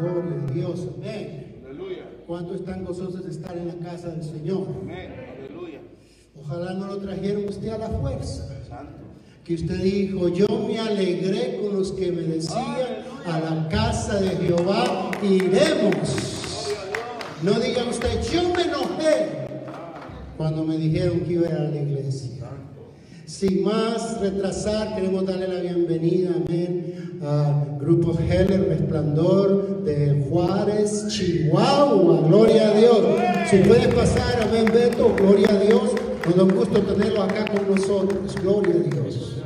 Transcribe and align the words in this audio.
Gloria 0.00 0.42
a 0.48 0.52
Dios. 0.52 0.88
Amén. 0.96 1.46
¿Cuántos 2.26 2.56
están 2.56 2.84
gozosos 2.84 3.24
de 3.24 3.30
estar 3.30 3.56
en 3.56 3.68
la 3.68 3.74
casa 3.74 4.08
del 4.08 4.22
Señor? 4.22 4.66
Amén. 4.82 5.14
Aleluya. 5.38 5.80
Ojalá 6.40 6.74
no 6.74 6.86
lo 6.86 6.98
trajeron 6.98 7.48
usted 7.48 7.68
a 7.68 7.78
la 7.78 7.88
fuerza. 7.88 8.48
Que 9.44 9.54
usted 9.54 9.80
dijo, 9.80 10.28
yo 10.28 10.48
me 10.66 10.78
alegré 10.78 11.60
con 11.60 11.78
los 11.78 11.92
que 11.92 12.10
me 12.10 12.22
decían, 12.22 13.04
a 13.24 13.38
la 13.38 13.68
casa 13.68 14.20
de 14.20 14.30
Jehová 14.30 15.12
iremos. 15.22 16.74
No 17.42 17.52
diga 17.52 17.84
usted, 17.88 18.20
yo 18.32 18.52
me 18.54 18.62
enojé 18.62 19.46
cuando 20.36 20.64
me 20.64 20.76
dijeron 20.76 21.20
que 21.20 21.34
iba 21.34 21.46
a 21.46 21.50
ir 21.50 21.56
a 21.56 21.70
la 21.70 21.76
iglesia. 21.76 22.35
Sin 23.38 23.64
más 23.64 24.18
retrasar, 24.18 24.94
queremos 24.94 25.26
darle 25.26 25.46
la 25.46 25.60
bienvenida, 25.60 26.30
amén, 26.36 27.20
al 27.22 27.78
Grupo 27.78 28.18
Heller 28.18 28.66
Resplandor 28.66 29.84
de 29.84 30.26
Juárez, 30.26 31.08
Chihuahua. 31.08 32.26
Gloria 32.28 32.70
a 32.70 32.72
Dios. 32.72 32.98
Si 33.50 33.58
puede 33.58 33.88
pasar, 33.88 34.42
amén, 34.42 34.64
Beto, 34.72 35.14
gloria 35.14 35.50
a 35.50 35.58
Dios. 35.58 35.92
Nos 36.24 36.34
da 36.34 36.44
un 36.44 36.56
gusto 36.56 36.80
tenerlo 36.80 37.24
acá 37.24 37.44
con 37.44 37.76
nosotros. 37.76 38.34
Gloria 38.36 38.74
a 38.74 38.78
Dios. 38.78 39.42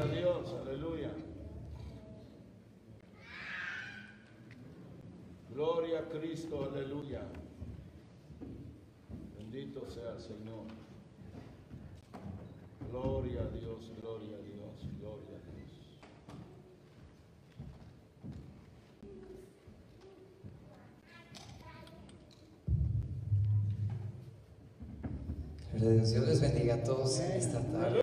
Gloria 5.53 5.99
a 5.99 6.09
Cristo, 6.17 6.71
aleluya. 6.73 7.23
Bendito 9.37 9.85
sea 9.91 10.13
el 10.15 10.21
Señor. 10.21 10.80
Gloria 12.91 13.43
a 13.43 13.57
Dios, 13.57 13.93
gloria 14.03 14.37
a 14.37 14.43
Dios, 14.43 14.75
gloria 14.99 15.37
a 15.37 15.41
Dios. 25.79 26.11
Dios 26.11 26.27
les 26.27 26.41
bendiga 26.41 26.75
a 26.75 26.83
todos 26.83 27.21
esta 27.21 27.61
tarde. 27.61 28.01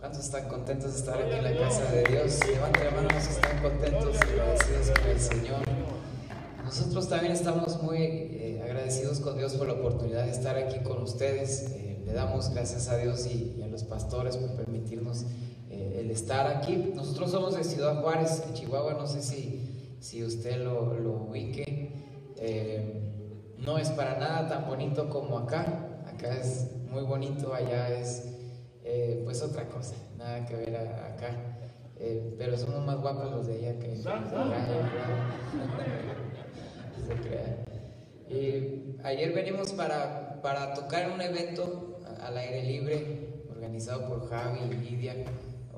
¿Cuántos 0.00 0.24
están 0.24 0.48
contentos 0.48 0.92
de 0.92 0.98
estar 0.98 1.22
aquí 1.22 1.36
en 1.36 1.44
la 1.44 1.56
casa 1.56 1.92
de 1.92 2.02
Dios? 2.02 2.40
Levanten 2.48 2.84
la 2.84 2.90
mano 2.90 3.08
los 3.08 3.24
que 3.24 3.34
están 3.34 3.62
contentos 3.62 4.16
y 4.16 4.32
agradecidos 4.32 4.98
con 4.98 5.10
el 5.10 5.20
Señor. 5.20 5.60
Nosotros 6.64 7.08
también 7.08 7.32
estamos 7.32 7.80
muy 7.80 7.98
eh, 7.98 8.60
agradecidos 8.64 9.20
con 9.20 9.38
Dios 9.38 9.54
por 9.54 9.68
la 9.68 9.74
oportunidad 9.74 10.24
de 10.24 10.32
estar 10.32 10.56
aquí 10.56 10.80
con 10.80 11.02
ustedes. 11.02 11.83
Eh, 12.04 12.06
le 12.06 12.12
damos 12.12 12.50
gracias 12.50 12.88
a 12.88 12.98
Dios 12.98 13.26
y, 13.26 13.62
a 13.62 13.66
los 13.66 13.84
pastores 13.84 14.36
por 14.36 14.50
permitirnos 14.50 15.24
eh, 15.70 16.00
el 16.00 16.10
estar 16.10 16.46
aquí. 16.46 16.92
Nosotros 16.94 17.30
somos 17.30 17.56
de 17.56 17.64
Ciudad 17.64 18.00
Juárez, 18.02 18.42
en 18.46 18.54
Chihuahua. 18.54 18.94
No 18.94 19.06
sé 19.06 19.22
si, 19.22 19.96
si 20.00 20.22
usted 20.22 20.62
lo, 20.62 20.94
lo 20.94 21.12
ubique. 21.12 21.92
no 23.58 23.78
es 23.78 23.88
para 23.90 24.18
nada 24.18 24.48
tan 24.48 24.68
bonito 24.68 25.08
como 25.08 25.38
acá. 25.38 26.02
Acá 26.06 26.36
es 26.36 26.68
muy 26.90 27.02
bonito, 27.02 27.54
allá 27.54 27.88
es 27.88 28.24
pues 29.24 29.42
otra 29.42 29.66
cosa, 29.68 29.94
nada 30.18 30.44
que 30.46 30.54
ver 30.54 30.76
acá. 30.76 31.58
pero 32.38 32.56
somos 32.58 32.84
más 32.84 33.00
guapos 33.00 33.30
los 33.30 33.46
de 33.46 33.54
allá 33.54 33.78
que, 33.78 33.96
y 38.28 38.96
ayer 39.04 39.32
venimos 39.32 39.72
para, 39.72 40.40
para 40.42 40.74
tocar 40.74 41.10
un 41.10 41.20
evento 41.20 41.93
al 42.24 42.38
aire 42.38 42.62
libre 42.62 43.44
organizado 43.50 44.08
por 44.08 44.28
Javi 44.28 44.60
y 44.70 44.74
Lidia 44.74 45.14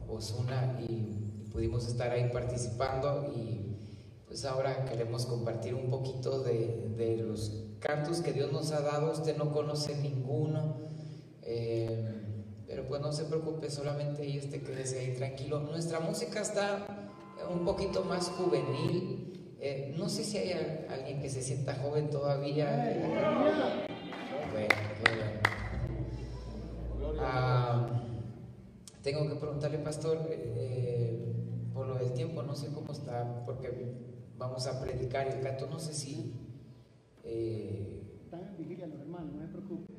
Osuna 0.08 0.78
y, 0.88 1.22
pudimos 1.52 1.88
estar 1.88 2.10
ahí 2.10 2.28
participando 2.30 3.32
y 3.34 3.78
pues 4.26 4.44
ahora 4.44 4.84
queremos 4.84 5.24
compartir 5.24 5.74
un 5.74 5.88
poquito 5.88 6.42
de, 6.42 6.92
de 6.98 7.16
los 7.16 7.64
cantos 7.80 8.20
que 8.20 8.34
Dios 8.34 8.52
nos 8.52 8.72
ha 8.72 8.82
dado. 8.82 9.10
Usted 9.10 9.38
no 9.38 9.52
conoce 9.52 9.96
ninguno, 9.96 10.76
eh, 11.40 12.12
pero 12.66 12.86
pues 12.86 13.00
no 13.00 13.10
se 13.10 13.24
preocupe, 13.24 13.70
solamente 13.70 14.20
ahí 14.22 14.36
este 14.36 14.60
quédese 14.60 14.98
ahí 14.98 15.14
tranquilo. 15.14 15.60
Nuestra 15.60 15.98
música 16.00 16.42
está 16.42 16.86
un 17.50 17.64
poquito 17.64 18.04
más 18.04 18.28
juvenil. 18.28 19.56
Eh, 19.58 19.94
no 19.96 20.10
sé 20.10 20.24
si 20.24 20.36
hay 20.36 20.84
alguien 20.90 21.22
que 21.22 21.30
se 21.30 21.40
sienta 21.40 21.74
joven 21.76 22.10
todavía. 22.10 23.86
Tengo 29.06 29.28
que 29.28 29.36
preguntarle, 29.36 29.78
pastor, 29.78 30.18
eh, 30.30 31.32
por 31.72 31.86
lo 31.86 31.94
del 31.94 32.12
tiempo, 32.12 32.42
no 32.42 32.56
sé 32.56 32.72
cómo 32.72 32.90
está, 32.90 33.44
porque 33.46 33.94
vamos 34.36 34.66
a 34.66 34.80
predicar 34.80 35.28
el 35.28 35.40
canto, 35.40 35.68
no 35.68 35.78
sé 35.78 35.94
si... 35.94 36.34
Eh, 37.22 38.02
está 38.24 38.36
en 38.40 38.56
vigilia 38.56 38.88
los 38.88 38.98
hermanos, 38.98 39.32
no 39.32 39.42
se 39.42 39.52
preocupe. 39.52 39.94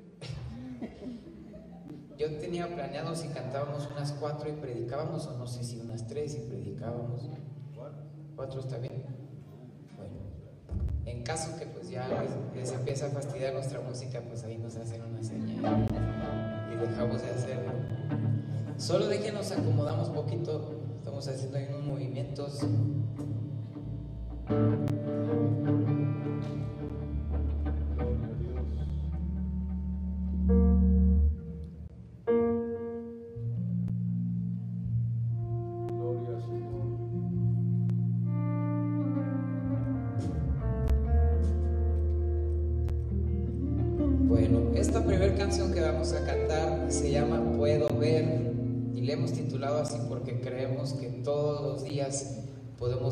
Yo 2.18 2.38
tenía 2.38 2.68
planeado 2.68 3.16
si 3.16 3.30
cantábamos 3.30 3.88
unas 3.90 4.12
cuatro 4.12 4.50
y 4.50 4.52
predicábamos, 4.52 5.26
o 5.28 5.38
no 5.38 5.48
sé 5.48 5.64
si 5.64 5.80
unas 5.80 6.06
tres 6.06 6.36
y 6.36 6.40
predicábamos. 6.42 7.30
¿Cuatro 8.36 8.60
está 8.60 8.78
bien? 8.78 9.06
En 11.06 11.24
caso 11.24 11.58
que 11.58 11.66
pues 11.66 11.90
ya 11.90 12.10
les, 12.54 12.74
empieza 12.74 13.06
a 13.06 13.10
fastidiar 13.10 13.54
nuestra 13.54 13.80
música, 13.80 14.22
pues 14.28 14.44
ahí 14.44 14.58
nos 14.58 14.76
hacen 14.76 15.02
una 15.02 15.24
señal 15.24 15.88
y 16.74 16.76
dejamos 16.76 17.22
de 17.22 17.30
hacerlo. 17.30 17.72
Solo 18.78 19.08
déjenos 19.08 19.52
acomodamos 19.52 20.10
poquito, 20.10 20.72
estamos 21.00 21.28
haciendo 21.28 21.58
unos 21.58 21.84
movimientos. 21.84 22.60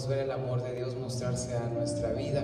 Ver 0.08 0.20
el 0.20 0.32
amor 0.32 0.64
de 0.64 0.74
Dios 0.74 0.96
mostrarse 0.96 1.56
a 1.56 1.68
nuestra 1.70 2.12
vida. 2.14 2.44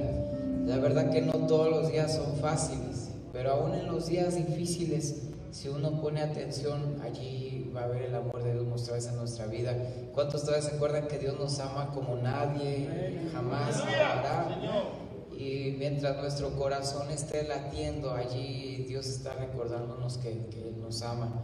La 0.66 0.78
verdad 0.78 1.12
que 1.12 1.22
no 1.22 1.34
todos 1.48 1.70
los 1.70 1.92
días 1.92 2.16
son 2.16 2.36
fáciles, 2.38 3.10
pero 3.34 3.52
aún 3.52 3.74
en 3.74 3.88
los 3.88 4.08
días 4.08 4.36
difíciles, 4.36 5.24
si 5.52 5.68
uno 5.68 6.00
pone 6.02 6.22
atención, 6.22 7.02
allí 7.04 7.72
va 7.76 7.84
a 7.84 7.88
ver 7.88 8.04
el 8.04 8.16
amor 8.16 8.44
de 8.44 8.54
Dios 8.54 8.66
mostrarse 8.66 9.10
a 9.10 9.14
nuestra 9.14 9.48
vida. 9.48 9.76
¿Cuántos 10.14 10.42
todavía 10.44 10.68
se 10.68 10.76
acuerdan 10.76 11.08
que 11.08 11.20
Dios 11.20 11.38
nos 11.40 11.60
ama 11.60 11.92
como 11.94 12.16
nadie 12.16 13.30
jamás 13.34 13.82
amará? 13.82 14.92
Y 15.38 15.76
mientras 15.80 16.18
nuestro 16.18 16.52
corazón 16.56 17.10
esté 17.10 17.48
latiendo 17.48 18.14
allí, 18.14 18.86
Dios 18.88 19.08
está 19.08 19.34
recordándonos 19.34 20.18
que, 20.18 20.32
Él 20.32 20.76
nos 20.80 21.02
ama. 21.02 21.44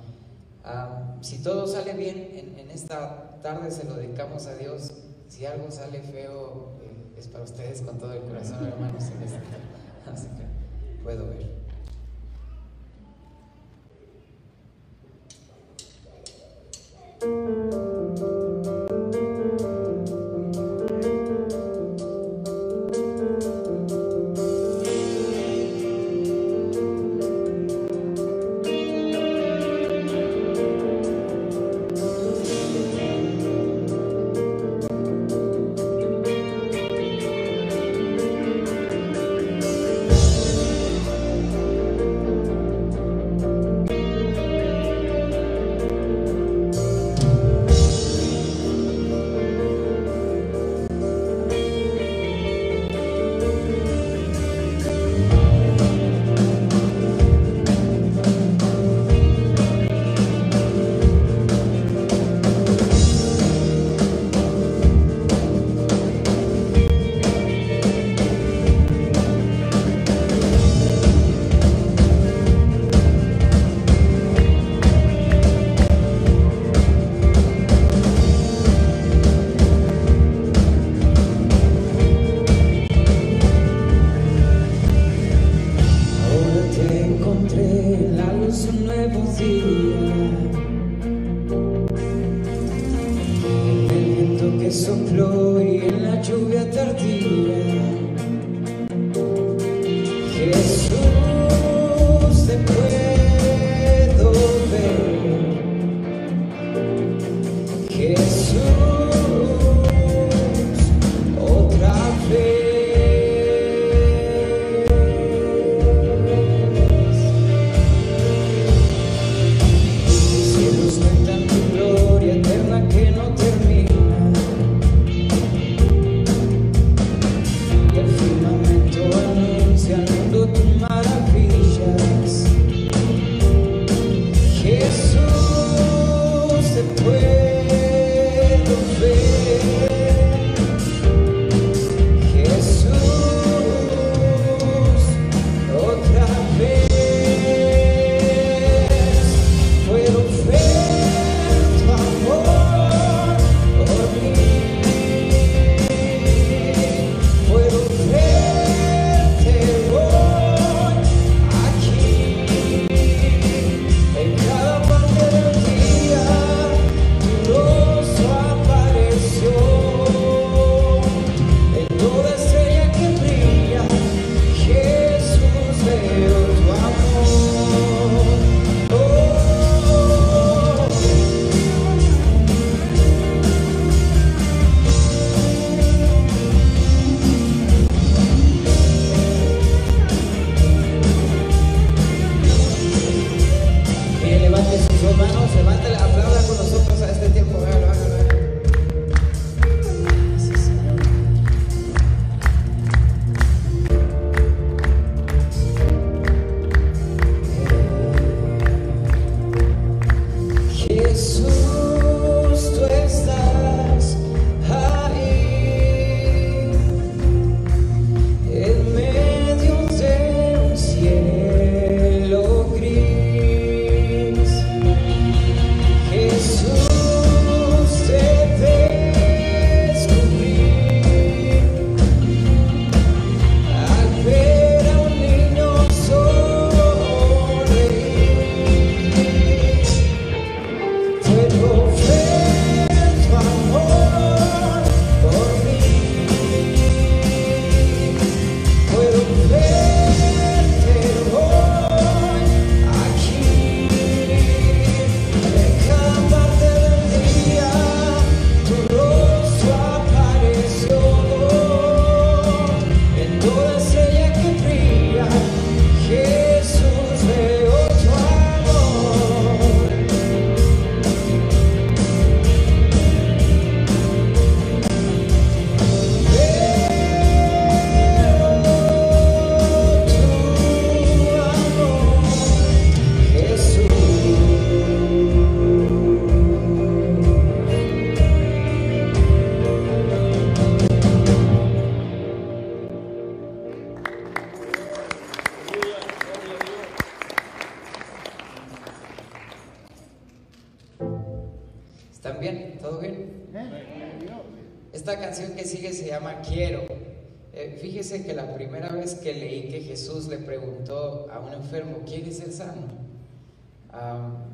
Ah, 0.63 1.17
si 1.21 1.41
todo 1.41 1.65
sale 1.65 1.93
bien, 1.93 2.55
en, 2.57 2.69
esta 2.69 3.39
tarde 3.41 3.71
se 3.71 3.85
lo 3.85 3.95
dedicamos 3.95 4.45
a 4.45 4.53
Dios 4.55 4.91
si 5.27 5.45
algo 5.45 5.69
sale 5.71 6.01
feo, 6.01 6.71
eh, 6.81 7.19
es 7.19 7.27
para 7.27 7.43
ustedes 7.43 7.81
con 7.81 7.97
todo 7.97 8.13
el 8.13 8.21
corazón, 8.21 8.65
hermanos. 8.65 9.03
Así 10.05 10.27
que 10.27 11.03
puedo 11.03 11.27
ver. 11.27 11.57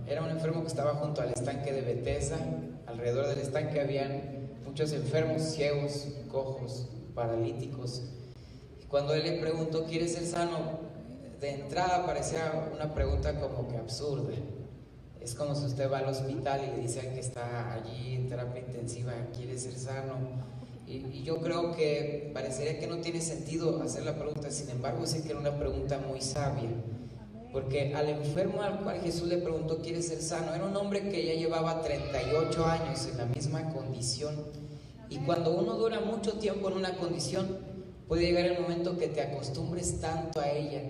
Era 0.08 0.22
un 0.22 0.30
enfermo 0.30 0.62
que 0.62 0.68
estaba 0.68 0.96
junto 0.96 1.22
al 1.22 1.30
estanque 1.30 1.72
de 1.72 1.82
Bethesda. 1.82 2.38
Alrededor 2.86 3.28
del 3.28 3.40
estanque 3.40 3.82
habían 3.82 4.50
muchos 4.66 4.92
enfermos, 4.94 5.42
ciegos, 5.42 6.08
cojos, 6.32 6.88
paralíticos. 7.16 8.04
Y 8.82 8.86
cuando 8.86 9.14
él 9.14 9.24
le 9.24 9.40
preguntó, 9.40 9.86
¿quieres 9.86 10.14
ser 10.14 10.26
sano? 10.26 10.80
De 11.40 11.52
entrada 11.52 12.06
parecía 12.06 12.70
una 12.74 12.94
pregunta 12.94 13.40
como 13.40 13.68
que 13.68 13.78
absurda. 13.78 14.34
Es 15.22 15.36
como 15.36 15.56
si 15.56 15.66
usted 15.66 15.92
va 15.92 16.00
al 16.00 16.10
hospital 16.10 16.62
y 16.64 16.76
le 16.76 16.82
dice 16.82 17.00
al 17.00 17.14
que 17.14 17.20
está 17.20 17.74
allí 17.74 18.16
en 18.16 18.28
terapia 18.28 18.62
intensiva, 18.62 19.14
¿quiere 19.36 19.58
ser 19.58 19.74
sano? 19.74 20.16
Y, 20.88 21.24
yo 21.24 21.40
creo 21.40 21.76
que 21.76 22.32
parecería 22.34 22.80
que 22.80 22.88
no 22.88 22.98
tiene 22.98 23.22
sentido 23.22 23.82
hacer 23.82 24.04
la 24.04 24.16
pregunta, 24.16 24.52
sin 24.52 24.70
embargo 24.70 25.06
sé 25.06 25.24
que 25.24 25.30
era 25.30 25.40
una 25.40 25.58
pregunta 25.58 26.00
muy 26.00 26.22
sabia. 26.22 26.70
Porque 27.52 27.94
al 27.94 28.10
enfermo 28.10 28.64
al 28.64 28.82
cual 28.82 29.00
Jesús 29.02 29.28
le 29.28 29.38
preguntó, 29.38 29.78
¿quieres 29.78 30.08
ser 30.08 30.22
sano? 30.22 30.54
Era 30.54 30.66
un 30.66 30.76
hombre 30.76 31.10
que 31.10 31.26
ya 31.26 31.34
llevaba 31.34 31.82
38 31.82 32.66
años 32.66 33.08
en 33.12 33.18
la 33.18 33.26
misma 33.26 33.70
condición. 33.70 34.36
Y 35.10 35.18
cuando 35.18 35.52
uno 35.52 35.76
dura 35.76 36.00
mucho 36.00 36.34
tiempo 36.34 36.70
en 36.70 36.78
una 36.78 36.96
condición, 36.98 37.60
puede 38.08 38.24
llegar 38.24 38.46
el 38.46 38.60
momento 38.60 38.98
que 38.98 39.08
te 39.08 39.22
acostumbres 39.22 40.00
tanto 40.02 40.40
a 40.40 40.50
ella 40.50 40.82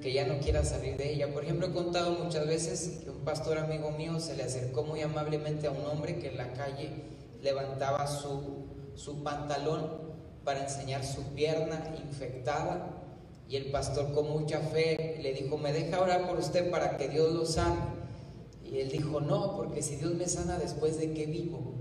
que 0.00 0.12
ya 0.12 0.26
no 0.26 0.38
quieras 0.38 0.70
salir 0.70 0.96
de 0.96 1.12
ella. 1.12 1.32
Por 1.32 1.44
ejemplo, 1.44 1.66
he 1.66 1.72
contado 1.72 2.12
muchas 2.12 2.46
veces 2.46 3.00
que 3.02 3.10
un 3.10 3.24
pastor 3.24 3.58
amigo 3.58 3.90
mío 3.90 4.20
se 4.20 4.36
le 4.36 4.44
acercó 4.44 4.84
muy 4.84 5.02
amablemente 5.02 5.66
a 5.66 5.70
un 5.70 5.84
hombre 5.84 6.18
que 6.18 6.28
en 6.28 6.36
la 6.36 6.52
calle 6.52 6.90
levantaba 7.42 8.06
su, 8.06 8.65
su 8.96 9.22
pantalón 9.22 9.88
para 10.44 10.64
enseñar 10.64 11.04
su 11.04 11.22
pierna 11.34 11.94
infectada 12.02 12.96
y 13.48 13.56
el 13.56 13.70
pastor 13.70 14.12
con 14.12 14.28
mucha 14.30 14.58
fe 14.58 15.18
le 15.22 15.32
dijo, 15.32 15.56
¿me 15.56 15.72
deja 15.72 16.00
orar 16.00 16.26
por 16.26 16.38
usted 16.38 16.70
para 16.70 16.96
que 16.96 17.08
Dios 17.08 17.32
lo 17.32 17.46
sane? 17.46 17.76
Y 18.64 18.80
él 18.80 18.90
dijo, 18.90 19.20
no, 19.20 19.56
porque 19.56 19.82
si 19.82 19.96
Dios 19.96 20.14
me 20.14 20.26
sana 20.26 20.58
después 20.58 20.98
de 20.98 21.12
que 21.12 21.26
vivo. 21.26 21.74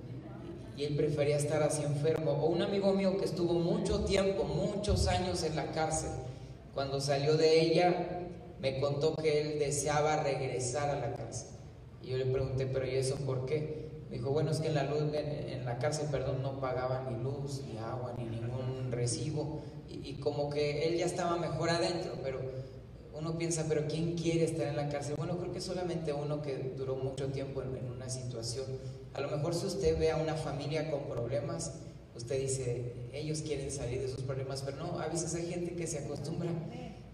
Y 0.78 0.84
él 0.84 0.96
prefería 0.96 1.38
estar 1.38 1.64
así 1.64 1.84
enfermo. 1.84 2.32
O 2.34 2.48
un 2.48 2.62
amigo 2.62 2.94
mío 2.94 3.18
que 3.18 3.26
estuvo 3.26 3.54
mucho 3.54 4.04
tiempo, 4.04 4.44
muchos 4.44 5.08
años 5.08 5.42
en 5.44 5.56
la 5.56 5.72
cárcel, 5.72 6.12
cuando 6.76 7.02
salió 7.02 7.38
de 7.38 7.62
ella, 7.62 8.28
me 8.60 8.80
contó 8.80 9.16
que 9.16 9.42
él 9.42 9.60
deseaba 9.60 10.22
regresar 10.22 10.90
a 10.90 11.00
la 11.00 11.14
cárcel. 11.16 11.48
Y 12.04 12.10
yo 12.10 12.18
le 12.18 12.26
pregunté, 12.26 12.68
pero 12.68 12.86
¿y 12.86 12.96
eso 12.96 13.16
por 13.26 13.46
qué? 13.46 13.85
Me 14.10 14.18
dijo, 14.18 14.32
bueno, 14.32 14.52
es 14.52 14.60
que 14.60 14.68
en 14.68 14.76
la, 14.76 14.84
luz, 14.84 15.02
en 15.14 15.66
la 15.66 15.80
cárcel, 15.80 16.08
perdón, 16.12 16.42
no 16.42 16.60
pagaban 16.60 17.12
ni 17.12 17.24
luz, 17.24 17.64
ni 17.68 17.78
agua, 17.78 18.14
ni 18.18 18.26
ningún 18.26 18.92
recibo 18.92 19.62
y, 19.88 20.14
como 20.16 20.50
que 20.50 20.88
él 20.88 20.98
ya 20.98 21.06
estaba 21.06 21.38
mejor 21.38 21.70
adentro, 21.70 22.14
pero 22.24 22.40
uno 23.14 23.38
piensa, 23.38 23.66
pero 23.68 23.88
¿quién 23.88 24.16
quiere 24.16 24.44
estar 24.44 24.68
en 24.68 24.76
la 24.76 24.90
cárcel? 24.90 25.16
Bueno, 25.18 25.38
creo 25.38 25.52
que 25.52 25.62
solamente 25.62 26.14
uno 26.14 26.42
que 26.42 26.74
duró 26.78 26.96
mucho 26.96 27.28
tiempo 27.28 27.62
en, 27.62 27.76
en 27.78 27.92
una 27.92 28.10
situación. 28.10 28.66
A 29.14 29.22
lo 29.22 29.30
mejor 29.30 29.56
si 29.56 29.66
usted 29.66 29.98
ve 29.98 30.12
a 30.12 30.18
una 30.18 30.36
familia 30.36 30.92
con 30.92 31.04
problemas, 31.04 31.74
usted 32.16 32.40
dice, 32.40 32.94
ellos 33.14 33.42
quieren 33.42 33.72
salir 33.72 34.02
de 34.02 34.10
sus 34.10 34.22
problemas, 34.22 34.62
pero 34.64 34.78
no, 34.78 35.00
a 35.00 35.08
veces 35.08 35.34
hay 35.36 35.48
gente 35.48 35.76
que 35.76 35.88
se 35.88 36.00
acostumbra 36.00 36.52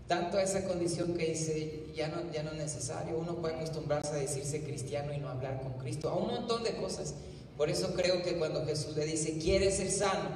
tanto 0.08 0.38
a 0.38 0.44
esa 0.44 0.66
condición 0.68 1.14
que 1.14 1.30
dice, 1.30 1.86
ya 1.96 2.08
no, 2.10 2.32
ya 2.32 2.44
no 2.44 2.52
es 2.52 2.58
necesario, 2.58 3.18
uno 3.18 3.36
puede 3.36 3.56
acostumbrarse 3.56 4.12
a 4.12 4.16
decirse 4.16 4.64
cristiano 4.64 5.14
y 5.14 5.18
no 5.18 5.30
hablar 5.30 5.62
con 5.62 5.74
Cristo, 5.74 6.10
a 6.10 6.16
un 6.16 6.28
montón 6.28 6.64
de 6.64 6.76
cosas. 6.76 7.16
Por 7.58 7.70
eso 7.70 7.94
creo 7.96 8.22
que 8.24 8.38
cuando 8.38 8.66
Jesús 8.66 8.96
le 8.96 9.06
dice, 9.06 9.38
quiere 9.38 9.72
ser 9.72 9.92
sano, 9.92 10.30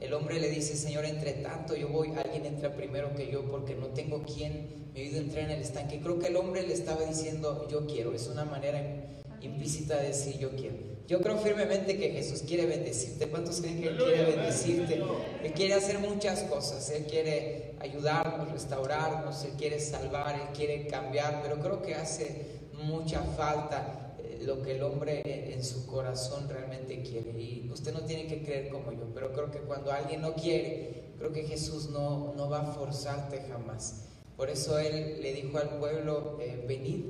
el 0.00 0.12
hombre 0.14 0.40
le 0.40 0.50
dice, 0.50 0.76
Señor, 0.76 1.04
entre 1.04 1.32
tanto 1.34 1.76
yo 1.76 1.88
voy, 1.88 2.12
alguien 2.16 2.44
entra 2.44 2.74
primero 2.74 3.14
que 3.14 3.30
yo 3.30 3.48
porque 3.50 3.74
no 3.74 3.86
tengo 3.88 4.24
quien 4.24 4.90
me 4.92 5.00
ayude 5.00 5.18
a 5.18 5.22
entrar 5.22 5.44
en 5.44 5.50
el 5.52 5.62
estanque. 5.62 6.00
Creo 6.00 6.18
que 6.18 6.26
el 6.26 6.36
hombre 6.36 6.66
le 6.66 6.74
estaba 6.74 7.04
diciendo, 7.04 7.68
yo 7.70 7.86
quiero, 7.86 8.12
es 8.12 8.26
una 8.26 8.44
manera 8.44 8.82
implícita 9.42 9.96
de 9.96 10.08
decir 10.08 10.38
yo 10.38 10.50
quiero. 10.50 10.92
Yo 11.08 11.20
creo 11.20 11.36
firmemente 11.38 11.98
que 11.98 12.10
Jesús 12.10 12.42
quiere 12.42 12.64
bendecirte. 12.66 13.28
¿Cuántos 13.28 13.60
creen 13.60 13.80
que 13.80 13.88
Él 13.88 13.96
quiere 13.96 14.24
bendecirte? 14.24 15.02
Él 15.42 15.52
quiere 15.52 15.74
hacer 15.74 15.98
muchas 15.98 16.44
cosas. 16.44 16.88
Él 16.90 17.04
quiere 17.04 17.74
ayudarnos, 17.80 18.50
restaurarnos, 18.50 19.44
Él 19.44 19.52
quiere 19.58 19.80
salvar, 19.80 20.34
Él 20.36 20.56
quiere 20.56 20.86
cambiar. 20.86 21.42
Pero 21.42 21.58
creo 21.60 21.82
que 21.82 21.94
hace 21.94 22.46
mucha 22.72 23.22
falta 23.22 24.14
eh, 24.18 24.40
lo 24.42 24.62
que 24.62 24.76
el 24.76 24.82
hombre 24.82 25.52
en 25.52 25.64
su 25.64 25.86
corazón 25.86 26.48
realmente 26.48 27.02
quiere. 27.02 27.32
Y 27.38 27.68
usted 27.70 27.92
no 27.92 28.02
tiene 28.02 28.26
que 28.26 28.42
creer 28.42 28.70
como 28.70 28.92
yo, 28.92 29.12
pero 29.12 29.32
creo 29.32 29.50
que 29.50 29.58
cuando 29.58 29.92
alguien 29.92 30.22
no 30.22 30.34
quiere, 30.34 31.12
creo 31.18 31.32
que 31.32 31.42
Jesús 31.42 31.90
no, 31.90 32.32
no 32.36 32.48
va 32.48 32.60
a 32.60 32.72
forzarte 32.72 33.42
jamás. 33.50 34.06
Por 34.36 34.48
eso 34.48 34.78
Él 34.78 35.20
le 35.20 35.34
dijo 35.34 35.58
al 35.58 35.78
pueblo, 35.78 36.38
eh, 36.40 36.64
venid 36.66 37.04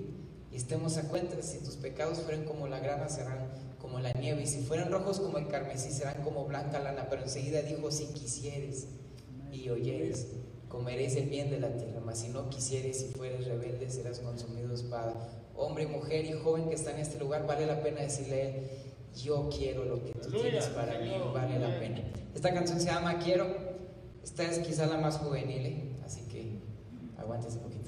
y 0.53 0.57
estemos 0.57 0.99
a 0.99 1.09
cuenta, 1.09 1.41
si 1.41 1.59
tus 1.59 1.77
pecados 1.77 2.19
fueran 2.19 2.45
como 2.45 2.69
la 2.69 2.79
grana, 2.79 3.09
serán 3.09 3.49
como 3.81 4.01
la 4.01 4.13
nieve, 4.13 4.43
y 4.43 4.47
si 4.47 4.61
fueran 4.61 4.93
rojos 4.93 5.19
como 5.19 5.39
el 5.39 5.49
carmesí, 5.49 5.91
serán 5.91 6.23
como 6.23 6.45
blanca 6.45 6.79
lana, 6.79 7.07
pero 7.09 7.23
enseguida 7.23 7.63
dijo, 7.63 7.91
si 7.91 8.07
quisieres 8.09 8.87
y 9.51 9.71
oyeres, 9.71 10.29
comeréis 10.69 11.17
el 11.17 11.29
bien 11.29 11.51
de 11.51 11.59
la 11.59 11.75
tierra, 11.77 12.01
mas 12.05 12.19
si 12.19 12.29
no 12.29 12.51
quisieres 12.51 13.03
y 13.03 13.15
fueres 13.15 13.47
rebelde, 13.47 13.91
serás 13.91 14.21
consumido 14.21 14.75
espada. 14.75 15.15
Hombre, 15.57 15.87
mujer 15.87 16.25
y 16.27 16.33
joven 16.33 16.69
que 16.69 16.75
está 16.75 16.93
en 16.93 16.99
este 16.99 17.19
lugar, 17.19 17.47
vale 17.47 17.67
la 17.67 17.83
pena 17.83 18.03
decirle 18.03 18.35
a 18.35 18.45
él, 18.45 18.71
yo 19.23 19.49
quiero 19.51 19.85
lo 19.85 20.03
que 20.03 20.13
tú 20.13 20.31
tienes 20.31 20.67
para 20.69 20.99
mí, 20.99 21.13
vale 21.33 21.59
la 21.59 21.79
pena. 21.79 22.03
Esta 22.35 22.53
canción 22.53 22.79
se 22.79 22.87
llama 22.87 23.19
Quiero, 23.19 23.47
esta 24.23 24.45
es 24.45 24.59
quizá 24.61 24.87
la 24.87 24.99
más 24.99 25.19
juvenil, 25.19 25.67
¿eh? 25.67 25.97
así 26.05 26.23
que 26.29 26.61
aguántese 27.19 27.59
un 27.59 27.65
poquito. 27.65 27.82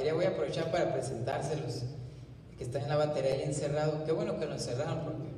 Batería. 0.00 0.14
Voy 0.14 0.24
a 0.24 0.28
aprovechar 0.30 0.70
para 0.70 0.92
presentárselos. 0.92 1.82
El 2.50 2.56
que 2.56 2.64
está 2.64 2.80
en 2.80 2.88
la 2.88 2.96
batería 2.96 3.34
ahí 3.34 3.42
encerrado. 3.42 4.04
Qué 4.04 4.12
bueno 4.12 4.38
que 4.38 4.46
lo 4.46 4.52
encerraron 4.52 5.00
porque 5.04 5.28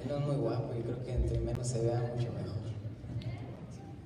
él 0.00 0.08
no 0.08 0.18
es 0.18 0.26
muy 0.26 0.36
guapo 0.36 0.72
y 0.78 0.82
creo 0.82 1.02
que 1.02 1.12
entre 1.12 1.38
menos 1.40 1.66
se 1.66 1.80
vea 1.80 2.00
mucho 2.00 2.32
mejor. 2.32 2.64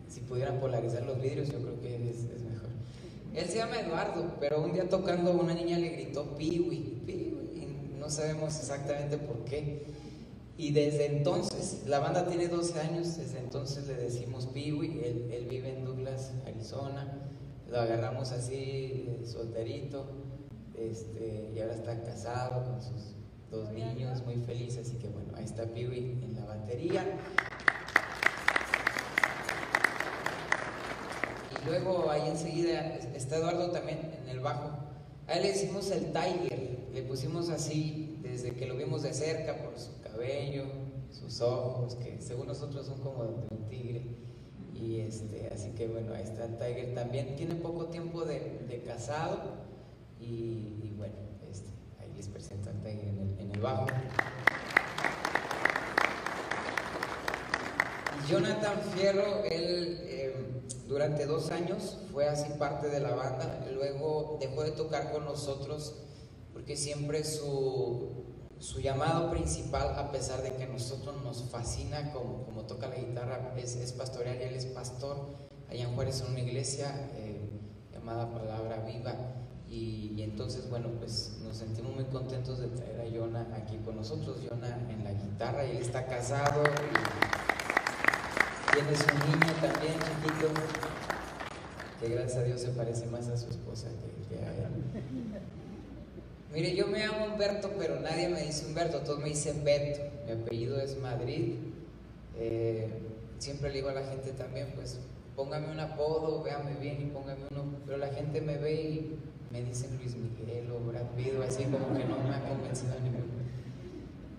Si 0.09 0.21
pudieran 0.21 0.59
polarizar 0.59 1.05
los 1.05 1.21
vidrios, 1.21 1.49
yo 1.49 1.59
creo 1.61 1.81
que 1.81 2.11
es, 2.11 2.17
es 2.17 2.43
mejor. 2.43 2.69
Él 3.35 3.49
se 3.49 3.57
llama 3.57 3.81
Eduardo, 3.81 4.37
pero 4.41 4.63
un 4.63 4.73
día 4.73 4.89
tocando 4.89 5.33
una 5.33 5.55
niña 5.55 5.79
le 5.79 5.91
gritó 5.91 6.37
Piwi, 6.37 7.03
Piwi, 7.07 7.17
y 7.55 7.97
no 7.99 8.11
sabemos 8.11 8.59
exactamente 8.59 9.19
por 9.19 9.45
qué. 9.45 9.85
Y 10.57 10.73
desde 10.73 11.07
entonces, 11.07 11.83
la 11.87 12.01
banda 12.01 12.27
tiene 12.27 12.49
12 12.49 12.81
años, 12.81 13.17
desde 13.17 13.39
entonces 13.39 13.87
le 13.87 13.95
decimos 13.95 14.47
Piwi, 14.47 15.01
él, 15.05 15.31
él 15.33 15.47
vive 15.49 15.73
en 15.73 15.85
Douglas, 15.85 16.33
Arizona, 16.47 17.29
lo 17.69 17.81
agarramos 17.81 18.33
así, 18.33 18.55
eh, 19.09 19.23
solterito, 19.25 20.07
este, 20.75 21.53
y 21.55 21.61
ahora 21.61 21.75
está 21.75 22.03
casado 22.03 22.65
con 22.65 22.83
sus 22.83 23.15
dos 23.51 23.71
niños, 23.71 24.25
muy 24.25 24.37
feliz, 24.37 24.79
así 24.79 24.97
que 24.97 25.09
bueno, 25.09 25.33
ahí 25.37 25.45
está 25.45 25.65
Piwi 25.67 26.19
en 26.23 26.35
la 26.35 26.45
batería. 26.45 27.05
Y 31.51 31.69
luego 31.69 32.11
ahí 32.11 32.29
enseguida 32.29 32.97
está 33.15 33.37
Eduardo 33.37 33.71
también 33.71 34.13
en 34.23 34.29
el 34.29 34.41
bajo. 34.41 34.71
A 35.27 35.35
él 35.35 35.43
le 35.43 35.51
hicimos 35.51 35.91
el 35.91 36.13
Tiger, 36.13 36.89
le 36.93 37.03
pusimos 37.03 37.51
así 37.51 38.19
desde 38.23 38.55
que 38.55 38.67
lo 38.67 38.77
vimos 38.77 39.03
de 39.03 39.13
cerca 39.13 39.57
por 39.63 39.79
su 39.79 40.01
cabello, 40.01 40.65
sus 41.11 41.41
ojos, 41.41 41.97
que 41.97 42.21
según 42.21 42.47
nosotros 42.47 42.87
son 42.87 43.01
como 43.01 43.25
de 43.25 43.35
un 43.51 43.69
tigre. 43.69 44.28
Y 44.81 45.01
este, 45.01 45.51
así 45.53 45.71
que 45.71 45.89
bueno, 45.89 46.15
ahí 46.15 46.23
está 46.23 46.45
el 46.45 46.57
Tiger 46.57 46.95
también. 46.95 47.35
Tiene 47.37 47.57
poco 47.57 47.87
tiempo 47.87 48.25
de, 48.25 48.61
de 48.69 48.83
casado 48.83 49.57
y, 50.21 50.95
bueno, 50.97 51.15
este, 51.51 51.71
ahí 52.01 52.13
les 52.17 52.29
presento 52.29 52.71
al 52.71 52.81
Tiger 52.81 53.09
en 53.09 53.51
el, 53.53 53.61
bajo. 53.61 53.87
Jonathan 58.29 58.81
Fierro, 58.95 59.45
él 59.45 60.01
eh, 60.03 60.35
durante 60.87 61.27
dos 61.27 61.51
años 61.51 61.99
fue 62.13 62.29
así 62.29 62.53
parte 62.59 62.89
de 62.89 63.01
la 63.01 63.15
banda, 63.15 63.67
luego 63.73 64.37
dejó 64.41 64.65
de 64.65 64.73
tocar 64.73 65.11
con 65.13 65.25
nosotros 65.25 65.95
porque 66.53 66.77
siempre 66.77 67.25
su, 67.25 68.27
su 68.61 68.81
llamado 68.81 69.31
principal, 69.31 69.95
a 69.97 70.11
pesar 70.11 70.43
de 70.43 70.55
que 70.55 70.65
a 70.65 70.69
nosotros 70.69 71.23
nos 71.23 71.45
fascina 71.45 72.13
como, 72.13 72.63
toca 72.67 72.89
la 72.89 72.97
guitarra, 72.97 73.55
es, 73.57 73.77
es 73.77 73.93
pastorear 73.93 74.37
él 74.37 74.55
es 74.55 74.67
pastor 74.67 75.29
allá 75.71 75.85
en 75.85 75.95
Juárez 75.95 76.21
en 76.23 76.33
una 76.33 76.41
iglesia 76.41 77.11
eh, 77.15 77.49
llamada 77.93 78.31
Palabra 78.31 78.85
Viva. 78.85 79.15
Y, 79.71 80.23
entonces, 80.23 80.69
bueno, 80.71 80.89
pues 80.99 81.39
nos 81.45 81.59
sentimos 81.59 81.95
muy 81.95 82.05
contentos 82.07 82.59
de 82.59 82.69
traer 82.69 83.01
a 83.01 83.05
Jonah 83.17 83.47
aquí 83.55 83.77
con 83.85 83.97
nosotros. 83.97 84.39
Jonah 84.49 84.79
en 84.91 85.05
la 85.05 85.13
guitarra, 85.13 85.63
él 85.65 85.77
está 85.77 86.07
casado 86.07 86.63
y 86.65 86.95
tiene 88.75 88.97
su 88.97 89.07
niño 89.07 89.53
también 89.61 89.95
chiquito, 89.95 90.49
que 92.01 92.09
gracias 92.09 92.39
a 92.39 92.43
Dios 92.45 92.61
se 92.63 92.71
parece 92.71 93.07
más 93.07 93.29
a 93.29 93.37
su 93.37 93.51
esposa 93.51 93.89
que, 93.89 94.35
que 94.35 94.43
a 94.43 94.53
él. 94.55 95.28
Mire, 96.53 96.75
yo 96.75 96.87
me 96.87 96.99
llamo 96.99 97.27
Humberto, 97.27 97.71
pero 97.79 98.01
nadie 98.01 98.29
me 98.29 98.43
dice 98.43 98.67
Humberto, 98.67 99.01
todos 99.01 99.19
me 99.19 99.29
dicen 99.29 99.65
Beto. 99.65 100.01
Mi 100.27 100.33
apellido 100.33 100.81
es 100.81 100.99
Madrid. 100.99 101.57
Eh, 102.39 102.89
siempre 103.39 103.69
le 103.69 103.77
digo 103.77 103.91
a 103.91 103.93
la 103.93 104.07
gente 104.07 104.33
también, 104.33 104.73
pues 104.75 104.99
póngame 105.37 105.71
un 105.71 105.79
apodo, 105.79 106.43
véame 106.43 106.75
bien 106.81 107.03
y 107.03 107.05
póngame 107.07 107.43
uno. 107.51 107.65
Pero 107.85 107.99
la 107.99 108.09
gente 108.09 108.41
me 108.41 108.57
ve 108.57 108.75
y 108.75 109.19
me 109.53 109.63
dicen 109.63 109.99
Luis 109.99 110.17
Miguel 110.17 110.71
o 110.71 110.81
Brad 110.81 111.07
Pitt, 111.17 111.35
así 111.47 111.65
como 111.65 111.97
que 111.97 112.05
no 112.05 112.19
me 112.19 112.35
ha 112.35 112.49
convencido 112.49 112.95
ninguno. 113.03 113.27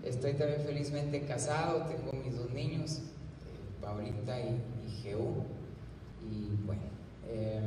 Estoy 0.04 0.32
también 0.32 0.62
felizmente 0.62 1.22
casado, 1.22 1.86
tengo 1.86 2.12
mis 2.24 2.36
dos 2.36 2.50
niños, 2.50 2.98
eh, 2.98 3.80
Paulita 3.80 4.40
y, 4.40 4.60
y 4.86 4.90
Jeú. 5.02 5.44
Y 6.28 6.64
bueno, 6.66 6.82
eh, 7.28 7.60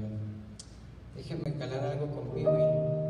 déjenme 1.16 1.54
calar 1.58 1.86
algo 1.86 2.08
conmigo. 2.08 2.58
Y, 2.58 3.03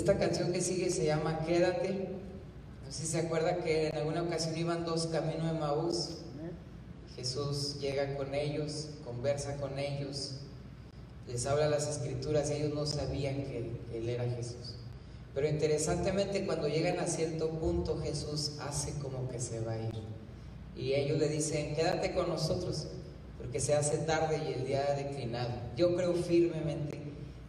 Esta 0.00 0.16
canción 0.16 0.50
que 0.50 0.62
sigue 0.62 0.88
se 0.88 1.04
llama 1.04 1.44
Quédate. 1.44 2.08
No 2.86 2.90
sé 2.90 3.02
si 3.02 3.06
se 3.06 3.18
acuerda 3.18 3.58
que 3.58 3.88
en 3.88 3.96
alguna 3.96 4.22
ocasión 4.22 4.56
iban 4.56 4.86
dos 4.86 5.08
caminos 5.08 5.52
de 5.52 5.58
Maús. 5.58 6.08
Jesús 7.14 7.78
llega 7.80 8.16
con 8.16 8.34
ellos, 8.34 8.88
conversa 9.04 9.58
con 9.58 9.78
ellos, 9.78 10.36
les 11.28 11.44
habla 11.44 11.68
las 11.68 11.86
escrituras 11.86 12.50
y 12.50 12.54
ellos 12.54 12.72
no 12.72 12.86
sabían 12.86 13.42
que 13.44 13.72
Él 13.92 14.08
era 14.08 14.24
Jesús. 14.24 14.76
Pero 15.34 15.46
interesantemente 15.46 16.46
cuando 16.46 16.66
llegan 16.66 16.98
a 16.98 17.06
cierto 17.06 17.50
punto 17.50 18.00
Jesús 18.00 18.52
hace 18.60 18.94
como 19.00 19.28
que 19.28 19.38
se 19.38 19.60
va 19.60 19.72
a 19.72 19.80
ir. 19.80 19.92
Y 20.78 20.94
ellos 20.94 21.18
le 21.18 21.28
dicen, 21.28 21.74
quédate 21.74 22.14
con 22.14 22.26
nosotros, 22.26 22.86
porque 23.36 23.60
se 23.60 23.74
hace 23.74 23.98
tarde 23.98 24.40
y 24.48 24.54
el 24.54 24.64
día 24.64 24.82
ha 24.88 24.94
declinado. 24.94 25.50
Yo 25.76 25.94
creo 25.94 26.14
firmemente 26.14 26.98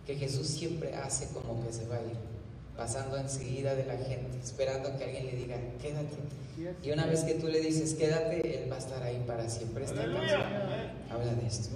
que 0.05 0.15
Jesús 0.17 0.47
siempre 0.47 0.93
hace 0.95 1.27
como 1.27 1.65
que 1.65 1.71
se 1.71 1.87
va 1.87 1.95
a 1.95 2.01
ir, 2.01 2.31
pasando 2.77 3.17
enseguida 3.17 3.75
de 3.75 3.85
la 3.85 3.97
gente, 3.97 4.37
esperando 4.43 4.97
que 4.97 5.03
alguien 5.03 5.25
le 5.25 5.33
diga, 5.33 5.57
quédate. 5.81 6.15
Y 6.83 6.91
una 6.91 7.05
vez 7.05 7.23
que 7.23 7.35
tú 7.35 7.47
le 7.47 7.59
dices, 7.59 7.93
quédate, 7.95 8.63
Él 8.63 8.71
va 8.71 8.75
a 8.75 8.79
estar 8.79 9.01
ahí 9.03 9.23
para 9.25 9.49
siempre. 9.49 9.85
Esta 9.85 10.03
canción 10.03 10.41
habla 11.09 11.33
de 11.33 11.47
esto. 11.47 11.71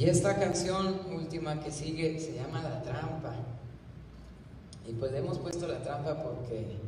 Y 0.00 0.08
esta 0.08 0.34
canción 0.36 0.98
última 1.14 1.62
que 1.62 1.70
sigue 1.70 2.18
se 2.18 2.32
llama 2.32 2.62
La 2.62 2.80
Trampa. 2.80 3.34
Y 4.88 4.92
pues 4.94 5.12
hemos 5.12 5.38
puesto 5.38 5.68
la 5.68 5.82
trampa 5.82 6.22
porque, 6.22 6.78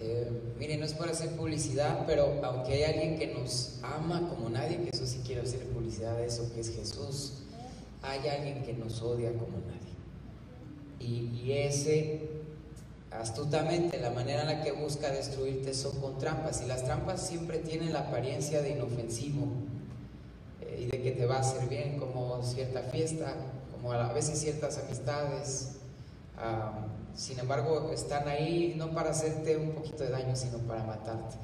eh, 0.00 0.30
miren, 0.58 0.80
no 0.80 0.86
es 0.86 0.94
para 0.94 1.10
hacer 1.10 1.36
publicidad, 1.36 2.06
pero 2.06 2.40
aunque 2.42 2.72
hay 2.72 2.84
alguien 2.84 3.18
que 3.18 3.26
nos 3.26 3.78
ama 3.82 4.26
como 4.30 4.48
nadie, 4.48 4.78
que 4.78 4.88
eso 4.88 5.06
sí 5.06 5.20
quiero 5.26 5.42
hacer 5.42 5.66
publicidad 5.66 6.16
de 6.16 6.28
eso, 6.28 6.50
que 6.54 6.60
es 6.60 6.74
Jesús, 6.74 7.42
hay 8.00 8.26
alguien 8.26 8.62
que 8.62 8.72
nos 8.72 9.02
odia 9.02 9.32
como 9.32 9.58
nadie. 9.58 9.92
Y, 10.98 11.42
y 11.44 11.52
ese, 11.52 12.30
astutamente, 13.10 14.00
la 14.00 14.12
manera 14.12 14.50
en 14.50 14.58
la 14.58 14.64
que 14.64 14.72
busca 14.72 15.10
destruirte 15.10 15.74
son 15.74 16.00
con 16.00 16.16
trampas. 16.16 16.62
Y 16.62 16.66
las 16.66 16.84
trampas 16.84 17.20
siempre 17.20 17.58
tienen 17.58 17.92
la 17.92 18.00
apariencia 18.00 18.62
de 18.62 18.70
inofensivo 18.70 19.46
de 20.90 21.02
que 21.02 21.12
te 21.12 21.26
va 21.26 21.36
a 21.36 21.40
hacer 21.40 21.68
bien, 21.68 21.98
como 21.98 22.42
cierta 22.42 22.82
fiesta, 22.82 23.34
como 23.72 23.92
a 23.92 24.12
veces 24.12 24.38
ciertas 24.38 24.78
amistades. 24.78 25.76
sin 27.14 27.38
embargo, 27.38 27.90
están 27.92 28.28
ahí 28.28 28.74
no 28.76 28.92
para 28.92 29.10
hacerte 29.10 29.56
un 29.56 29.72
poquito 29.72 30.04
de 30.04 30.10
daño, 30.10 30.34
sino 30.34 30.58
para 30.58 30.82
matarte. 30.82 31.36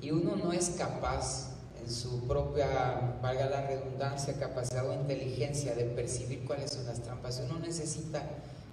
Y 0.00 0.10
uno 0.10 0.36
no 0.36 0.52
es 0.52 0.70
capaz 0.70 1.50
en 1.82 1.90
su 1.90 2.26
propia, 2.26 3.16
valga 3.22 3.48
la 3.48 3.66
redundancia, 3.66 4.34
capacidad 4.34 4.88
o 4.88 4.92
inteligencia 4.92 5.74
de 5.74 5.84
percibir 5.84 6.44
cuáles 6.44 6.72
son 6.72 6.86
las 6.86 7.00
trampas. 7.00 7.42
Uno 7.48 7.58
necesita 7.58 8.22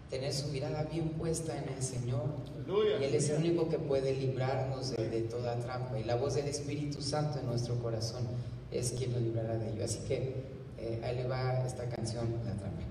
tener 0.10 0.34
su 0.34 0.48
mirada 0.50 0.84
bien 0.84 1.10
puesta 1.10 1.58
en 1.58 1.70
el 1.70 1.82
Señor. 1.82 2.24
Y 3.00 3.04
Él 3.04 3.16
es 3.16 3.30
el 3.30 3.38
único 3.38 3.70
que 3.70 3.80
puede 3.80 4.14
librarnos 4.14 4.92
de, 4.92 5.10
de 5.10 5.22
toda 5.22 5.56
trampa. 5.60 5.98
Y 5.98 6.04
la 6.04 6.16
voz 6.16 6.36
del 6.36 6.48
Espíritu 6.48 7.02
Santo 7.02 7.40
en 7.40 7.46
nuestro 7.48 7.76
corazón 7.80 8.28
es 8.78 8.92
quien 8.92 9.12
nos 9.12 9.22
librará 9.22 9.58
de 9.58 9.72
ello. 9.72 9.84
Así 9.84 10.00
que 10.08 10.36
eh, 10.78 11.02
ahí 11.04 11.16
le 11.16 11.28
va 11.28 11.66
esta 11.66 11.88
canción, 11.90 12.28
La 12.46 12.54
Trampa. 12.54 12.84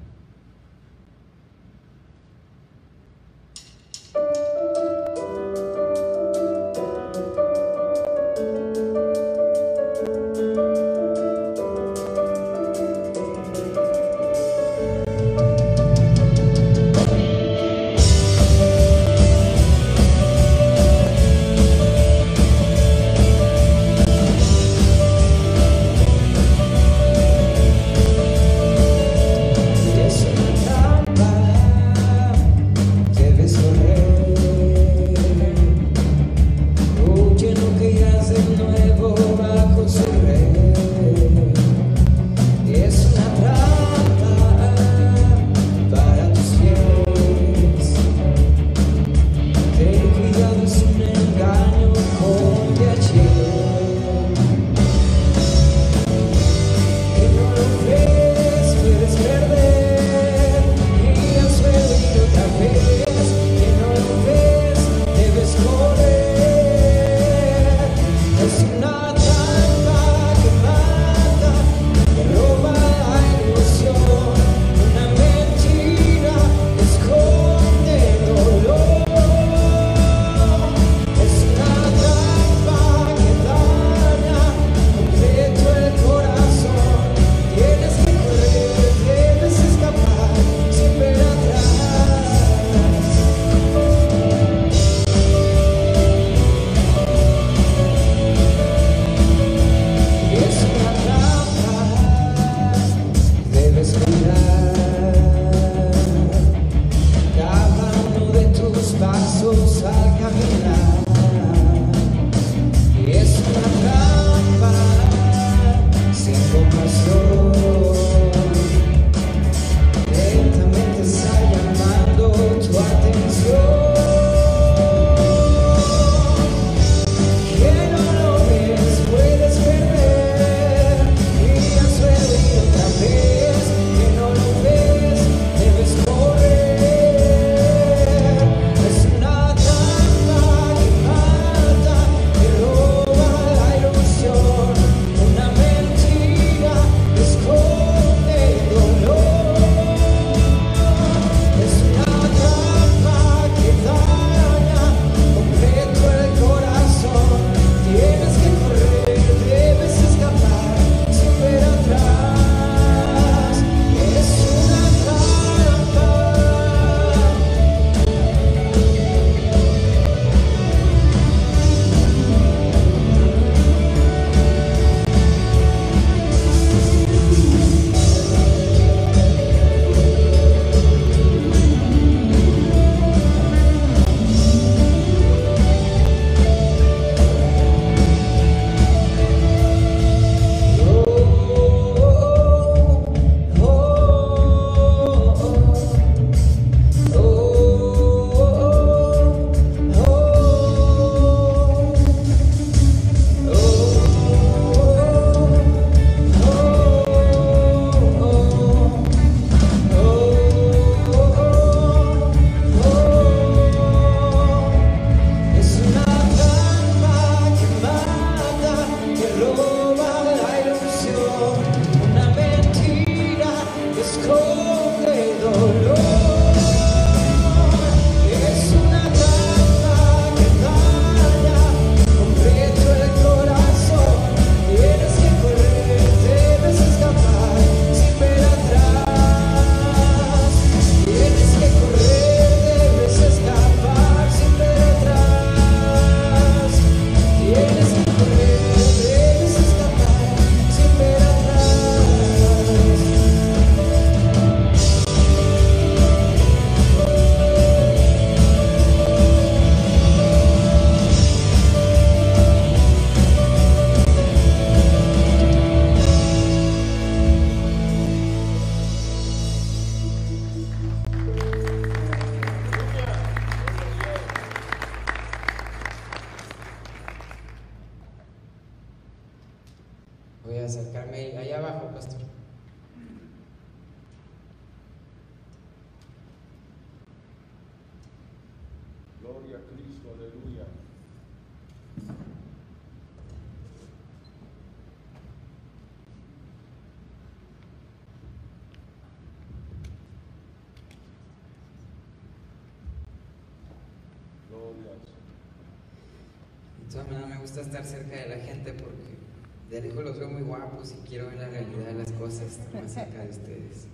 Más 312.40 312.92
cerca 312.92 313.22
de 313.22 313.30
ustedes. 313.30 313.86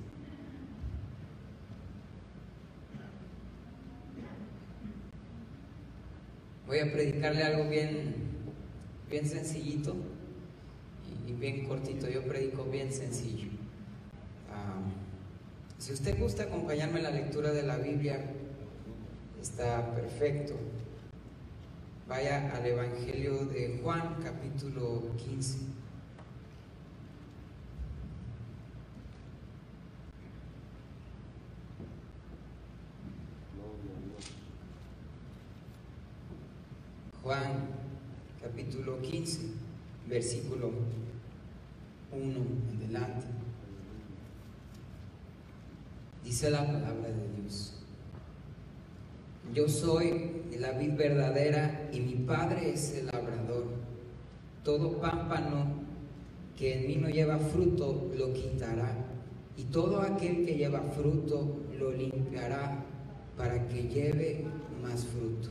Voy 6.66 6.78
a 6.78 6.92
predicarle 6.92 7.42
algo 7.42 7.68
bien, 7.68 8.14
bien 9.10 9.28
sencillito 9.28 9.96
y, 11.26 11.32
bien 11.32 11.66
cortito. 11.66 12.08
Yo 12.08 12.22
predico 12.22 12.64
bien 12.64 12.92
sencillo. 12.92 13.48
Si 15.78 15.94
usted 15.94 16.18
gusta 16.18 16.42
acompañarme 16.42 16.98
en 16.98 17.04
la 17.04 17.10
lectura 17.10 17.52
de 17.52 17.62
la 17.62 17.78
Biblia, 17.78 18.20
está 19.40 19.94
perfecto. 19.94 20.54
Vaya 22.06 22.52
al 22.54 22.66
Evangelio 22.66 23.46
de 23.46 23.80
Juan, 23.82 24.16
capítulo 24.22 25.16
15. 25.16 25.58
Gloria 33.54 33.96
a 33.96 34.00
Dios. 34.00 34.32
Juan, 37.22 37.68
capítulo 38.42 39.00
15, 39.00 39.40
versículo 40.10 40.70
1 42.12 42.22
en 42.22 42.76
adelante. 42.76 43.26
Dice 46.24 46.50
la 46.50 46.66
palabra 46.66 47.08
de 47.08 47.40
Dios. 47.40 47.74
Yo 49.54 49.68
soy 49.68 50.42
la 50.58 50.72
vid 50.72 50.96
verdadera 50.96 51.88
y 51.92 52.00
mi 52.00 52.14
padre 52.14 52.72
es 52.72 52.94
el 52.94 53.06
labrador. 53.06 53.66
Todo 54.64 55.00
pámpano 55.00 55.66
que 56.56 56.78
en 56.78 56.86
mí 56.86 56.96
no 56.96 57.08
lleva 57.08 57.38
fruto 57.38 58.10
lo 58.14 58.34
quitará, 58.34 58.94
y 59.56 59.64
todo 59.64 60.02
aquel 60.02 60.44
que 60.44 60.56
lleva 60.56 60.82
fruto 60.82 61.60
lo 61.78 61.90
limpiará 61.90 62.84
para 63.36 63.66
que 63.66 63.84
lleve 63.84 64.44
más 64.82 65.06
fruto. 65.06 65.48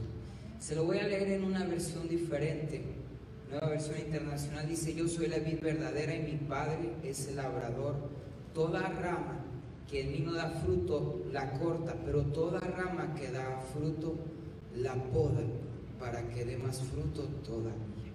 Se 0.60 0.76
lo 0.76 0.84
voy 0.84 1.00
a 1.00 1.08
leer 1.08 1.32
en 1.32 1.46
una 1.46 1.66
versión 1.66 2.08
diferente. 2.08 2.84
Nueva 3.50 3.70
versión 3.70 3.98
internacional 3.98 4.68
dice, 4.68 4.94
yo 4.94 5.08
soy 5.08 5.28
la 5.28 5.40
vid 5.40 5.60
verdadera 5.60 6.16
y 6.16 6.22
mi 6.22 6.38
padre 6.38 6.94
es 7.04 7.28
el 7.28 7.38
labrador. 7.38 7.96
Toda 8.54 8.88
rama 8.90 9.44
que 9.90 10.02
en 10.02 10.12
mí 10.12 10.20
no 10.20 10.34
da 10.34 10.50
fruto 10.52 11.24
la 11.32 11.52
corta, 11.54 11.96
pero 12.06 12.22
toda 12.26 12.60
rama 12.60 13.16
que 13.16 13.32
da 13.32 13.60
fruto 13.74 14.16
la 14.76 14.94
poda 14.94 15.42
para 16.00 16.28
que 16.30 16.46
dé 16.46 16.58
más 16.58 16.80
fruto 16.82 17.24
todavía. 17.44 18.14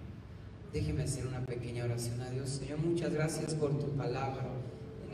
Déjeme 0.71 1.03
hacer 1.03 1.27
una 1.27 1.45
pequeña 1.45 1.83
oración 1.83 2.21
a 2.21 2.29
Dios. 2.29 2.49
Señor, 2.49 2.79
muchas 2.79 3.11
gracias 3.13 3.53
por 3.55 3.77
tu 3.77 3.87
palabra. 3.89 4.43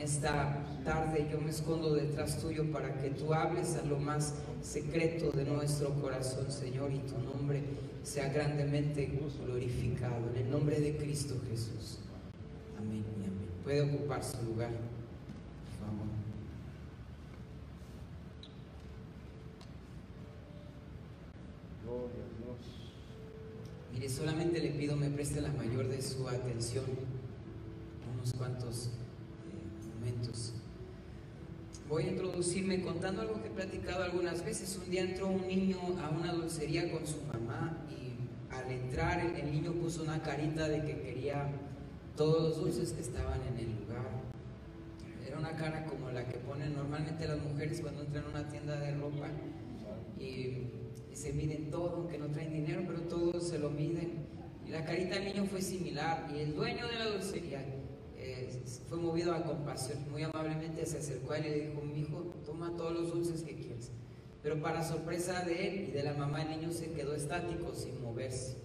Esta 0.01 0.57
tarde 0.83 1.27
yo 1.31 1.39
me 1.39 1.51
escondo 1.51 1.93
detrás 1.93 2.39
tuyo 2.39 2.71
para 2.71 2.91
que 2.99 3.11
tú 3.11 3.35
hables 3.35 3.75
a 3.75 3.85
lo 3.85 3.99
más 3.99 4.33
secreto 4.63 5.29
de 5.31 5.45
nuestro 5.45 5.93
corazón, 6.01 6.51
Señor, 6.51 6.91
y 6.91 6.97
tu 6.99 7.19
nombre 7.19 7.61
sea 8.01 8.29
grandemente 8.29 9.05
glorificado. 9.45 10.31
En 10.31 10.45
el 10.45 10.49
nombre 10.49 10.79
de 10.79 10.97
Cristo 10.97 11.35
Jesús. 11.47 11.99
Amén 12.79 13.05
y 13.15 13.25
amén. 13.25 13.47
Puede 13.63 13.81
ocupar 13.81 14.23
su 14.23 14.41
lugar, 14.43 14.71
por 14.71 15.87
favor. 15.87 16.07
Gloria 21.83 22.23
a 22.25 22.43
Dios. 22.43 22.91
Mire, 23.93 24.09
solamente 24.09 24.59
le 24.59 24.71
pido 24.71 24.95
me 24.95 25.11
preste 25.11 25.41
la 25.41 25.51
mayor 25.51 25.87
de 25.87 26.01
su 26.01 26.27
atención, 26.27 26.85
unos 28.15 28.33
cuantos 28.33 28.89
momentos. 30.01 30.53
Voy 31.87 32.03
a 32.03 32.07
introducirme 32.07 32.81
contando 32.81 33.21
algo 33.21 33.41
que 33.41 33.49
he 33.49 33.51
platicado 33.51 34.03
algunas 34.03 34.43
veces. 34.43 34.79
Un 34.83 34.89
día 34.89 35.01
entró 35.01 35.27
un 35.27 35.47
niño 35.47 35.77
a 36.01 36.09
una 36.09 36.33
dulcería 36.33 36.91
con 36.91 37.05
su 37.05 37.21
mamá 37.23 37.77
y 37.89 38.53
al 38.53 38.71
entrar 38.71 39.19
el, 39.19 39.51
niño 39.51 39.73
puso 39.73 40.03
una 40.03 40.21
carita 40.21 40.67
de 40.67 40.81
que 40.83 41.01
quería 41.01 41.49
todos 42.15 42.41
los 42.41 42.57
dulces 42.57 42.93
que 42.93 43.01
estaban 43.01 43.39
en 43.43 43.57
el 43.57 43.75
lugar. 43.81 44.09
Era 45.27 45.37
una 45.37 45.55
cara 45.55 45.85
como 45.85 46.09
la 46.11 46.25
que 46.27 46.37
ponen 46.39 46.73
normalmente 46.75 47.27
las 47.27 47.39
mujeres 47.39 47.81
cuando 47.81 48.01
entran 48.03 48.25
a 48.25 48.29
una 48.29 48.47
tienda 48.49 48.75
de 48.77 48.95
ropa 48.95 49.27
y 50.19 50.67
se 51.13 51.33
miden 51.33 51.69
todo, 51.69 51.97
aunque 51.97 52.17
no 52.17 52.27
traen 52.27 52.53
dinero, 52.53 52.83
pero 52.87 53.01
todos 53.01 53.49
se 53.49 53.59
lo 53.59 53.69
miden. 53.69 54.25
Y 54.65 54.71
la 54.71 54.85
carita 54.85 55.15
del 55.15 55.25
niño 55.25 55.45
fue 55.45 55.61
similar 55.61 56.31
y 56.33 56.39
el 56.39 56.55
dueño 56.55 56.87
de 56.87 56.95
la 56.95 57.09
dulcería 57.09 57.80
eh, 58.21 58.61
fue 58.87 58.97
movido 58.97 59.33
a 59.33 59.43
compasión. 59.43 59.99
Muy 60.11 60.23
amablemente 60.23 60.85
se 60.85 60.99
acercó 60.99 61.33
a 61.33 61.37
él 61.37 61.45
y 61.47 61.49
le 61.49 61.67
dijo, 61.67 61.81
mi 61.81 62.01
hijo, 62.01 62.33
toma 62.45 62.75
todos 62.77 62.93
los 62.93 63.11
dulces 63.11 63.41
que 63.41 63.55
quieres. 63.55 63.91
Pero 64.43 64.61
para 64.61 64.83
sorpresa 64.83 65.43
de 65.43 65.67
él 65.67 65.89
y 65.89 65.91
de 65.91 66.03
la 66.03 66.13
mamá, 66.13 66.41
el 66.43 66.49
niño 66.49 66.71
se 66.71 66.91
quedó 66.91 67.15
estático, 67.15 67.73
sin 67.73 68.01
moverse. 68.01 68.57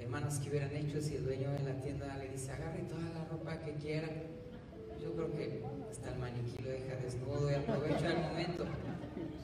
Hermanas, 0.00 0.38
¿qué 0.38 0.50
hubieran 0.50 0.74
hecho 0.74 1.00
si 1.00 1.16
el 1.16 1.24
dueño 1.24 1.50
de 1.50 1.62
la 1.64 1.80
tienda 1.80 2.16
le 2.16 2.28
dice, 2.28 2.52
agarre 2.52 2.82
toda 2.82 3.02
la 3.10 3.24
ropa 3.24 3.60
que 3.60 3.74
quiera? 3.74 4.08
Yo 5.02 5.12
creo 5.12 5.32
que 5.32 5.62
hasta 5.90 6.12
el 6.12 6.18
maniquí 6.18 6.62
lo 6.62 6.70
deja 6.70 6.96
desnudo 6.96 7.50
y 7.50 7.54
aprovecha 7.54 8.12
el 8.12 8.18
momento. 8.20 8.64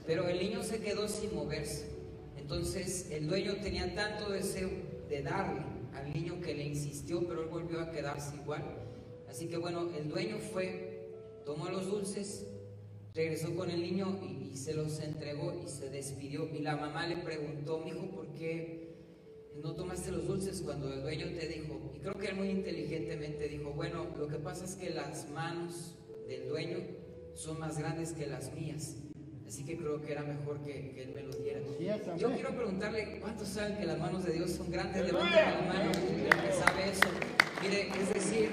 Pero 0.07 0.29
el 0.29 0.39
niño 0.39 0.63
se 0.63 0.81
quedó 0.81 1.09
sin 1.09 1.35
moverse. 1.35 1.87
Entonces 2.37 3.09
el 3.11 3.29
dueño 3.29 3.57
tenía 3.63 3.95
tanto 3.95 4.31
deseo 4.31 4.71
de 5.09 5.23
darle 5.23 5.63
al 5.95 6.13
niño 6.13 6.41
que 6.41 6.55
le 6.55 6.65
insistió, 6.65 7.27
pero 7.27 7.43
él 7.43 7.49
volvió 7.49 7.81
a 7.81 7.91
quedarse 7.91 8.37
igual. 8.37 8.82
Así 9.33 9.49
que 9.49 9.57
bueno, 9.57 9.89
el 9.97 10.11
dueño 10.11 10.37
fue, 10.39 11.09
tomó 11.47 11.71
los 11.71 11.87
dulces, 11.87 12.47
regresó 13.15 13.57
con 13.57 13.71
el 13.71 13.81
niño 13.81 14.21
y, 14.23 14.51
y 14.53 14.57
se 14.59 14.75
los 14.75 15.01
entregó 15.01 15.59
y 15.65 15.69
se 15.69 15.89
despidió. 15.89 16.47
Y 16.55 16.59
la 16.59 16.77
mamá 16.77 17.07
le 17.07 17.17
preguntó, 17.17 17.79
mijo, 17.79 18.11
¿por 18.11 18.27
qué 18.35 18.95
no 19.63 19.75
tomaste 19.75 20.13
los 20.13 20.27
dulces 20.27 20.61
cuando 20.61 20.93
el 20.93 21.01
dueño 21.01 21.29
te 21.29 21.49
dijo? 21.49 21.81
Y 21.97 22.01
creo 22.01 22.13
que 22.13 22.27
él 22.27 22.37
muy 22.37 22.51
inteligentemente 22.51 23.49
dijo, 23.49 23.71
bueno, 23.71 24.07
lo 24.19 24.29
que 24.29 24.37
pasa 24.37 24.67
es 24.67 24.75
que 24.75 24.91
las 24.91 25.27
manos 25.31 25.95
del 26.29 26.51
dueño 26.51 26.81
son 27.35 27.59
más 27.59 27.79
grandes 27.79 28.13
que 28.13 28.27
las 28.27 28.53
mías. 28.53 28.97
Así 29.47 29.65
que 29.65 29.79
creo 29.79 30.03
que 30.03 30.13
era 30.13 30.25
mejor 30.25 30.63
que, 30.63 30.93
que 30.93 31.05
él 31.05 31.13
me 31.15 31.23
lo 31.23 31.33
diera. 31.33 31.61
Sí. 31.79 32.21
Yo 32.21 32.35
quiero 32.35 32.51
preguntarle, 32.51 33.19
¿cuántos 33.19 33.49
saben 33.49 33.79
que 33.79 33.87
las 33.87 33.99
manos 33.99 34.25
de 34.25 34.35
Dios 34.35 34.51
son 34.51 34.71
grandes? 34.71 35.07
Levanten 35.07 35.41
la 35.43 35.63
mano, 35.73 35.91
el 35.91 36.29
que 36.29 36.53
sabe 36.53 36.91
eso. 36.91 37.09
Mire, 37.63 37.89
es 37.89 38.13
decir, 38.13 38.51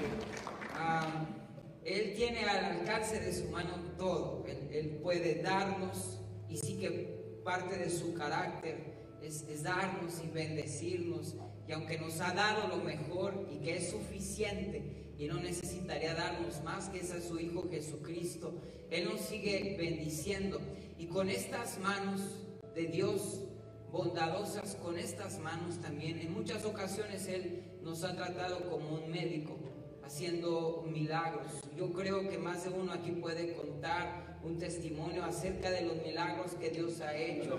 Él 1.84 2.14
tiene 2.14 2.44
al 2.44 2.64
alcance 2.76 3.20
de 3.20 3.32
su 3.32 3.48
mano 3.48 3.74
todo. 3.96 4.44
Él, 4.46 4.68
Él 4.72 4.88
puede 5.02 5.42
darnos 5.42 6.20
y 6.48 6.56
sí 6.56 6.78
que 6.78 7.40
parte 7.44 7.76
de 7.76 7.90
su 7.90 8.14
carácter 8.14 9.18
es, 9.22 9.42
es 9.48 9.62
darnos 9.62 10.22
y 10.24 10.28
bendecirnos. 10.28 11.36
Y 11.66 11.72
aunque 11.72 11.98
nos 11.98 12.20
ha 12.20 12.32
dado 12.32 12.68
lo 12.68 12.78
mejor 12.78 13.48
y 13.50 13.58
que 13.58 13.76
es 13.76 13.90
suficiente 13.90 15.14
y 15.18 15.26
no 15.26 15.38
necesitaría 15.38 16.14
darnos 16.14 16.62
más 16.64 16.88
que 16.88 17.00
es 17.00 17.12
a 17.12 17.20
su 17.20 17.38
Hijo 17.38 17.68
Jesucristo, 17.70 18.54
Él 18.90 19.04
nos 19.04 19.20
sigue 19.20 19.76
bendiciendo. 19.78 20.60
Y 20.98 21.06
con 21.06 21.30
estas 21.30 21.78
manos 21.78 22.20
de 22.74 22.86
Dios 22.86 23.42
bondadosas, 23.92 24.76
con 24.76 24.98
estas 24.98 25.38
manos 25.38 25.80
también, 25.80 26.18
en 26.20 26.32
muchas 26.32 26.64
ocasiones 26.64 27.26
Él 27.28 27.62
nos 27.82 28.04
ha 28.04 28.14
tratado 28.14 28.68
como 28.70 28.94
un 28.94 29.10
médico, 29.10 29.56
haciendo 30.10 30.84
milagros. 30.90 31.46
Yo 31.76 31.92
creo 31.92 32.28
que 32.28 32.36
más 32.36 32.64
de 32.64 32.70
uno 32.70 32.92
aquí 32.92 33.12
puede 33.12 33.54
contar 33.54 34.40
un 34.42 34.58
testimonio 34.58 35.24
acerca 35.24 35.70
de 35.70 35.82
los 35.82 36.02
milagros 36.02 36.54
que 36.54 36.70
Dios 36.70 37.00
ha 37.00 37.16
hecho. 37.16 37.56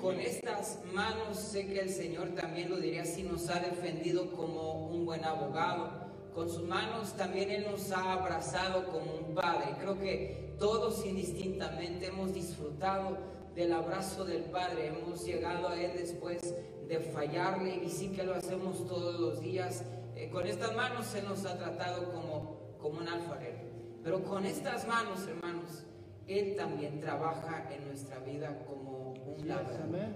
Con 0.00 0.20
estas 0.20 0.78
manos 0.94 1.36
sé 1.36 1.66
que 1.66 1.80
el 1.80 1.90
Señor 1.90 2.28
también 2.36 2.70
lo 2.70 2.78
diría 2.78 3.02
así, 3.02 3.24
nos 3.24 3.48
ha 3.50 3.58
defendido 3.58 4.30
como 4.36 4.86
un 4.86 5.04
buen 5.04 5.24
abogado. 5.24 5.90
Con 6.32 6.48
sus 6.48 6.62
manos 6.62 7.16
también 7.16 7.50
Él 7.50 7.66
nos 7.68 7.90
ha 7.90 8.12
abrazado 8.12 8.86
como 8.86 9.12
un 9.12 9.34
padre. 9.34 9.74
Creo 9.80 9.98
que 9.98 10.54
todos 10.60 11.04
indistintamente 11.04 12.06
hemos 12.06 12.32
disfrutado 12.32 13.18
del 13.56 13.72
abrazo 13.72 14.24
del 14.24 14.44
Padre. 14.44 14.86
Hemos 14.86 15.24
llegado 15.24 15.68
a 15.68 15.80
Él 15.80 15.90
después 15.96 16.54
de 16.86 17.00
fallarle 17.00 17.82
y 17.84 17.90
sí 17.90 18.12
que 18.12 18.22
lo 18.22 18.34
hacemos 18.34 18.86
todos 18.86 19.18
los 19.18 19.40
días. 19.40 19.82
Eh, 20.20 20.28
con 20.28 20.46
estas 20.46 20.76
manos 20.76 21.14
Él 21.14 21.24
nos 21.26 21.46
ha 21.46 21.56
tratado 21.56 22.12
como, 22.12 22.76
como 22.78 22.98
un 22.98 23.08
alfarero. 23.08 23.58
Pero 24.04 24.22
con 24.22 24.44
estas 24.44 24.86
manos, 24.86 25.26
hermanos, 25.26 25.84
Él 26.26 26.56
también 26.56 27.00
trabaja 27.00 27.72
en 27.72 27.86
nuestra 27.86 28.18
vida 28.18 28.62
como 28.66 29.14
un 29.14 29.48
labrador. 29.48 30.08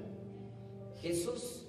Jesús, 1.00 1.66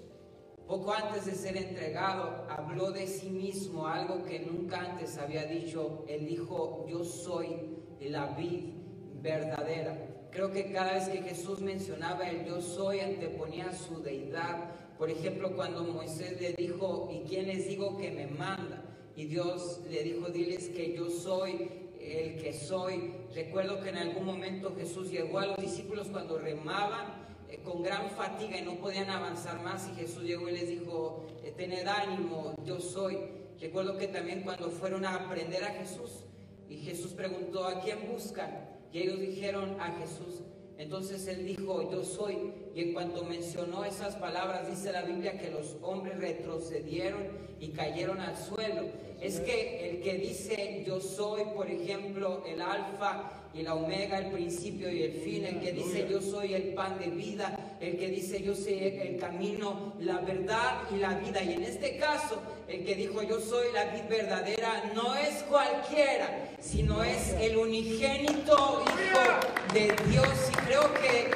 poco 0.67 0.93
antes 0.93 1.25
de 1.25 1.35
ser 1.35 1.55
entregado, 1.55 2.45
habló 2.49 2.91
de 2.91 3.07
sí 3.07 3.29
mismo, 3.29 3.87
algo 3.87 4.25
que 4.25 4.39
nunca 4.39 4.81
antes 4.81 5.17
había 5.17 5.45
dicho. 5.45 6.03
Él 6.09 6.25
dijo, 6.25 6.85
yo 6.89 7.05
soy 7.05 7.77
la 8.01 8.27
vid 8.35 8.73
verdadera. 9.21 10.27
Creo 10.29 10.51
que 10.51 10.73
cada 10.73 10.95
vez 10.95 11.07
que 11.07 11.21
Jesús 11.21 11.61
mencionaba 11.61 12.29
el 12.29 12.45
yo 12.45 12.61
soy, 12.61 12.99
anteponía 12.99 13.71
su 13.71 14.01
deidad. 14.01 14.71
Por 14.97 15.09
ejemplo, 15.09 15.55
cuando 15.55 15.83
Moisés 15.83 16.39
le 16.39 16.53
dijo, 16.53 17.09
¿y 17.11 17.27
quién 17.27 17.47
les 17.47 17.67
digo 17.67 17.97
que 17.97 18.11
me 18.11 18.27
manda? 18.27 18.83
Y 19.15 19.25
Dios 19.25 19.81
le 19.89 20.03
dijo, 20.03 20.29
diles 20.29 20.69
que 20.69 20.95
yo 20.95 21.09
soy 21.09 21.69
el 21.99 22.37
que 22.37 22.53
soy. 22.53 23.13
Recuerdo 23.33 23.81
que 23.81 23.89
en 23.89 23.97
algún 23.97 24.25
momento 24.25 24.73
Jesús 24.77 25.11
llegó 25.11 25.39
a 25.39 25.47
los 25.47 25.57
discípulos 25.57 26.07
cuando 26.07 26.37
remaban 26.37 27.25
eh, 27.49 27.59
con 27.63 27.83
gran 27.83 28.09
fatiga 28.11 28.57
y 28.57 28.61
no 28.61 28.75
podían 28.75 29.09
avanzar 29.09 29.61
más 29.61 29.89
y 29.89 29.95
Jesús 29.99 30.23
llegó 30.23 30.47
y 30.49 30.53
les 30.53 30.69
dijo, 30.69 31.25
eh, 31.43 31.53
tened 31.55 31.87
ánimo, 31.87 32.55
yo 32.63 32.79
soy. 32.79 33.17
Recuerdo 33.59 33.97
que 33.97 34.07
también 34.07 34.41
cuando 34.41 34.69
fueron 34.69 35.05
a 35.05 35.15
aprender 35.15 35.63
a 35.63 35.71
Jesús 35.71 36.23
y 36.69 36.77
Jesús 36.77 37.13
preguntó, 37.13 37.65
¿a 37.65 37.81
quién 37.81 38.11
buscan? 38.11 38.69
Y 38.91 38.99
ellos 38.99 39.19
dijeron 39.19 39.79
a 39.79 39.91
Jesús. 39.99 40.41
Entonces 40.77 41.27
él 41.27 41.45
dijo, 41.45 41.89
yo 41.91 42.03
soy. 42.03 42.51
Y 42.73 42.81
en 42.81 42.93
cuanto 42.93 43.23
mencionó 43.23 43.85
esas 43.85 44.15
palabras, 44.15 44.69
dice 44.69 44.91
la 44.91 45.03
Biblia 45.03 45.37
que 45.37 45.49
los 45.49 45.77
hombres 45.81 46.17
retrocedieron 46.19 47.23
y 47.59 47.69
cayeron 47.69 48.19
al 48.19 48.37
suelo. 48.37 48.83
Es 49.21 49.39
que 49.39 49.89
el 49.89 50.01
que 50.01 50.15
dice, 50.15 50.83
yo 50.85 50.99
soy, 50.99 51.43
por 51.55 51.69
ejemplo, 51.69 52.43
el 52.45 52.61
alfa 52.61 53.45
y 53.53 53.61
la 53.63 53.75
omega, 53.75 54.19
el 54.19 54.31
principio 54.31 54.91
y 54.91 55.03
el 55.03 55.13
fin, 55.13 55.45
el 55.45 55.61
que 55.61 55.71
dice, 55.71 56.07
yo 56.09 56.21
soy 56.21 56.53
el 56.53 56.73
pan 56.73 56.99
de 56.99 57.07
vida, 57.07 57.77
el 57.79 57.97
que 57.97 58.09
dice, 58.09 58.43
yo 58.43 58.53
soy 58.53 58.79
el 58.79 59.17
camino, 59.17 59.93
la 60.01 60.19
verdad 60.19 60.81
y 60.93 60.97
la 60.97 61.17
vida. 61.19 61.41
Y 61.41 61.53
en 61.53 61.63
este 61.63 61.95
caso, 61.97 62.41
el 62.67 62.83
que 62.83 62.95
dijo, 62.95 63.21
yo 63.21 63.39
soy 63.39 63.71
la 63.73 63.85
vida 63.85 64.07
verdadera, 64.09 64.91
no 64.95 65.15
es 65.15 65.43
cualquiera, 65.43 66.55
sino 66.59 67.03
es 67.03 67.33
el 67.39 67.57
unigénito 67.57 68.83
Hijo 68.83 69.73
de 69.73 69.95
Dios. 70.09 70.49
Y 70.51 70.55
creo 70.65 70.93
que 70.95 71.31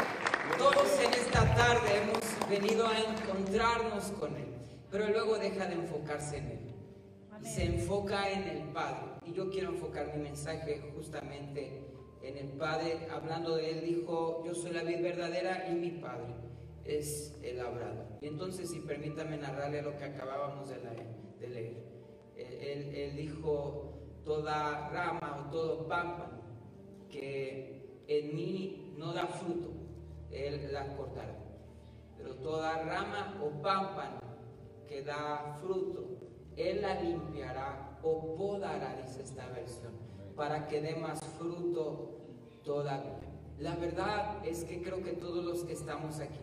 todos 0.57 0.99
en 0.99 1.13
esta 1.13 1.55
tarde 1.55 2.01
hemos 2.01 2.49
venido 2.49 2.87
a 2.87 2.97
encontrarnos 2.99 4.05
con 4.19 4.35
Él, 4.35 4.47
pero 4.89 5.07
luego 5.09 5.37
deja 5.37 5.65
de 5.67 5.75
enfocarse 5.75 6.37
en 6.37 6.45
Él. 6.47 6.59
Y 7.43 7.45
se 7.47 7.65
enfoca 7.65 8.29
en 8.29 8.43
el 8.43 8.63
Padre. 8.73 9.11
Y 9.25 9.33
yo 9.33 9.49
quiero 9.49 9.69
enfocar 9.69 10.13
mi 10.15 10.23
mensaje 10.23 10.91
justamente 10.95 11.85
en 12.21 12.37
el 12.37 12.49
Padre. 12.49 13.07
Hablando 13.11 13.55
de 13.55 13.71
Él, 13.71 13.85
dijo, 13.85 14.43
yo 14.45 14.53
soy 14.55 14.71
la 14.71 14.83
vida 14.83 14.99
verdadera 15.01 15.67
y 15.69 15.75
mi 15.75 15.91
Padre 15.91 16.33
es 16.83 17.37
el 17.43 17.57
labrador. 17.57 18.07
Y 18.21 18.27
entonces, 18.27 18.69
si 18.69 18.79
permítame 18.79 19.37
narrarle 19.37 19.81
lo 19.81 19.95
que 19.97 20.05
acabábamos 20.05 20.69
de 20.69 20.77
leer. 20.77 21.18
Él, 21.41 22.93
él 22.95 23.15
dijo, 23.15 23.89
toda 24.23 24.89
rama 24.89 25.45
o 25.45 25.51
todo 25.51 25.87
pámpano 25.87 26.39
que 27.09 28.03
en 28.07 28.35
mí 28.35 28.93
no 28.97 29.13
da 29.13 29.27
fruto, 29.27 29.71
Él 30.31 30.71
la 30.71 30.95
cortará. 30.95 31.35
Pero 32.17 32.35
toda 32.35 32.83
rama 32.83 33.39
o 33.41 33.61
pámpano 33.61 34.19
que 34.87 35.01
da 35.03 35.57
fruto, 35.61 36.17
Él 36.55 36.81
la 36.81 37.01
limpiará 37.01 37.99
o 38.03 38.35
podará, 38.35 38.95
dice 39.01 39.23
esta 39.23 39.47
versión, 39.49 39.93
para 40.35 40.67
que 40.67 40.81
dé 40.81 40.95
más 40.95 41.19
fruto 41.37 42.19
todavía. 42.63 43.19
La 43.59 43.75
verdad 43.75 44.45
es 44.45 44.63
que 44.63 44.81
creo 44.81 45.03
que 45.03 45.13
todos 45.13 45.43
los 45.43 45.63
que 45.63 45.73
estamos 45.73 46.19
aquí, 46.19 46.39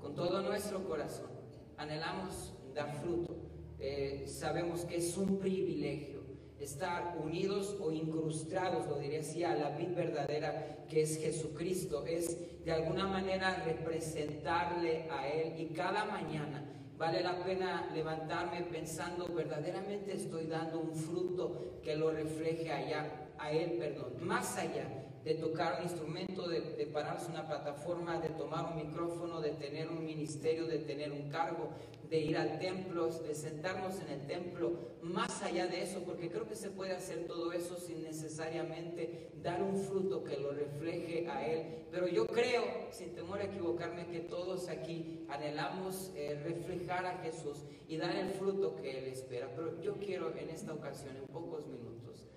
con 0.00 0.14
todo 0.14 0.42
nuestro 0.42 0.84
corazón, 0.84 1.30
anhelamos 1.76 2.52
dar 2.74 2.92
fruto. 3.00 3.45
Eh, 3.88 4.26
sabemos 4.26 4.84
que 4.84 4.96
es 4.96 5.16
un 5.16 5.38
privilegio 5.38 6.20
estar 6.58 7.16
unidos 7.22 7.76
o 7.80 7.92
incrustados, 7.92 8.88
lo 8.88 8.98
diría 8.98 9.20
así, 9.20 9.44
a 9.44 9.54
la 9.54 9.76
vid 9.76 9.94
verdadera 9.94 10.84
que 10.88 11.02
es 11.02 11.16
Jesucristo. 11.20 12.04
Es 12.04 12.64
de 12.64 12.72
alguna 12.72 13.06
manera 13.06 13.62
representarle 13.64 15.08
a 15.08 15.28
Él 15.28 15.60
y 15.60 15.66
cada 15.66 16.04
mañana 16.04 16.64
vale 16.98 17.22
la 17.22 17.44
pena 17.44 17.88
levantarme 17.94 18.62
pensando, 18.62 19.28
verdaderamente 19.28 20.16
estoy 20.16 20.46
dando 20.46 20.80
un 20.80 20.96
fruto 20.96 21.78
que 21.84 21.94
lo 21.94 22.10
refleje 22.10 22.72
allá, 22.72 23.28
a 23.38 23.52
Él, 23.52 23.78
perdón, 23.78 24.14
más 24.20 24.58
allá 24.58 25.05
de 25.26 25.34
tocar 25.34 25.80
un 25.80 25.82
instrumento, 25.82 26.46
de, 26.46 26.60
de, 26.60 26.86
pararse 26.86 27.32
una 27.32 27.44
plataforma, 27.48 28.20
de 28.20 28.28
tomar 28.28 28.72
un 28.72 28.86
micrófono, 28.86 29.40
de 29.40 29.50
tener 29.50 29.88
un 29.88 30.04
ministerio, 30.04 30.68
de 30.68 30.78
tener 30.78 31.10
un 31.10 31.28
cargo, 31.28 31.70
de 32.08 32.20
ir 32.20 32.36
al 32.36 32.60
templo, 32.60 33.08
de 33.08 33.34
sentarnos 33.34 33.98
en 34.02 34.20
el 34.20 34.26
templo, 34.28 34.74
más 35.02 35.42
allá 35.42 35.66
de 35.66 35.82
eso, 35.82 36.04
porque 36.04 36.30
creo 36.30 36.46
que 36.46 36.54
se 36.54 36.70
puede 36.70 36.94
hacer 36.94 37.26
todo 37.26 37.52
eso 37.52 37.76
sin 37.76 38.04
necesariamente 38.04 39.32
dar 39.42 39.64
un 39.64 39.76
fruto 39.76 40.22
que 40.22 40.36
lo 40.36 40.52
refleje 40.52 41.28
a 41.28 41.44
Él. 41.44 41.86
Pero 41.90 42.06
yo 42.06 42.28
creo, 42.28 42.62
sin 42.92 43.12
temor 43.12 43.40
a 43.40 43.46
equivocarme, 43.46 44.06
que 44.06 44.20
todos 44.20 44.68
aquí 44.68 45.26
anhelamos 45.28 46.12
eh, 46.14 46.40
reflejar 46.44 47.04
a 47.04 47.18
Jesús 47.18 47.64
y 47.88 47.96
dar 47.96 48.14
el 48.14 48.30
fruto 48.30 48.76
que 48.76 48.96
Él 48.96 49.06
espera. 49.06 49.50
Pero 49.56 49.82
yo 49.82 49.96
quiero 49.96 50.36
en 50.36 50.50
esta 50.50 50.72
ocasión, 50.72 51.16
en 51.16 51.26
pocos 51.26 51.66
minutos, 51.66 52.28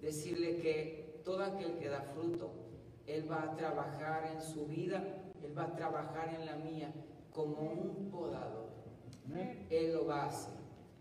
decirle 0.00 0.56
que 0.56 1.11
todo 1.24 1.42
aquel 1.42 1.78
que 1.78 1.88
da 1.88 2.02
fruto, 2.02 2.50
Él 3.06 3.30
va 3.30 3.42
a 3.42 3.56
trabajar 3.56 4.30
en 4.32 4.40
su 4.40 4.66
vida, 4.66 5.02
Él 5.42 5.56
va 5.56 5.64
a 5.64 5.76
trabajar 5.76 6.34
en 6.34 6.46
la 6.46 6.56
mía 6.56 6.92
como 7.32 7.60
un 7.60 8.10
podador. 8.10 8.70
Él 9.70 9.94
lo 9.94 10.06
va 10.06 10.24
a 10.24 10.26
hacer. 10.26 10.54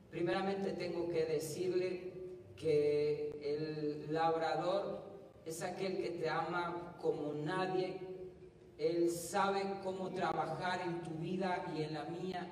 Primeramente 0.09 0.71
tengo 0.71 1.09
que 1.09 1.25
decirle 1.25 2.13
que 2.55 3.31
el 3.41 4.13
labrador 4.13 5.01
es 5.45 5.61
aquel 5.61 5.97
que 5.97 6.11
te 6.11 6.29
ama 6.29 6.95
como 7.01 7.33
nadie. 7.33 7.99
Él 8.77 9.09
sabe 9.09 9.79
cómo 9.83 10.11
trabajar 10.11 10.81
en 10.81 11.01
tu 11.01 11.11
vida 11.11 11.65
y 11.75 11.83
en 11.83 11.93
la 11.93 12.05
mía. 12.05 12.47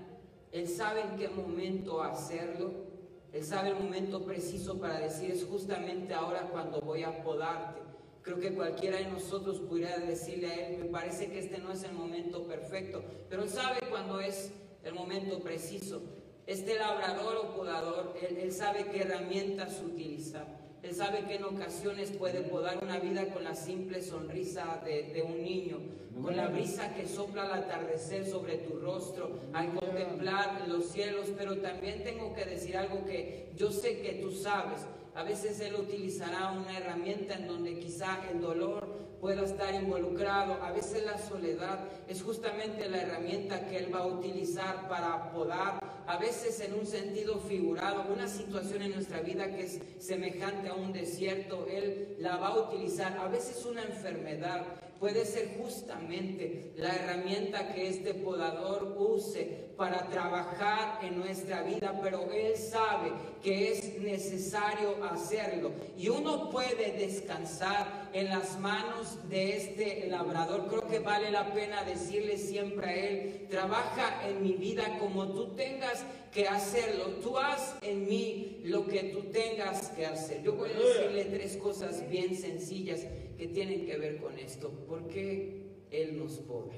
Él 0.51 0.67
sabe 0.67 1.01
en 1.01 1.15
qué 1.15 1.30
momento 1.30 2.01
hacerlo. 2.01 2.88
Él 3.32 3.43
sabe 3.43 3.69
el 3.69 3.75
momento 3.75 4.25
preciso 4.25 4.80
para 4.80 4.99
decir 4.99 5.32
es 5.32 5.45
justamente 5.45 6.13
ahora 6.13 6.49
cuando 6.51 6.82
voy 6.82 7.03
a 7.03 7.23
podarte. 7.23 7.80
Creo 8.21 8.39
que 8.39 8.53
cualquiera 8.53 8.97
de 8.97 9.05
nosotros 9.05 9.59
pudiera 9.61 9.97
decirle 9.99 10.51
a 10.51 10.67
Él, 10.67 10.77
me 10.80 10.86
parece 10.86 11.30
que 11.30 11.39
este 11.39 11.59
no 11.59 11.71
es 11.71 11.84
el 11.84 11.93
momento 11.93 12.47
perfecto, 12.47 13.03
pero 13.30 13.43
Él 13.43 13.49
sabe 13.49 13.80
cuando 13.89 14.19
es 14.19 14.51
el 14.84 14.93
momento 14.93 15.39
preciso. 15.39 16.01
Este 16.47 16.77
labrador 16.77 17.38
o 17.38 17.55
podador, 17.55 18.15
él, 18.21 18.38
él, 18.38 18.51
sabe 18.51 18.86
qué 18.86 19.01
herramientas 19.01 19.82
utilizar. 19.86 20.47
Él 20.82 20.95
sabe 20.95 21.25
que 21.25 21.36
en 21.36 21.43
ocasiones 21.43 22.11
puede 22.11 22.41
podar 22.41 22.82
una 22.82 22.99
vida 22.99 23.27
con 23.34 23.43
la 23.43 23.53
simple 23.53 24.01
sonrisa 24.01 24.82
de, 24.86 25.03
de 25.13 25.21
un 25.21 25.43
niño, 25.43 25.77
con 26.21 26.36
la 26.36 26.47
brisa 26.47 26.93
que 26.93 27.05
sopla 27.05 27.43
al 27.43 27.63
atardecer 27.63 28.25
sobre 28.25 28.57
tu 28.59 28.80
rostro, 28.80 29.39
al 29.53 29.73
contemplar 29.73 30.67
los 30.67 30.86
cielos. 30.86 31.27
Pero 31.38 31.57
también 31.57 32.03
tengo 32.03 32.34
que 32.34 32.45
decir 32.45 32.77
algo 32.77 33.05
que 33.05 33.49
yo 33.55 33.71
sé 33.71 33.99
que 33.99 34.13
tú 34.21 34.32
sabes. 34.32 34.82
A 35.20 35.24
veces 35.24 35.59
Él 35.59 35.76
utilizará 35.76 36.53
una 36.53 36.78
herramienta 36.78 37.34
en 37.34 37.45
donde 37.45 37.78
quizá 37.78 38.20
el 38.32 38.39
dolor 38.39 38.88
pueda 39.20 39.43
estar 39.43 39.76
involucrado. 39.76 40.53
A 40.63 40.72
veces 40.72 41.03
la 41.05 41.17
soledad 41.17 41.78
es 42.07 42.24
justamente 42.24 42.88
la 42.88 43.01
herramienta 43.01 43.67
que 43.67 43.80
Él 43.80 43.93
va 43.93 43.99
a 43.99 44.07
utilizar 44.07 44.88
para 44.88 45.30
podar. 45.34 45.82
A 46.07 46.17
veces 46.17 46.61
en 46.61 46.74
un 46.74 46.86
sentido 46.86 47.38
figurado, 47.41 48.05
una 48.13 48.30
situación 48.30 48.82
en 48.82 48.93
nuestra 48.93 49.20
vida 49.20 49.53
que 49.53 49.65
es 49.65 49.82
semejante 49.99 50.70
a 50.70 50.76
un 50.76 50.93
desierto, 50.93 51.67
Él 51.70 52.15
la 52.20 52.38
va 52.38 52.47
a 52.47 52.70
utilizar. 52.70 53.17
A 53.17 53.28
veces 53.28 53.65
una 53.65 53.84
enfermedad 53.84 54.67
puede 54.99 55.25
ser 55.25 55.57
justamente 55.57 56.73
la 56.75 56.93
herramienta 56.93 57.73
que 57.73 57.87
este 57.87 58.13
podador 58.13 58.95
use 58.97 59.69
para 59.77 60.09
trabajar 60.09 60.99
en 61.03 61.17
nuestra 61.19 61.63
vida, 61.63 61.97
pero 62.03 62.29
Él 62.33 62.57
sabe 62.57 63.13
que 63.41 63.71
es 63.71 63.97
necesario 63.99 65.01
hacerlo. 65.05 65.71
Y 65.97 66.09
uno 66.09 66.49
puede 66.49 66.91
descansar 66.97 68.09
en 68.11 68.27
las 68.27 68.59
manos 68.59 69.17
de 69.29 69.55
este 69.55 70.07
labrador. 70.07 70.67
Creo 70.67 70.85
que 70.87 70.99
vale 70.99 71.31
la 71.31 71.53
pena 71.53 71.85
decirle 71.85 72.37
siempre 72.37 72.85
a 72.85 72.95
Él, 72.95 73.47
trabaja 73.49 74.27
en 74.27 74.43
mi 74.43 74.53
vida 74.53 74.97
como 74.99 75.29
tú 75.29 75.55
tengas 75.55 76.03
que 76.33 76.47
hacerlo. 76.47 77.05
Tú 77.21 77.37
haz 77.37 77.75
en 77.81 78.05
mí 78.05 78.61
lo 78.65 78.85
que 78.85 79.03
tú 79.03 79.31
tengas 79.31 79.89
que 79.91 80.05
hacer. 80.05 80.43
Yo 80.43 80.53
voy 80.53 80.71
a 80.71 80.77
decirle 80.77 81.23
tres 81.25 81.55
cosas 81.55 82.07
bien 82.09 82.35
sencillas 82.35 83.05
que 83.39 83.47
tienen 83.47 83.85
que 83.85 83.97
ver 83.97 84.17
con 84.17 84.37
esto. 84.37 84.69
¿Por 84.69 85.07
qué 85.07 85.63
Él 85.91 86.19
nos 86.19 86.33
poda? 86.39 86.73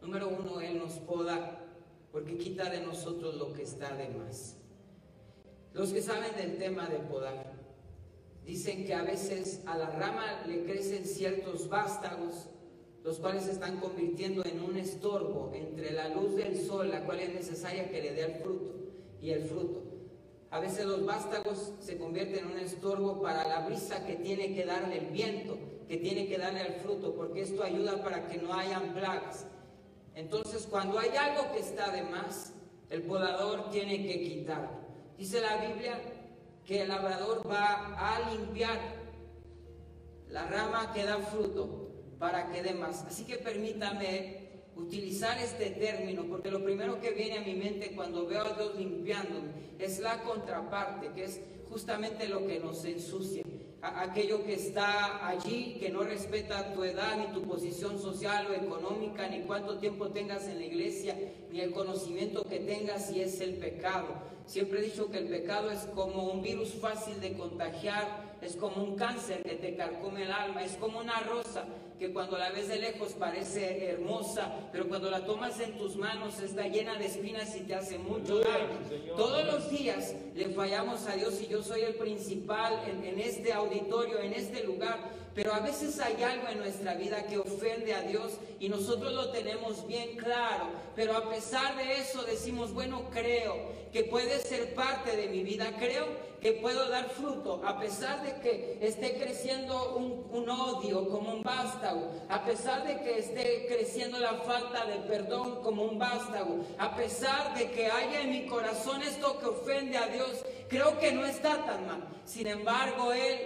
Número 0.00 0.28
uno, 0.28 0.60
Él 0.60 0.78
nos 0.78 0.92
poda 1.00 1.58
porque 2.12 2.38
quita 2.38 2.70
de 2.70 2.82
nosotros 2.82 3.34
lo 3.34 3.52
que 3.52 3.62
está 3.64 3.96
de 3.96 4.10
más. 4.10 4.58
Los 5.74 5.92
que 5.92 6.00
saben 6.00 6.36
del 6.36 6.56
tema 6.56 6.88
de 6.88 6.98
podar 7.00 7.52
dicen 8.46 8.84
que 8.86 8.94
a 8.94 9.02
veces 9.02 9.62
a 9.66 9.76
la 9.76 9.90
rama 9.90 10.44
le 10.46 10.64
crecen 10.64 11.04
ciertos 11.04 11.68
vástagos 11.68 12.48
los 13.02 13.18
cuales 13.18 13.42
se 13.42 13.50
están 13.50 13.80
convirtiendo 13.80 14.44
en 14.44 14.60
un 14.60 14.76
estorbo 14.76 15.50
entre 15.52 15.90
la 15.90 16.10
luz 16.10 16.36
del 16.36 16.56
sol, 16.56 16.88
la 16.88 17.04
cual 17.04 17.18
es 17.18 17.34
necesaria 17.34 17.90
que 17.90 18.00
le 18.00 18.12
dé 18.12 18.22
el 18.22 18.34
fruto, 18.36 18.76
y 19.20 19.30
el 19.30 19.42
fruto. 19.42 19.81
A 20.52 20.60
veces 20.60 20.84
los 20.84 21.06
vástagos 21.06 21.72
se 21.80 21.96
convierten 21.96 22.40
en 22.40 22.52
un 22.52 22.58
estorbo 22.58 23.22
para 23.22 23.48
la 23.48 23.60
brisa 23.60 24.04
que 24.04 24.16
tiene 24.16 24.54
que 24.54 24.66
darle 24.66 24.98
el 24.98 25.06
viento, 25.06 25.56
que 25.88 25.96
tiene 25.96 26.26
que 26.28 26.36
darle 26.36 26.60
el 26.60 26.74
fruto, 26.74 27.14
porque 27.14 27.40
esto 27.40 27.64
ayuda 27.64 28.04
para 28.04 28.26
que 28.28 28.36
no 28.36 28.52
hayan 28.52 28.92
plagas. 28.92 29.46
Entonces, 30.14 30.68
cuando 30.70 30.98
hay 30.98 31.16
algo 31.16 31.50
que 31.52 31.60
está 31.60 31.90
de 31.90 32.02
más, 32.02 32.52
el 32.90 33.00
podador 33.00 33.70
tiene 33.70 34.06
que 34.06 34.20
quitarlo. 34.20 34.68
Dice 35.16 35.40
la 35.40 35.56
Biblia 35.56 35.98
que 36.66 36.82
el 36.82 36.88
labrador 36.88 37.50
va 37.50 37.96
a 37.96 38.30
limpiar 38.30 38.78
la 40.28 40.46
rama 40.48 40.92
que 40.92 41.04
da 41.04 41.16
fruto 41.16 41.92
para 42.18 42.50
que 42.50 42.62
dé 42.62 42.74
más. 42.74 43.04
Así 43.06 43.24
que 43.24 43.38
permítame 43.38 44.41
utilizar 44.76 45.38
este 45.38 45.70
término, 45.70 46.24
porque 46.24 46.50
lo 46.50 46.62
primero 46.62 47.00
que 47.00 47.10
viene 47.10 47.38
a 47.38 47.42
mi 47.42 47.54
mente 47.54 47.92
cuando 47.94 48.26
veo 48.26 48.42
a 48.42 48.52
Dios 48.54 48.76
limpiándome 48.76 49.50
es 49.78 50.00
la 50.00 50.22
contraparte, 50.22 51.10
que 51.14 51.24
es 51.24 51.40
justamente 51.68 52.28
lo 52.28 52.46
que 52.46 52.58
nos 52.58 52.84
ensucia 52.84 53.42
aquello 53.82 54.44
que 54.44 54.54
está 54.54 55.26
allí, 55.26 55.76
que 55.80 55.90
no 55.90 56.02
respeta 56.02 56.72
tu 56.72 56.84
edad, 56.84 57.18
ni 57.18 57.34
tu 57.34 57.42
posición 57.42 58.00
social 58.00 58.46
o 58.46 58.54
económica, 58.54 59.28
ni 59.28 59.40
cuánto 59.40 59.78
tiempo 59.78 60.10
tengas 60.10 60.46
en 60.46 60.58
la 60.58 60.66
iglesia, 60.66 61.16
ni 61.50 61.60
el 61.60 61.72
conocimiento 61.72 62.44
que 62.44 62.60
tengas, 62.60 63.10
y 63.10 63.20
es 63.20 63.40
el 63.40 63.54
pecado. 63.54 64.06
Siempre 64.52 64.80
he 64.80 64.82
dicho 64.82 65.10
que 65.10 65.16
el 65.16 65.28
pecado 65.28 65.70
es 65.70 65.78
como 65.94 66.24
un 66.24 66.42
virus 66.42 66.74
fácil 66.74 67.18
de 67.22 67.32
contagiar, 67.32 68.36
es 68.42 68.54
como 68.54 68.84
un 68.84 68.96
cáncer 68.96 69.42
que 69.42 69.54
te 69.54 69.74
carcome 69.76 70.24
el 70.24 70.30
alma, 70.30 70.62
es 70.62 70.72
como 70.72 70.98
una 70.98 71.20
rosa 71.20 71.64
que 71.98 72.12
cuando 72.12 72.36
la 72.36 72.50
ves 72.50 72.68
de 72.68 72.78
lejos 72.78 73.14
parece 73.14 73.86
hermosa, 73.86 74.52
pero 74.70 74.86
cuando 74.88 75.10
la 75.10 75.24
tomas 75.24 75.58
en 75.58 75.78
tus 75.78 75.96
manos 75.96 76.38
está 76.42 76.68
llena 76.68 76.98
de 76.98 77.06
espinas 77.06 77.56
y 77.56 77.60
te 77.60 77.74
hace 77.74 77.96
mucho 77.96 78.40
daño. 78.40 79.16
Todos 79.16 79.42
los 79.46 79.70
días 79.70 80.14
le 80.34 80.50
fallamos 80.50 81.06
a 81.06 81.16
Dios 81.16 81.40
y 81.40 81.46
yo 81.46 81.62
soy 81.62 81.80
el 81.80 81.94
principal 81.94 82.74
en, 82.86 83.04
en 83.04 83.20
este 83.20 83.54
auditorio, 83.54 84.18
en 84.18 84.34
este 84.34 84.64
lugar, 84.64 84.98
pero 85.34 85.54
a 85.54 85.60
veces 85.60 85.98
hay 86.00 86.22
algo 86.22 86.48
en 86.48 86.58
nuestra 86.58 86.94
vida 86.94 87.26
que 87.26 87.38
ofende 87.38 87.94
a 87.94 88.02
Dios 88.02 88.32
y 88.60 88.68
nosotros 88.68 89.12
lo 89.12 89.30
tenemos 89.30 89.86
bien 89.86 90.16
claro, 90.16 90.66
pero 90.94 91.16
a 91.16 91.30
pesar 91.30 91.76
de 91.76 91.98
eso 91.98 92.22
decimos, 92.22 92.72
bueno, 92.72 93.08
creo 93.10 93.82
que 93.92 94.04
puede 94.04 94.40
ser 94.40 94.74
parte 94.74 95.16
de 95.16 95.28
mi 95.28 95.42
vida, 95.42 95.74
creo 95.78 96.06
que 96.40 96.52
puedo 96.54 96.88
dar 96.88 97.08
fruto, 97.08 97.62
a 97.64 97.78
pesar 97.78 98.22
de 98.24 98.40
que 98.40 98.78
esté 98.80 99.16
creciendo 99.16 99.94
un, 99.94 100.50
odio 100.50 101.08
como 101.08 101.34
un 101.34 101.42
vástago, 101.42 102.10
a 102.28 102.44
pesar 102.44 102.84
de 102.84 103.00
que 103.00 103.18
esté 103.18 103.66
creciendo 103.68 104.18
la 104.18 104.34
falta 104.34 104.84
de 104.86 104.96
perdón 105.08 105.62
como 105.62 105.84
un 105.84 105.98
vástago, 105.98 106.64
a 106.78 106.96
pesar 106.96 107.56
de 107.56 107.70
que 107.70 107.86
haya 107.86 108.22
en 108.22 108.30
mi 108.30 108.46
corazón 108.46 109.02
esto 109.02 109.38
que 109.38 109.46
ofende 109.46 109.96
a 109.96 110.08
Dios, 110.08 110.44
creo 110.68 110.98
que 110.98 111.12
no 111.12 111.24
está 111.24 111.64
tan 111.64 111.86
mal. 111.86 112.08
Sin 112.24 112.48
embargo, 112.48 113.12
Él 113.12 113.38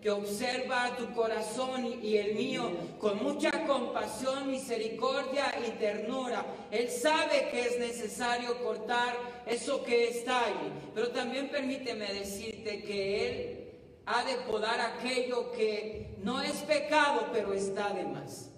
que 0.00 0.10
observa 0.10 0.96
tu 0.96 1.12
corazón 1.12 1.84
y 2.02 2.16
el 2.16 2.34
mío 2.34 2.70
con 2.98 3.22
mucha 3.22 3.66
compasión, 3.66 4.50
misericordia 4.50 5.54
y 5.66 5.70
ternura. 5.72 6.44
Él 6.70 6.88
sabe 6.88 7.48
que 7.50 7.66
es 7.66 7.78
necesario 7.78 8.62
cortar 8.62 9.14
eso 9.46 9.84
que 9.84 10.08
está 10.08 10.46
allí, 10.46 10.72
pero 10.94 11.08
también 11.10 11.50
permíteme 11.50 12.12
decirte 12.12 12.82
que 12.82 13.28
Él 13.28 13.60
ha 14.06 14.24
de 14.24 14.36
podar 14.50 14.80
aquello 14.80 15.52
que 15.52 16.16
no 16.22 16.40
es 16.40 16.56
pecado, 16.62 17.28
pero 17.32 17.52
está 17.52 17.90
de 17.90 18.04
más. 18.04 18.49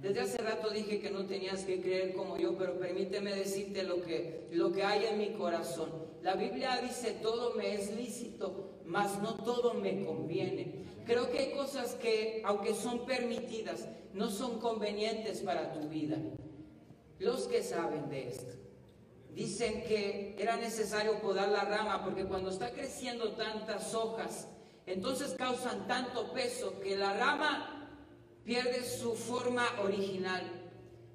Desde 0.00 0.20
hace 0.20 0.38
rato 0.38 0.70
dije 0.70 1.00
que 1.00 1.10
no 1.10 1.24
tenías 1.26 1.64
que 1.64 1.80
creer 1.80 2.14
como 2.14 2.36
yo, 2.36 2.56
pero 2.56 2.78
permíteme 2.78 3.34
decirte 3.34 3.82
lo 3.82 4.02
que, 4.02 4.46
lo 4.52 4.70
que 4.72 4.84
hay 4.84 5.06
en 5.06 5.18
mi 5.18 5.32
corazón. 5.32 5.90
La 6.22 6.34
Biblia 6.34 6.80
dice, 6.82 7.12
todo 7.22 7.54
me 7.54 7.74
es 7.74 7.94
lícito, 7.96 8.80
mas 8.84 9.20
no 9.22 9.36
todo 9.36 9.74
me 9.74 10.04
conviene. 10.04 10.84
Creo 11.06 11.30
que 11.30 11.38
hay 11.38 11.52
cosas 11.52 11.94
que, 11.94 12.42
aunque 12.44 12.74
son 12.74 13.06
permitidas, 13.06 13.88
no 14.12 14.30
son 14.30 14.58
convenientes 14.58 15.40
para 15.40 15.72
tu 15.72 15.88
vida. 15.88 16.18
Los 17.18 17.46
que 17.48 17.62
saben 17.62 18.10
de 18.10 18.28
esto 18.28 18.52
dicen 19.34 19.82
que 19.84 20.34
era 20.38 20.56
necesario 20.56 21.20
podar 21.20 21.48
la 21.50 21.64
rama 21.64 22.02
porque 22.02 22.24
cuando 22.24 22.50
está 22.50 22.70
creciendo 22.72 23.32
tantas 23.32 23.94
hojas, 23.94 24.48
entonces 24.86 25.34
causan 25.34 25.86
tanto 25.86 26.32
peso 26.32 26.80
que 26.80 26.96
la 26.96 27.12
rama 27.14 27.75
pierde 28.46 28.84
su 28.84 29.14
forma 29.14 29.68
original. 29.82 30.62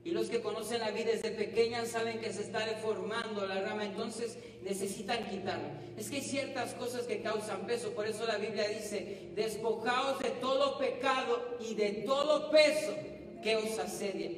Y 0.03 0.11
los 0.11 0.29
que 0.29 0.41
conocen 0.41 0.79
la 0.79 0.91
vida 0.91 1.11
desde 1.11 1.31
pequeña 1.31 1.85
saben 1.85 2.19
que 2.19 2.33
se 2.33 2.41
está 2.41 2.65
deformando 2.65 3.45
la 3.45 3.61
rama, 3.61 3.85
entonces 3.85 4.37
necesitan 4.63 5.29
quitarlo. 5.29 5.69
Es 5.95 6.09
que 6.09 6.17
hay 6.17 6.23
ciertas 6.23 6.73
cosas 6.73 7.03
que 7.03 7.21
causan 7.21 7.65
peso, 7.65 7.91
por 7.91 8.07
eso 8.07 8.25
la 8.25 8.37
Biblia 8.37 8.67
dice, 8.67 9.31
despojaos 9.35 10.19
de 10.19 10.31
todo 10.31 10.77
pecado 10.77 11.57
y 11.59 11.75
de 11.75 12.03
todo 12.05 12.51
peso 12.51 12.93
que 13.41 13.55
os 13.55 13.77
asedia. 13.79 14.31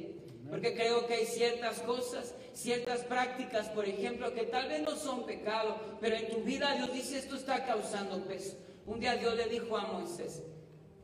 Porque 0.50 0.74
creo 0.74 1.06
que 1.06 1.14
hay 1.14 1.26
ciertas 1.26 1.80
cosas, 1.80 2.34
ciertas 2.52 3.00
prácticas, 3.00 3.70
por 3.70 3.88
ejemplo, 3.88 4.34
que 4.34 4.44
tal 4.44 4.68
vez 4.68 4.82
no 4.82 4.94
son 4.96 5.24
pecado, 5.24 5.76
pero 6.00 6.14
en 6.14 6.28
tu 6.28 6.42
vida 6.42 6.74
Dios 6.76 6.92
dice 6.92 7.18
esto 7.18 7.36
está 7.36 7.64
causando 7.64 8.22
peso. 8.26 8.56
Un 8.86 9.00
día 9.00 9.16
Dios 9.16 9.34
le 9.34 9.46
dijo 9.46 9.76
a 9.78 9.86
Moisés, 9.86 10.42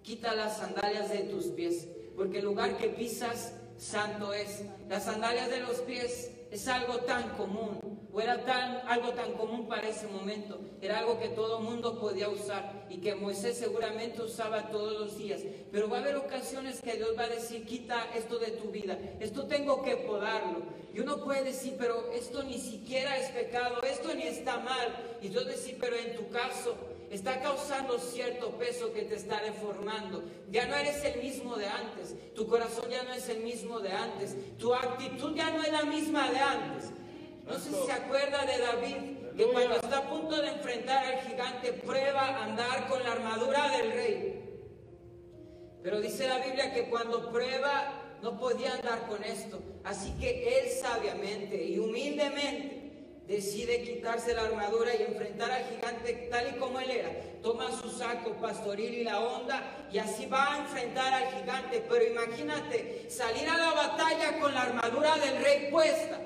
Quita 0.03 0.34
las 0.34 0.59
sandalias 0.59 1.11
de 1.11 1.20
tus 1.20 1.46
pies, 1.46 1.86
porque 2.16 2.38
el 2.38 2.44
lugar 2.44 2.76
que 2.76 2.88
pisas 2.88 3.53
santo 3.76 4.32
es. 4.32 4.62
Las 4.88 5.05
sandalias 5.05 5.51
de 5.51 5.61
los 5.61 5.80
pies 5.80 6.30
es 6.51 6.68
algo 6.68 6.98
tan 6.98 7.30
común, 7.36 7.78
o 8.12 8.20
era 8.20 8.44
tan, 8.44 8.82
algo 8.88 9.12
tan 9.12 9.32
común 9.34 9.68
para 9.68 9.88
ese 9.88 10.09
momento, 10.09 10.59
era 10.80 10.98
algo 10.98 11.20
que 11.20 11.28
todo 11.28 11.61
mundo 11.61 11.98
podía 12.01 12.28
usar 12.28 12.86
y 12.88 12.98
que 12.98 13.14
Moisés 13.14 13.57
seguramente 13.57 14.20
usaba 14.22 14.68
todos 14.70 14.98
los 14.98 15.16
días. 15.16 15.42
Pero 15.70 15.88
va 15.88 15.98
a 15.98 16.01
haber 16.01 16.16
ocasiones 16.16 16.80
que 16.80 16.96
Dios 16.96 17.11
va 17.16 17.24
a 17.24 17.28
decir, 17.28 17.64
quita 17.64 18.09
esto 18.16 18.38
de 18.38 18.51
tu 18.53 18.70
vida, 18.70 18.98
esto 19.20 19.46
tengo 19.46 19.82
que 19.82 19.96
podarlo. 19.96 20.62
Y 20.92 20.98
uno 20.98 21.22
puede 21.22 21.44
decir, 21.44 21.76
pero 21.78 22.11
esto 22.12 22.42
ni 22.42 22.59
siquiera 22.59 23.16
es 23.16 23.30
pecado, 23.30 23.80
esto 23.82 24.12
ni 24.14 24.24
está 24.24 24.59
mal. 24.59 25.18
Y 25.22 25.28
Dios 25.28 25.46
decir, 25.46 25.76
pero 25.80 25.94
en 25.96 26.16
tu 26.16 26.28
caso, 26.30 26.74
está 27.11 27.41
causando 27.41 27.99
cierto 27.99 28.53
peso 28.53 28.93
que 28.93 29.03
te 29.03 29.17
está 29.17 29.43
deformando. 29.43 30.23
Ya 30.51 30.67
no 30.67 30.77
eres 30.77 31.05
el 31.05 31.21
mismo 31.21 31.57
de 31.57 31.67
antes, 31.67 32.15
tu 32.35 32.47
corazón 32.47 32.89
ya 32.89 33.03
no 33.03 33.13
es 33.13 33.29
el 33.29 33.41
mismo 33.41 33.81
de 33.81 33.93
antes, 33.93 34.37
tu 34.57 34.73
actitud 34.73 35.35
ya 35.35 35.51
no 35.51 35.63
es 35.63 35.73
la 35.73 35.83
misma 35.83 36.31
de 36.31 36.39
antes. 36.39 36.91
No 37.47 37.59
sé 37.59 37.71
si 37.71 37.87
se 37.87 37.93
acuerda 37.93 38.47
de 38.47 38.59
David, 38.59 39.37
que 39.37 39.45
cuando 39.47 39.75
está 39.75 39.99
a 39.99 40.09
punto 40.09 40.41
de 40.41 40.49
enfrentar 40.49 41.05
al 41.05 41.21
gigante, 41.23 41.73
prueba 41.73 42.45
andar 42.45 42.89
con 42.89 43.03
la 43.03 43.13
armadura 43.13 43.77
del 43.77 43.93
rey. 43.93 44.37
Pero 45.83 46.01
dice 46.01 46.29
la 46.29 46.39
Biblia 46.39 46.73
que 46.73 46.89
cuando 46.89 47.31
prueba 47.31 48.19
no 48.23 48.39
podía 48.39 48.75
andar 48.75 49.09
con 49.09 49.25
esto. 49.25 49.61
Así 49.83 50.13
que 50.21 50.61
él 50.61 50.69
sabiamente 50.69 51.65
y 51.65 51.79
humildemente 51.79 52.81
decide 53.27 53.83
quitarse 53.83 54.35
la 54.35 54.43
armadura 54.43 54.95
y 54.95 55.03
enfrentar 55.03 55.51
al 55.51 55.65
gigante 55.65 55.80
tal 56.41 56.57
y 56.57 56.59
como 56.59 56.80
él 56.80 56.91
era. 56.91 57.11
Toma 57.43 57.70
su 57.70 57.91
saco 57.91 58.32
pastoril 58.34 58.95
y 58.95 59.05
la 59.05 59.20
onda 59.20 59.88
y 59.93 59.99
así 59.99 60.26
va 60.26 60.55
a 60.55 60.59
enfrentar 60.59 61.12
al 61.12 61.32
gigante. 61.34 61.84
Pero 61.88 62.05
imagínate 62.05 63.07
salir 63.11 63.49
a 63.49 63.57
la 63.57 63.72
batalla 63.72 64.38
con 64.38 64.55
la 64.55 64.62
armadura 64.62 65.16
del 65.16 65.43
rey 65.43 65.70
puesta. 65.70 66.20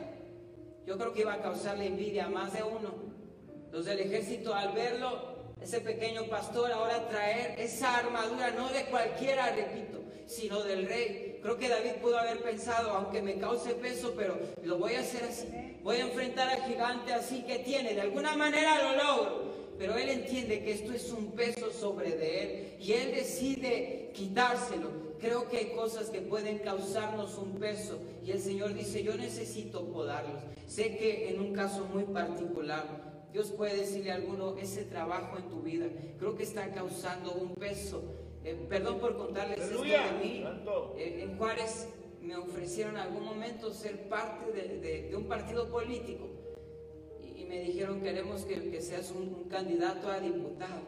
Yo 0.86 0.98
creo 0.98 1.12
que 1.12 1.20
iba 1.20 1.34
a 1.34 1.42
causarle 1.42 1.86
envidia 1.86 2.26
a 2.26 2.28
más 2.28 2.52
de 2.52 2.62
uno. 2.62 2.94
Los 3.70 3.86
del 3.86 4.00
ejército 4.00 4.54
al 4.54 4.72
verlo, 4.72 5.34
ese 5.60 5.80
pequeño 5.80 6.26
pastor 6.28 6.70
ahora 6.70 7.08
traer 7.08 7.58
esa 7.58 7.96
armadura, 7.96 8.50
no 8.50 8.68
de 8.68 8.84
cualquiera, 8.84 9.50
repito, 9.50 10.00
sino 10.26 10.62
del 10.62 10.86
rey. 10.86 11.40
Creo 11.42 11.58
que 11.58 11.68
David 11.68 11.94
pudo 12.00 12.18
haber 12.18 12.40
pensado, 12.42 12.90
aunque 12.90 13.20
me 13.20 13.38
cause 13.38 13.74
peso, 13.74 14.14
pero 14.16 14.38
lo 14.62 14.78
voy 14.78 14.94
a 14.94 15.00
hacer 15.00 15.24
así. 15.24 15.46
Voy 15.82 15.96
a 15.96 16.06
enfrentar 16.06 16.48
al 16.48 16.62
gigante 16.64 17.12
así 17.12 17.42
que 17.42 17.58
tiene. 17.60 17.94
De 17.94 18.02
alguna 18.02 18.36
manera 18.36 18.82
lo 18.82 18.96
logro. 18.96 19.53
Pero 19.78 19.96
él 19.96 20.08
entiende 20.08 20.62
que 20.62 20.72
esto 20.72 20.92
es 20.92 21.12
un 21.12 21.32
peso 21.32 21.72
sobre 21.72 22.16
de 22.16 22.42
él 22.42 22.76
y 22.80 22.92
él 22.92 23.12
decide 23.14 24.10
quitárselo. 24.14 24.90
Creo 25.18 25.48
que 25.48 25.58
hay 25.58 25.70
cosas 25.70 26.10
que 26.10 26.20
pueden 26.20 26.58
causarnos 26.58 27.38
un 27.38 27.54
peso 27.54 27.98
y 28.24 28.30
el 28.30 28.40
Señor 28.40 28.74
dice, 28.74 29.02
yo 29.02 29.16
necesito 29.16 29.86
podarlos. 29.86 30.42
Sé 30.66 30.96
que 30.96 31.30
en 31.30 31.40
un 31.40 31.52
caso 31.52 31.86
muy 31.92 32.04
particular, 32.04 33.28
Dios 33.32 33.50
puede 33.50 33.76
decirle 33.76 34.12
a 34.12 34.16
alguno, 34.16 34.56
ese 34.58 34.84
trabajo 34.84 35.38
en 35.38 35.48
tu 35.48 35.62
vida, 35.62 35.86
creo 36.18 36.36
que 36.36 36.44
está 36.44 36.70
causando 36.72 37.32
un 37.32 37.54
peso 37.54 38.02
eh, 38.44 38.54
perdón 38.68 39.00
por 39.00 39.16
contarles 39.16 39.58
esto 39.58 39.82
de 39.82 39.98
mí. 40.22 40.44
Eh, 40.98 41.22
en 41.22 41.38
Juárez 41.38 41.88
me 42.20 42.36
ofrecieron 42.36 42.96
en 42.96 43.00
algún 43.00 43.24
momento 43.24 43.72
ser 43.72 44.08
parte 44.08 44.52
de, 44.52 45.16
un 45.16 45.24
partido 45.24 45.68
político 45.68 46.28
y, 47.44 47.48
me 47.48 47.60
dijeron 47.60 48.00
queremos 48.00 48.44
que, 48.44 48.80
seas 48.80 49.10
un, 49.10 49.44
candidato 49.44 50.08
a 50.08 50.20
diputado. 50.20 50.82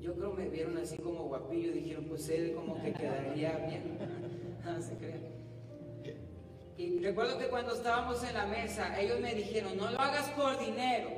Yo 0.00 0.14
creo 0.14 0.32
me 0.32 0.48
vieron 0.48 0.76
así 0.78 0.98
como 0.98 1.24
guapillo 1.24 1.72
dijeron 1.72 2.04
pues 2.04 2.28
él 2.28 2.54
como 2.54 2.80
que 2.82 2.92
quedaría 2.92 3.56
bien. 3.66 3.98
Se 4.80 4.96
crean. 4.96 5.36
Y 6.76 6.98
recuerdo 6.98 7.38
que 7.38 7.48
cuando 7.48 7.74
estábamos 7.74 8.22
en 8.22 8.34
la 8.34 8.46
mesa, 8.46 9.00
ellos 9.00 9.18
me 9.20 9.34
dijeron, 9.34 9.76
no 9.76 9.90
lo 9.90 9.98
hagas 9.98 10.28
por 10.30 10.58
dinero, 10.58 11.08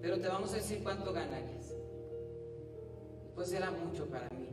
pero 0.00 0.18
te 0.18 0.28
vamos 0.28 0.52
a 0.52 0.56
decir 0.56 0.82
cuánto 0.82 1.12
ganarías. 1.12 1.74
Pues 3.34 3.52
era 3.52 3.70
mucho 3.70 4.06
para 4.06 4.28
mí. 4.30 4.48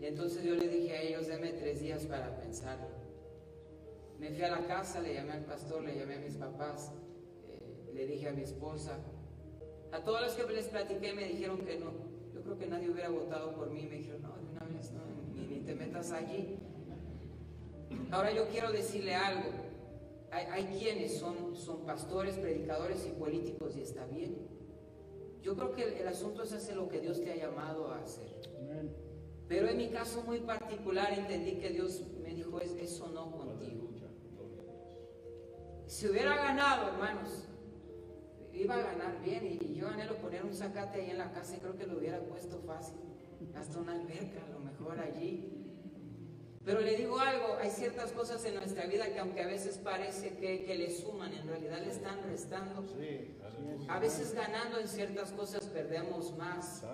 Y 0.00 0.06
entonces 0.06 0.44
yo 0.44 0.54
le 0.54 0.68
dije 0.68 0.96
a 0.96 1.02
ellos, 1.02 1.26
denme 1.26 1.52
tres 1.52 1.80
días 1.80 2.04
para 2.04 2.36
pensarlo. 2.36 2.97
Me 4.18 4.30
fui 4.30 4.42
a 4.42 4.50
la 4.50 4.66
casa, 4.66 5.00
le 5.00 5.14
llamé 5.14 5.32
al 5.32 5.44
pastor, 5.44 5.82
le 5.82 5.96
llamé 5.96 6.16
a 6.16 6.18
mis 6.18 6.34
papás, 6.34 6.92
eh, 7.46 7.92
le 7.94 8.06
dije 8.06 8.28
a 8.28 8.32
mi 8.32 8.42
esposa. 8.42 8.98
A 9.92 10.02
todos 10.02 10.20
los 10.20 10.34
que 10.34 10.52
les 10.52 10.66
platiqué 10.68 11.12
me 11.14 11.24
dijeron 11.28 11.58
que 11.58 11.78
no. 11.78 11.92
Yo 12.34 12.42
creo 12.42 12.58
que 12.58 12.66
nadie 12.66 12.90
hubiera 12.90 13.08
votado 13.10 13.54
por 13.54 13.70
mí. 13.70 13.86
Me 13.88 13.98
dijeron, 13.98 14.22
no, 14.22 14.36
de 14.36 14.44
una 14.50 14.64
vez, 14.66 14.92
no, 14.92 15.02
ni, 15.34 15.46
ni 15.46 15.60
te 15.60 15.74
metas 15.74 16.10
allí. 16.10 16.58
Ahora 18.10 18.32
yo 18.32 18.48
quiero 18.48 18.72
decirle 18.72 19.14
algo. 19.14 19.50
Hay, 20.30 20.46
hay, 20.46 20.78
quienes 20.78 21.18
son, 21.18 21.56
son 21.56 21.86
pastores, 21.86 22.36
predicadores 22.36 23.06
y 23.06 23.10
políticos 23.10 23.76
y 23.76 23.82
está 23.82 24.04
bien. 24.06 24.36
Yo 25.42 25.56
creo 25.56 25.72
que 25.72 25.84
el, 25.84 25.92
el 25.94 26.08
asunto 26.08 26.42
es 26.42 26.52
hacer 26.52 26.76
lo 26.76 26.88
que 26.88 27.00
Dios 27.00 27.22
te 27.22 27.32
ha 27.32 27.36
llamado 27.36 27.90
a 27.90 28.00
hacer. 28.00 28.28
Pero 29.48 29.68
en 29.68 29.78
mi 29.78 29.88
caso 29.88 30.22
muy 30.24 30.40
particular 30.40 31.12
entendí 31.16 31.52
que 31.52 31.70
Dios 31.70 32.02
me 32.22 32.34
dijo, 32.34 32.60
es, 32.60 32.72
eso 32.76 33.08
no 33.08 33.30
contigo. 33.30 33.77
Si 35.88 36.06
hubiera 36.06 36.36
ganado, 36.36 36.88
hermanos, 36.88 37.48
iba 38.52 38.74
a 38.74 38.82
ganar 38.82 39.22
bien 39.24 39.46
y, 39.46 39.72
y 39.72 39.74
yo 39.74 39.88
anhelo 39.88 40.16
poner 40.16 40.44
un 40.44 40.54
zacate 40.54 41.00
ahí 41.00 41.10
en 41.10 41.16
la 41.16 41.32
casa 41.32 41.56
y 41.56 41.60
creo 41.60 41.78
que 41.78 41.86
lo 41.86 41.96
hubiera 41.96 42.20
puesto 42.20 42.60
fácil. 42.60 42.98
Hasta 43.56 43.78
una 43.78 43.92
alberca, 43.92 44.44
a 44.44 44.50
lo 44.50 44.60
mejor 44.60 45.00
allí. 45.00 45.50
Pero 46.62 46.80
le 46.80 46.94
digo 46.94 47.18
algo, 47.18 47.56
hay 47.58 47.70
ciertas 47.70 48.12
cosas 48.12 48.44
en 48.44 48.56
nuestra 48.56 48.84
vida 48.84 49.10
que 49.10 49.18
aunque 49.18 49.40
a 49.40 49.46
veces 49.46 49.78
parece 49.78 50.36
que, 50.36 50.66
que, 50.66 50.74
le 50.74 50.90
suman, 50.90 51.32
en 51.32 51.48
realidad 51.48 51.80
le 51.80 51.90
están 51.90 52.22
restando. 52.24 52.84
A 53.88 53.98
veces 53.98 54.34
ganando 54.34 54.78
en 54.78 54.88
ciertas 54.88 55.32
cosas 55.32 55.64
perdemos 55.68 56.36
más. 56.36 56.84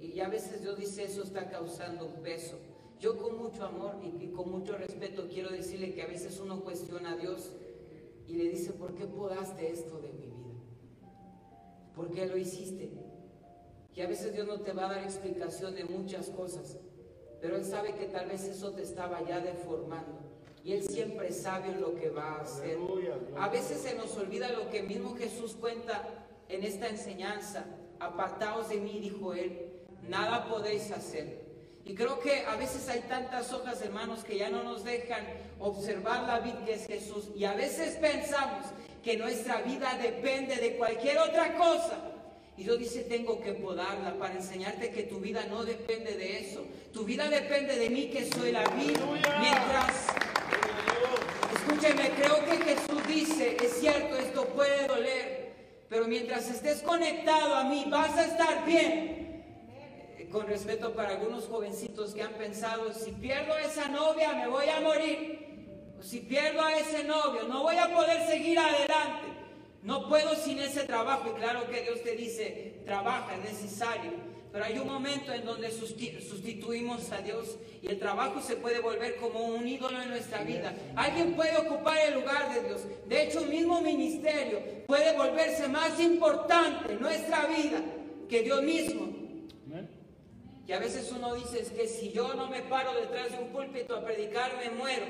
Y 0.00 0.20
a 0.20 0.28
veces 0.30 0.62
Dios 0.62 0.78
dice 0.78 1.04
eso 1.04 1.22
está 1.22 1.50
causando 1.50 2.06
un 2.06 2.22
peso. 2.22 2.58
Yo 2.98 3.18
con 3.18 3.36
mucho 3.36 3.62
amor 3.62 3.96
y, 4.02 4.24
y 4.24 4.32
con 4.32 4.50
mucho 4.50 4.78
respeto 4.78 5.28
quiero 5.28 5.50
decirle 5.50 5.92
que 5.92 6.02
a 6.02 6.06
veces 6.06 6.40
uno 6.40 6.62
cuestiona 6.62 7.12
a 7.12 7.16
Dios 7.16 7.52
y 8.26 8.34
le 8.34 8.50
dice, 8.50 8.72
¿por 8.72 8.94
qué 8.94 9.06
podaste 9.06 9.70
esto 9.70 9.98
de 10.00 10.12
mi 10.12 10.26
vida? 10.26 10.54
¿Por 11.94 12.10
qué 12.10 12.26
lo 12.26 12.36
hiciste? 12.36 12.90
Y 13.94 14.00
a 14.00 14.06
veces 14.06 14.32
Dios 14.32 14.46
no 14.46 14.60
te 14.60 14.72
va 14.72 14.86
a 14.86 14.94
dar 14.94 15.04
explicación 15.04 15.74
de 15.74 15.84
muchas 15.84 16.28
cosas 16.30 16.78
pero 17.40 17.56
Él 17.56 17.64
sabe 17.64 17.94
que 17.94 18.06
tal 18.06 18.26
vez 18.26 18.44
eso 18.44 18.72
te 18.72 18.82
estaba 18.82 19.22
ya 19.22 19.40
deformando. 19.40 20.18
Y 20.64 20.72
Él 20.72 20.82
siempre 20.82 21.32
sabe 21.32 21.72
lo 21.78 21.94
que 21.94 22.10
va 22.10 22.38
a 22.38 22.40
hacer. 22.40 22.78
A 23.38 23.48
veces 23.48 23.78
se 23.78 23.94
nos 23.94 24.16
olvida 24.16 24.50
lo 24.50 24.68
que 24.68 24.82
mismo 24.82 25.14
Jesús 25.14 25.54
cuenta 25.54 26.26
en 26.48 26.64
esta 26.64 26.88
enseñanza. 26.88 27.64
Apartaos 28.00 28.68
de 28.68 28.78
mí, 28.78 28.98
dijo 28.98 29.32
Él, 29.32 29.70
nada 30.08 30.48
podéis 30.48 30.90
hacer. 30.90 31.45
Y 31.86 31.94
creo 31.94 32.18
que 32.18 32.44
a 32.44 32.56
veces 32.56 32.88
hay 32.88 33.02
tantas 33.02 33.52
hojas, 33.52 33.80
hermanos, 33.80 34.24
que 34.24 34.36
ya 34.36 34.50
no 34.50 34.64
nos 34.64 34.82
dejan 34.82 35.24
observar 35.60 36.24
la 36.24 36.40
vida 36.40 36.64
que 36.64 36.74
es 36.74 36.86
Jesús. 36.88 37.28
Y 37.36 37.44
a 37.44 37.52
veces 37.54 37.94
pensamos 38.00 38.66
que 39.04 39.16
nuestra 39.16 39.62
vida 39.62 39.96
depende 40.02 40.56
de 40.56 40.76
cualquier 40.76 41.18
otra 41.18 41.54
cosa. 41.56 41.96
Y 42.56 42.64
Dios 42.64 42.80
dice, 42.80 43.02
tengo 43.02 43.40
que 43.40 43.52
podarla 43.52 44.18
para 44.18 44.34
enseñarte 44.34 44.90
que 44.90 45.04
tu 45.04 45.20
vida 45.20 45.46
no 45.48 45.64
depende 45.64 46.16
de 46.16 46.40
eso. 46.40 46.64
Tu 46.92 47.04
vida 47.04 47.28
depende 47.28 47.76
de 47.76 47.88
mí, 47.88 48.08
que 48.08 48.28
soy 48.32 48.50
la 48.50 48.64
vida. 48.70 49.06
Mientras, 49.40 50.08
escúcheme, 51.54 52.10
creo 52.16 52.44
que 52.46 52.64
Jesús 52.64 53.06
dice, 53.06 53.58
es 53.62 53.74
cierto, 53.74 54.16
esto 54.16 54.44
puede 54.46 54.88
doler, 54.88 55.52
pero 55.88 56.08
mientras 56.08 56.50
estés 56.50 56.82
conectado 56.82 57.54
a 57.54 57.62
mí, 57.62 57.84
vas 57.88 58.16
a 58.18 58.24
estar 58.24 58.66
bien. 58.66 59.25
Con 60.30 60.46
respeto 60.46 60.92
para 60.92 61.10
algunos 61.10 61.46
jovencitos 61.46 62.14
que 62.14 62.22
han 62.22 62.34
pensado, 62.34 62.92
si 62.92 63.12
pierdo 63.12 63.54
a 63.54 63.62
esa 63.62 63.88
novia, 63.88 64.32
me 64.32 64.48
voy 64.48 64.68
a 64.68 64.80
morir. 64.80 65.46
Si 66.00 66.20
pierdo 66.20 66.62
a 66.62 66.76
ese 66.76 67.04
novio, 67.04 67.44
no 67.48 67.62
voy 67.62 67.76
a 67.76 67.94
poder 67.94 68.26
seguir 68.26 68.58
adelante. 68.58 69.28
No 69.82 70.08
puedo 70.08 70.34
sin 70.34 70.58
ese 70.58 70.84
trabajo. 70.84 71.32
Y 71.34 71.40
claro 71.40 71.68
que 71.70 71.82
Dios 71.82 72.02
te 72.02 72.16
dice, 72.16 72.80
trabaja, 72.84 73.34
es 73.36 73.52
necesario. 73.52 74.12
Pero 74.52 74.64
hay 74.64 74.78
un 74.78 74.86
momento 74.86 75.32
en 75.32 75.44
donde 75.44 75.70
sustituimos 75.70 77.12
a 77.12 77.18
Dios 77.18 77.56
y 77.82 77.88
el 77.88 77.98
trabajo 77.98 78.40
se 78.40 78.56
puede 78.56 78.80
volver 78.80 79.16
como 79.16 79.44
un 79.44 79.68
ídolo 79.68 80.00
en 80.00 80.08
nuestra 80.08 80.42
vida. 80.44 80.74
Alguien 80.96 81.34
puede 81.34 81.56
ocupar 81.58 81.98
el 81.98 82.14
lugar 82.14 82.52
de 82.54 82.66
Dios. 82.66 82.80
De 83.06 83.22
hecho, 83.22 83.42
un 83.42 83.50
mismo 83.50 83.82
ministerio 83.82 84.60
puede 84.86 85.14
volverse 85.16 85.68
más 85.68 86.00
importante 86.00 86.94
en 86.94 87.00
nuestra 87.00 87.46
vida 87.46 87.82
que 88.30 88.42
Dios 88.42 88.62
mismo. 88.62 89.25
Y 90.66 90.72
a 90.72 90.80
veces 90.80 91.12
uno 91.12 91.34
dice 91.34 91.60
es 91.60 91.70
que 91.70 91.86
si 91.86 92.10
yo 92.10 92.34
no 92.34 92.48
me 92.48 92.62
paro 92.62 92.92
detrás 92.94 93.30
de 93.30 93.38
un 93.38 93.50
púlpito 93.50 93.94
a 93.96 94.04
predicar, 94.04 94.56
me 94.58 94.70
muero. 94.70 95.06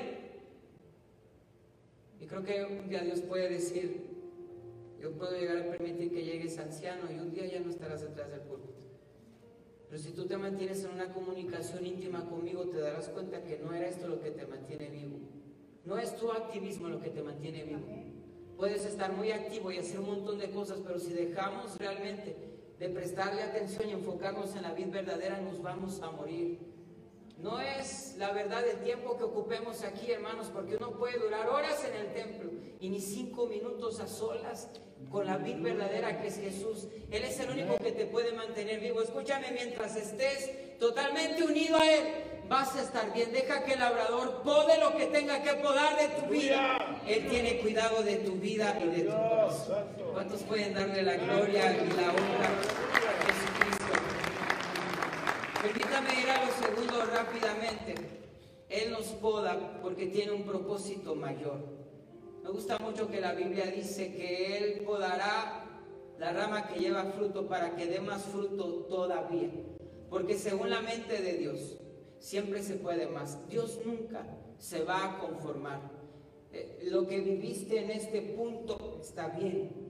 Y 2.19 2.25
creo 2.27 2.43
que 2.43 2.63
un 2.63 2.89
día 2.89 3.01
Dios 3.01 3.21
puede 3.21 3.49
decir, 3.49 4.05
yo 5.01 5.11
puedo 5.13 5.31
llegar 5.31 5.57
a 5.57 5.71
permitir 5.71 6.11
que 6.11 6.23
llegues 6.23 6.59
anciano 6.59 7.11
y 7.11 7.19
un 7.19 7.31
día 7.31 7.47
ya 7.47 7.59
no 7.59 7.71
estarás 7.71 8.01
detrás 8.01 8.29
del 8.29 8.41
púlpito. 8.41 8.73
Pero 9.89 10.01
si 10.01 10.11
tú 10.11 10.25
te 10.27 10.37
mantienes 10.37 10.83
en 10.83 10.91
una 10.91 11.11
comunicación 11.13 11.85
íntima 11.85 12.29
conmigo, 12.29 12.67
te 12.67 12.79
darás 12.79 13.09
cuenta 13.09 13.43
que 13.43 13.57
no 13.57 13.73
era 13.73 13.87
esto 13.87 14.07
lo 14.07 14.21
que 14.21 14.31
te 14.31 14.45
mantiene 14.45 14.89
vivo. 14.89 15.17
No 15.85 15.97
es 15.97 16.15
tu 16.17 16.31
activismo 16.31 16.89
lo 16.89 16.99
que 16.99 17.09
te 17.09 17.23
mantiene 17.23 17.63
vivo. 17.63 17.79
Puedes 18.57 18.85
estar 18.85 19.13
muy 19.13 19.31
activo 19.31 19.71
y 19.71 19.77
hacer 19.77 19.99
un 19.99 20.07
montón 20.07 20.37
de 20.39 20.49
cosas, 20.49 20.81
pero 20.85 20.99
si 20.99 21.13
dejamos 21.13 21.77
realmente 21.77 22.35
de 22.79 22.89
prestarle 22.89 23.41
atención 23.41 23.89
y 23.89 23.93
enfocarnos 23.93 24.55
en 24.55 24.63
la 24.63 24.73
vida 24.73 24.91
verdadera, 24.91 25.39
nos 25.41 25.61
vamos 25.61 26.01
a 26.01 26.11
morir. 26.11 26.59
No 27.37 27.59
es 27.59 28.15
la 28.17 28.31
verdad 28.31 28.67
el 28.67 28.79
tiempo 28.79 29.15
que 29.17 29.23
ocupemos 29.23 29.83
aquí, 29.83 30.11
hermanos, 30.11 30.49
porque 30.51 30.75
uno 30.75 30.91
puede 30.91 31.19
durar 31.19 31.47
horas 31.47 31.83
en 31.85 31.95
el 31.95 32.13
templo 32.13 32.51
y 32.79 32.89
ni 32.89 32.99
cinco 32.99 33.45
minutos 33.45 33.99
a 33.99 34.07
solas 34.07 34.69
con 35.11 35.25
la 35.25 35.37
vida 35.37 35.59
verdadera 35.61 36.19
que 36.19 36.27
es 36.27 36.39
Jesús. 36.39 36.87
Él 37.11 37.23
es 37.23 37.39
el 37.39 37.51
único 37.51 37.77
que 37.77 37.91
te 37.91 38.05
puede 38.05 38.33
mantener 38.33 38.79
vivo. 38.79 39.01
Escúchame, 39.01 39.51
mientras 39.51 39.95
estés 39.95 40.79
totalmente 40.79 41.43
unido 41.43 41.77
a 41.77 41.91
Él, 41.91 42.03
vas 42.49 42.75
a 42.75 42.81
estar 42.81 43.13
bien. 43.13 43.31
Deja 43.31 43.63
que 43.63 43.73
el 43.73 43.79
labrador 43.79 44.41
pode 44.43 44.79
lo 44.79 44.97
que 44.97 45.05
tenga 45.07 45.41
que 45.43 45.53
podar 45.55 45.95
de 45.97 46.07
tu 46.19 46.31
vida. 46.31 47.01
Él 47.07 47.27
tiene 47.29 47.59
cuidado 47.59 48.01
de 48.01 48.17
tu 48.17 48.33
vida 48.33 48.77
y 48.83 48.87
de 48.87 49.03
tu 49.03 49.11
corazón. 49.11 50.06
¿Cuántos 50.17 50.41
pueden 50.41 50.73
darle 50.73 51.03
la 51.03 51.15
gloria 51.15 51.73
y 51.73 51.89
la 51.89 52.09
honra 52.09 52.49
a 52.49 53.13
Jesucristo? 53.27 53.93
Permítame 55.61 56.21
ir 56.23 56.29
a 56.31 56.43
lo 56.43 56.51
segundo 56.53 57.05
rápidamente. 57.05 57.93
Él 58.67 58.93
nos 58.93 59.05
poda 59.09 59.79
porque 59.79 60.07
tiene 60.07 60.31
un 60.31 60.41
propósito 60.41 61.13
mayor. 61.13 61.59
Me 62.43 62.49
gusta 62.49 62.79
mucho 62.79 63.07
que 63.07 63.21
la 63.21 63.33
Biblia 63.33 63.67
dice 63.67 64.11
que 64.11 64.57
Él 64.57 64.81
podará 64.87 65.65
la 66.17 66.33
rama 66.33 66.67
que 66.67 66.79
lleva 66.79 67.03
fruto 67.11 67.47
para 67.47 67.75
que 67.75 67.85
dé 67.85 68.01
más 68.01 68.23
fruto 68.23 68.87
todavía. 68.89 69.51
Porque 70.09 70.35
según 70.35 70.71
la 70.71 70.81
mente 70.81 71.21
de 71.21 71.33
Dios, 71.33 71.77
siempre 72.17 72.63
se 72.63 72.73
puede 72.73 73.05
más. 73.05 73.47
Dios 73.49 73.81
nunca 73.85 74.25
se 74.57 74.83
va 74.83 75.05
a 75.05 75.19
conformar. 75.19 75.79
Eh, 76.51 76.87
lo 76.89 77.05
que 77.05 77.19
viviste 77.19 77.83
en 77.83 77.91
este 77.91 78.21
punto 78.35 78.97
está 78.99 79.27
bien, 79.27 79.86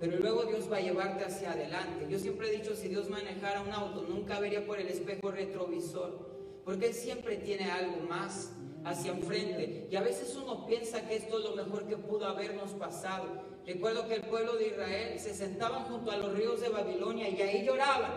pero 0.00 0.16
luego 0.16 0.44
Dios 0.44 0.72
va 0.72 0.78
a 0.78 0.80
llevarte 0.80 1.24
hacia 1.24 1.52
adelante. 1.52 2.06
Yo 2.08 2.18
siempre 2.18 2.48
he 2.48 2.56
dicho, 2.56 2.74
si 2.74 2.88
Dios 2.88 3.10
manejara 3.10 3.60
un 3.60 3.70
auto, 3.70 4.06
nunca 4.08 4.40
vería 4.40 4.66
por 4.66 4.80
el 4.80 4.88
espejo 4.88 5.30
retrovisor, 5.30 6.18
porque 6.64 6.86
Él 6.86 6.94
siempre 6.94 7.36
tiene 7.36 7.70
algo 7.70 7.98
más 8.08 8.50
hacia 8.82 9.12
enfrente. 9.12 9.88
Y 9.90 9.96
a 9.96 10.00
veces 10.00 10.34
uno 10.42 10.66
piensa 10.66 11.06
que 11.06 11.16
esto 11.16 11.38
es 11.38 11.44
lo 11.44 11.54
mejor 11.54 11.86
que 11.86 11.98
pudo 11.98 12.26
habernos 12.26 12.70
pasado. 12.72 13.26
Recuerdo 13.66 14.08
que 14.08 14.14
el 14.14 14.22
pueblo 14.22 14.56
de 14.56 14.68
Israel 14.68 15.20
se 15.20 15.34
sentaban 15.34 15.84
junto 15.84 16.10
a 16.10 16.16
los 16.16 16.32
ríos 16.32 16.62
de 16.62 16.70
Babilonia 16.70 17.28
y 17.28 17.42
ahí 17.42 17.66
lloraban, 17.66 18.10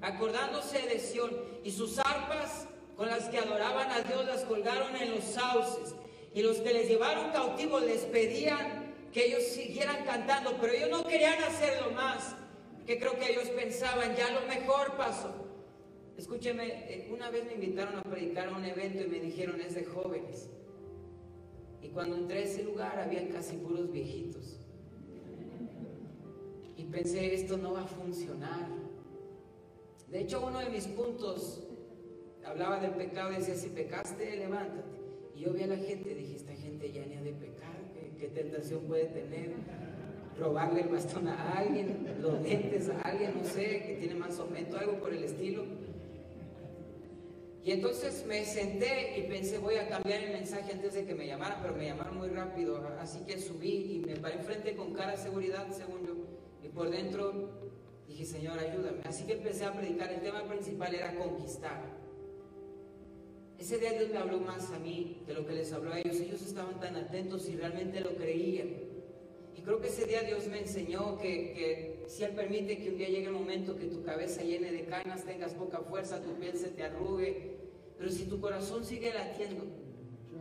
acordándose 0.00 0.80
de 0.88 0.98
Sión. 0.98 1.30
Y 1.62 1.70
sus 1.70 2.00
arpas 2.00 2.66
con 2.96 3.06
las 3.06 3.28
que 3.28 3.38
adoraban 3.38 3.88
a 3.92 4.00
Dios 4.00 4.26
las 4.26 4.42
colgaron 4.42 4.96
en 4.96 5.12
los 5.12 5.22
sauces. 5.22 5.94
Y 6.34 6.42
los 6.42 6.56
que 6.56 6.72
les 6.72 6.88
llevaron 6.88 7.30
cautivos 7.30 7.84
les 7.84 8.00
pedían 8.00 8.81
que 9.12 9.26
ellos 9.26 9.42
siguieran 9.42 10.04
cantando, 10.04 10.56
pero 10.60 10.72
ellos 10.72 10.90
no 10.90 11.04
querían 11.04 11.42
hacerlo 11.42 11.90
más, 11.92 12.34
que 12.86 12.98
creo 12.98 13.18
que 13.18 13.30
ellos 13.30 13.48
pensaban, 13.50 14.16
ya 14.16 14.30
lo 14.30 14.46
mejor 14.46 14.96
pasó. 14.96 15.32
Escúcheme, 16.16 17.06
una 17.10 17.30
vez 17.30 17.44
me 17.44 17.54
invitaron 17.54 17.96
a 17.96 18.02
predicar 18.02 18.48
a 18.48 18.56
un 18.56 18.64
evento 18.64 19.02
y 19.02 19.08
me 19.08 19.20
dijeron, 19.20 19.60
es 19.60 19.74
de 19.74 19.84
jóvenes. 19.84 20.48
Y 21.82 21.88
cuando 21.88 22.16
entré 22.16 22.38
a 22.38 22.42
ese 22.42 22.62
lugar 22.62 22.98
había 22.98 23.28
casi 23.28 23.56
puros 23.56 23.90
viejitos. 23.90 24.60
Y 26.76 26.84
pensé, 26.84 27.34
esto 27.34 27.56
no 27.56 27.72
va 27.72 27.82
a 27.82 27.86
funcionar. 27.86 28.68
De 30.08 30.20
hecho, 30.20 30.44
uno 30.46 30.60
de 30.60 30.70
mis 30.70 30.86
puntos 30.86 31.62
hablaba 32.44 32.78
del 32.80 32.92
pecado 32.92 33.32
y 33.32 33.36
decía, 33.36 33.54
si 33.54 33.68
pecaste, 33.68 34.36
levántate. 34.36 35.00
Y 35.34 35.40
yo 35.40 35.52
vi 35.52 35.62
a 35.62 35.66
la 35.66 35.76
gente, 35.76 36.14
dije, 36.14 36.36
esta 36.36 36.54
gente 36.54 36.92
ya 36.92 37.04
ni 37.06 37.16
ha 37.16 37.22
de 37.22 37.32
pecar, 37.32 37.51
¿qué, 38.22 38.28
tentación 38.28 38.80
puede 38.84 39.06
tener? 39.06 39.50
Robarle 40.38 40.82
el 40.82 40.88
bastón 40.88 41.28
a 41.28 41.58
alguien, 41.58 42.16
los 42.20 42.42
dientes 42.42 42.88
a 42.88 43.00
alguien, 43.02 43.34
no 43.36 43.44
sé, 43.44 43.82
que 43.84 43.96
tiene 43.98 44.14
más 44.14 44.38
aumento, 44.38 44.78
algo 44.78 44.98
por 44.98 45.12
el 45.12 45.24
estilo. 45.24 45.64
Y 47.64 47.70
entonces 47.70 48.24
me 48.26 48.44
senté 48.44 49.18
y 49.18 49.22
pensé, 49.28 49.58
voy 49.58 49.76
a 49.76 49.88
cambiar 49.88 50.22
el 50.22 50.32
mensaje 50.32 50.72
antes 50.72 50.94
de 50.94 51.04
que 51.04 51.14
me 51.14 51.26
llamaran, 51.26 51.58
pero 51.62 51.74
me 51.74 51.84
llamaron 51.84 52.16
muy 52.16 52.28
rápido, 52.28 52.82
así 52.98 53.20
que 53.24 53.38
subí 53.38 53.96
y 53.96 53.98
me 54.00 54.16
paré 54.16 54.36
enfrente 54.36 54.74
con 54.74 54.92
cara 54.94 55.12
de 55.12 55.18
seguridad, 55.18 55.66
según 55.70 56.04
yo, 56.06 56.14
y 56.64 56.68
por 56.68 56.90
dentro 56.90 57.50
dije, 58.08 58.24
Señor, 58.24 58.58
ayúdame. 58.58 59.02
Así 59.04 59.24
que 59.24 59.34
empecé 59.34 59.64
a 59.64 59.72
predicar, 59.72 60.10
el 60.10 60.22
tema 60.22 60.44
principal 60.44 60.94
era 60.94 61.14
conquistar. 61.14 62.01
Ese 63.62 63.78
día 63.78 63.92
Dios 63.92 64.10
me 64.10 64.18
habló 64.18 64.40
más 64.40 64.72
a 64.72 64.78
mí 64.80 65.22
de 65.24 65.34
lo 65.34 65.46
que 65.46 65.52
les 65.52 65.72
habló 65.72 65.92
a 65.92 66.00
ellos. 66.00 66.16
Ellos 66.16 66.42
estaban 66.42 66.80
tan 66.80 66.96
atentos 66.96 67.48
y 67.48 67.54
realmente 67.54 68.00
lo 68.00 68.10
creían. 68.16 68.70
Y 69.56 69.60
creo 69.62 69.80
que 69.80 69.86
ese 69.86 70.04
día 70.04 70.22
Dios 70.22 70.48
me 70.48 70.58
enseñó 70.58 71.16
que, 71.18 71.52
que, 71.52 72.04
si 72.08 72.24
Él 72.24 72.32
permite 72.32 72.78
que 72.78 72.90
un 72.90 72.98
día 72.98 73.08
llegue 73.08 73.26
el 73.26 73.34
momento 73.34 73.76
que 73.76 73.84
tu 73.84 74.02
cabeza 74.02 74.42
llene 74.42 74.72
de 74.72 74.84
canas, 74.86 75.24
tengas 75.24 75.54
poca 75.54 75.78
fuerza, 75.78 76.20
tu 76.20 76.34
piel 76.40 76.58
se 76.58 76.70
te 76.70 76.82
arrugue, 76.82 77.56
pero 77.96 78.10
si 78.10 78.24
tu 78.24 78.40
corazón 78.40 78.84
sigue 78.84 79.14
latiendo, 79.14 79.62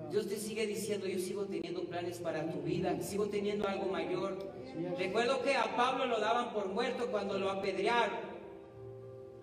Dios 0.09 0.27
te 0.27 0.37
sigue 0.37 0.65
diciendo, 0.65 1.05
yo 1.05 1.19
sigo 1.19 1.45
teniendo 1.45 1.83
planes 1.83 2.17
para 2.17 2.51
tu 2.51 2.59
vida, 2.63 2.99
sigo 3.03 3.27
teniendo 3.27 3.67
algo 3.67 3.85
mayor. 3.85 4.51
Recuerdo 4.97 5.43
que 5.43 5.53
a 5.53 5.75
Pablo 5.75 6.07
lo 6.07 6.19
daban 6.19 6.55
por 6.55 6.69
muerto 6.69 7.05
cuando 7.11 7.37
lo 7.37 7.51
apedrearon. 7.51 8.30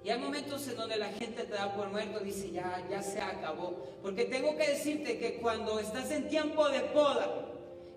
Y 0.09 0.11
hay 0.11 0.19
momentos 0.21 0.67
en 0.67 0.75
donde 0.75 0.97
la 0.97 1.09
gente 1.09 1.43
te 1.43 1.53
da 1.53 1.75
por 1.75 1.91
muerto, 1.91 2.21
dice, 2.21 2.51
ya, 2.51 2.83
ya 2.89 3.03
se 3.03 3.21
acabó. 3.21 3.75
Porque 4.01 4.25
tengo 4.25 4.57
que 4.57 4.67
decirte 4.67 5.19
que 5.19 5.35
cuando 5.35 5.79
estás 5.79 6.11
en 6.13 6.31
tiempo 6.31 6.67
de 6.71 6.81
poda, 6.81 7.29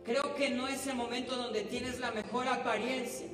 creo 0.03 0.35
que 0.35 0.49
no 0.49 0.67
es 0.67 0.85
el 0.87 0.95
momento 0.95 1.37
donde 1.37 1.61
tienes 1.61 2.01
la 2.01 2.11
mejor 2.11 2.49
apariencia. 2.49 3.27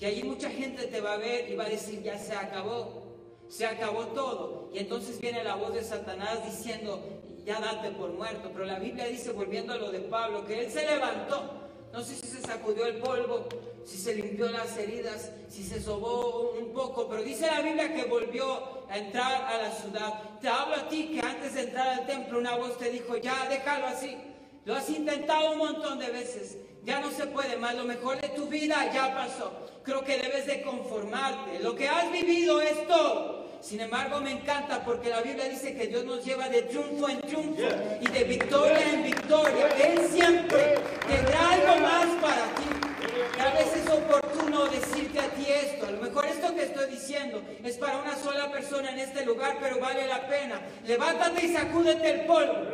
Y 0.00 0.04
allí 0.04 0.24
mucha 0.24 0.50
gente 0.50 0.88
te 0.88 1.00
va 1.00 1.12
a 1.12 1.18
ver 1.18 1.48
y 1.50 1.54
va 1.54 1.66
a 1.66 1.68
decir, 1.68 2.02
ya 2.02 2.18
se 2.18 2.34
acabó, 2.34 3.04
se 3.48 3.64
acabó 3.64 4.06
todo. 4.06 4.70
Y 4.74 4.80
entonces 4.80 5.20
viene 5.20 5.44
la 5.44 5.54
voz 5.54 5.72
de 5.72 5.84
Satanás 5.84 6.44
diciendo, 6.44 7.00
ya 7.46 7.60
date 7.60 7.92
por 7.92 8.10
muerto. 8.10 8.50
Pero 8.52 8.64
la 8.64 8.80
Biblia 8.80 9.06
dice, 9.06 9.30
volviendo 9.30 9.72
a 9.72 9.76
lo 9.76 9.92
de 9.92 10.00
Pablo, 10.00 10.44
que 10.44 10.64
él 10.64 10.72
se 10.72 10.84
levantó. 10.84 11.48
No 11.92 12.02
sé 12.02 12.16
si 12.16 12.26
se 12.26 12.40
sacudió 12.40 12.86
el 12.86 12.96
polvo, 12.96 13.46
si 13.90 13.98
se 13.98 14.14
limpió 14.14 14.48
las 14.50 14.76
heridas, 14.76 15.32
si 15.48 15.64
se 15.64 15.82
sobó 15.82 16.52
un 16.52 16.72
poco, 16.72 17.08
pero 17.08 17.24
dice 17.24 17.48
la 17.48 17.60
Biblia 17.60 17.92
que 17.92 18.04
volvió 18.04 18.86
a 18.88 18.96
entrar 18.96 19.42
a 19.46 19.58
la 19.58 19.72
ciudad. 19.72 20.38
Te 20.40 20.48
hablo 20.48 20.76
a 20.76 20.88
ti 20.88 21.10
que 21.12 21.26
antes 21.26 21.54
de 21.54 21.62
entrar 21.62 21.88
al 21.88 22.06
templo 22.06 22.38
una 22.38 22.54
voz 22.54 22.78
te 22.78 22.88
dijo, 22.88 23.16
ya 23.16 23.48
déjalo 23.48 23.88
así. 23.88 24.16
Lo 24.64 24.76
has 24.76 24.88
intentado 24.88 25.52
un 25.52 25.58
montón 25.58 25.98
de 25.98 26.08
veces, 26.10 26.58
ya 26.84 27.00
no 27.00 27.10
se 27.10 27.26
puede 27.26 27.56
más, 27.56 27.74
lo 27.74 27.82
mejor 27.84 28.20
de 28.20 28.28
tu 28.28 28.46
vida 28.46 28.92
ya 28.92 29.12
pasó. 29.12 29.50
Creo 29.82 30.04
que 30.04 30.18
debes 30.18 30.46
de 30.46 30.62
conformarte. 30.62 31.58
Lo 31.58 31.74
que 31.74 31.88
has 31.88 32.12
vivido 32.12 32.60
es 32.60 32.86
todo. 32.86 33.48
Sin 33.60 33.80
embargo, 33.80 34.20
me 34.20 34.30
encanta 34.30 34.84
porque 34.84 35.10
la 35.10 35.20
Biblia 35.20 35.48
dice 35.48 35.74
que 35.74 35.88
Dios 35.88 36.04
nos 36.04 36.24
lleva 36.24 36.48
de 36.48 36.62
triunfo 36.62 37.08
en 37.08 37.20
triunfo 37.22 37.62
y 38.00 38.06
de 38.06 38.24
victoria 38.24 38.92
en 38.92 39.02
victoria. 39.02 39.66
Él 39.84 40.08
siempre 40.12 40.76
tendrá 41.08 41.50
algo 41.50 41.80
más 41.80 42.06
para 42.22 42.44
ti. 42.54 42.89
Tal 43.36 43.52
vez 43.52 43.76
es 43.76 43.90
oportuno 43.90 44.66
decirte 44.66 45.20
a 45.20 45.28
ti 45.30 45.46
esto. 45.48 45.86
A 45.86 45.90
lo 45.90 46.00
mejor 46.00 46.26
esto 46.26 46.54
que 46.54 46.64
estoy 46.64 46.90
diciendo 46.90 47.42
es 47.64 47.76
para 47.76 47.98
una 47.98 48.16
sola 48.16 48.50
persona 48.52 48.90
en 48.90 48.98
este 48.98 49.24
lugar, 49.24 49.56
pero 49.60 49.78
vale 49.80 50.06
la 50.06 50.26
pena. 50.26 50.60
Levántate 50.86 51.46
y 51.46 51.52
sacúdete 51.54 52.10
el 52.10 52.26
polvo. 52.26 52.66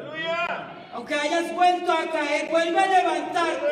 Aunque 0.97 1.15
hayas 1.15 1.55
vuelto 1.55 1.93
a 1.93 2.11
caer, 2.11 2.49
vuelve 2.51 2.79
a 2.79 2.87
levantarte. 2.87 3.67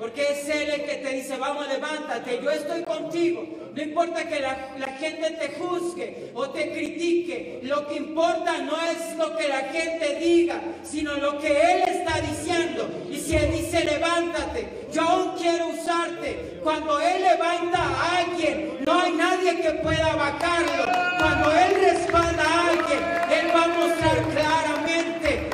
Porque 0.00 0.32
es 0.32 0.48
Él 0.48 0.68
el 0.68 0.84
que 0.84 0.96
te 0.96 1.10
dice, 1.10 1.36
vamos, 1.36 1.68
levántate, 1.68 2.40
yo 2.42 2.50
estoy 2.50 2.82
contigo. 2.82 3.46
No 3.72 3.80
importa 3.80 4.28
que 4.28 4.40
la, 4.40 4.74
la, 4.76 4.88
gente 4.94 5.30
te 5.30 5.54
juzgue 5.54 6.32
o 6.34 6.50
te 6.50 6.72
critique. 6.72 7.60
Lo 7.62 7.86
que 7.86 7.94
importa 7.94 8.58
no 8.58 8.74
es 8.82 9.16
lo 9.16 9.36
que 9.36 9.46
la 9.46 9.60
gente 9.60 10.16
diga, 10.16 10.60
sino 10.82 11.14
lo 11.18 11.38
que 11.38 11.52
Él 11.52 11.82
está 11.86 12.20
diciendo. 12.20 12.88
Y 13.08 13.20
si 13.20 13.36
Él 13.36 13.52
dice, 13.52 13.84
levántate, 13.84 14.88
yo 14.92 15.02
aún 15.02 15.38
quiero 15.38 15.68
usarte. 15.68 16.58
Cuando 16.64 16.98
Él 16.98 17.22
levanta 17.22 17.78
a 17.78 18.18
alguien, 18.18 18.78
no 18.84 19.00
hay 19.00 19.12
nadie 19.12 19.60
que 19.60 19.70
pueda 19.74 20.16
vacarlo. 20.16 20.84
Cuando 21.16 21.52
Él 21.52 21.74
respalda 21.80 22.42
a 22.42 22.68
alguien, 22.70 23.00
Él 23.30 23.52
va 23.54 23.62
a 23.62 23.68
mostrar 23.68 24.22
claramente 24.32 25.53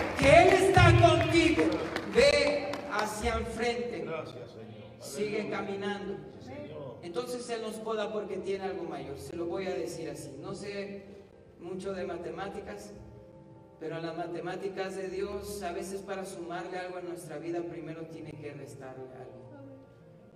enfrente. 3.63 4.05
Gracias, 4.05 4.51
Señor. 4.51 4.81
Sigue 5.01 5.49
caminando. 5.51 6.17
Entonces 7.03 7.49
Él 7.51 7.63
nos 7.63 7.77
poda 7.77 8.13
porque 8.13 8.37
tiene 8.39 8.65
algo 8.65 8.85
mayor. 8.85 9.19
Se 9.19 9.37
lo 9.37 9.47
voy 9.47 9.67
a 9.67 9.75
decir 9.75 10.11
así. 10.11 10.37
No 10.41 10.55
sé 10.55 11.05
mucho 11.59 11.93
de 11.93 12.05
matemáticas, 12.05 12.93
pero 13.79 14.01
las 14.01 14.17
matemáticas 14.17 14.97
de 14.97 15.09
Dios, 15.09 15.63
a 15.63 15.73
veces 15.73 16.03
para 16.03 16.25
sumarle 16.25 16.79
algo 16.79 16.99
a 16.99 17.03
nuestra 17.03 17.39
vida, 17.39 17.63
primero 17.63 18.07
tiene 18.07 18.33
que 18.33 18.53
restarle 18.53 19.05
algo. 19.15 19.41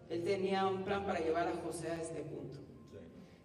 Él 0.08 0.22
tenía 0.22 0.66
un 0.66 0.84
plan 0.84 1.04
para 1.04 1.20
llevar 1.20 1.48
a 1.48 1.54
José 1.64 1.90
a 1.90 2.00
este 2.00 2.22
punto. 2.22 2.58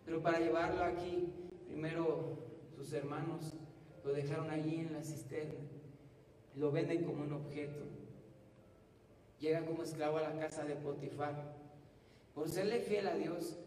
Pero 0.06 0.22
para 0.22 0.40
llevarlo 0.40 0.84
aquí, 0.84 1.34
primero 1.68 2.38
sus 2.76 2.94
hermanos 2.94 3.54
lo 4.04 4.14
dejaron 4.14 4.50
allí 4.50 4.78
en 4.80 4.94
la 4.94 5.04
cisterna. 5.04 5.60
Lo 6.56 6.72
venden 6.72 7.04
como 7.04 7.24
un 7.24 7.34
objeto. 7.34 7.99
Llega 9.40 9.66
como 9.66 9.84
esclavo 9.84 10.18
a 10.18 10.22
la 10.22 10.38
casa 10.38 10.66
de 10.66 10.76
Potifar. 10.76 11.56
Por 12.34 12.50
serle 12.50 12.80
fiel 12.80 13.08
a 13.08 13.16
Dios, 13.16 13.58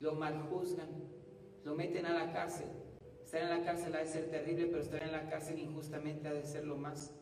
lo 0.00 0.14
maljuzgan, 0.14 0.88
lo 1.64 1.74
meten 1.74 2.06
a 2.06 2.14
la 2.14 2.32
cárcel. 2.32 2.68
Estar 3.22 3.42
en 3.42 3.50
la 3.50 3.62
cárcel 3.62 3.94
ha 3.94 3.98
de 3.98 4.06
ser 4.06 4.30
terrible, 4.30 4.66
pero 4.66 4.80
estar 4.80 5.02
en 5.02 5.12
la 5.12 5.28
cárcel 5.28 5.58
injustamente 5.58 6.28
ha 6.28 6.32
de 6.32 6.44
ser 6.44 6.64
lo 6.64 6.76
más. 6.76 7.14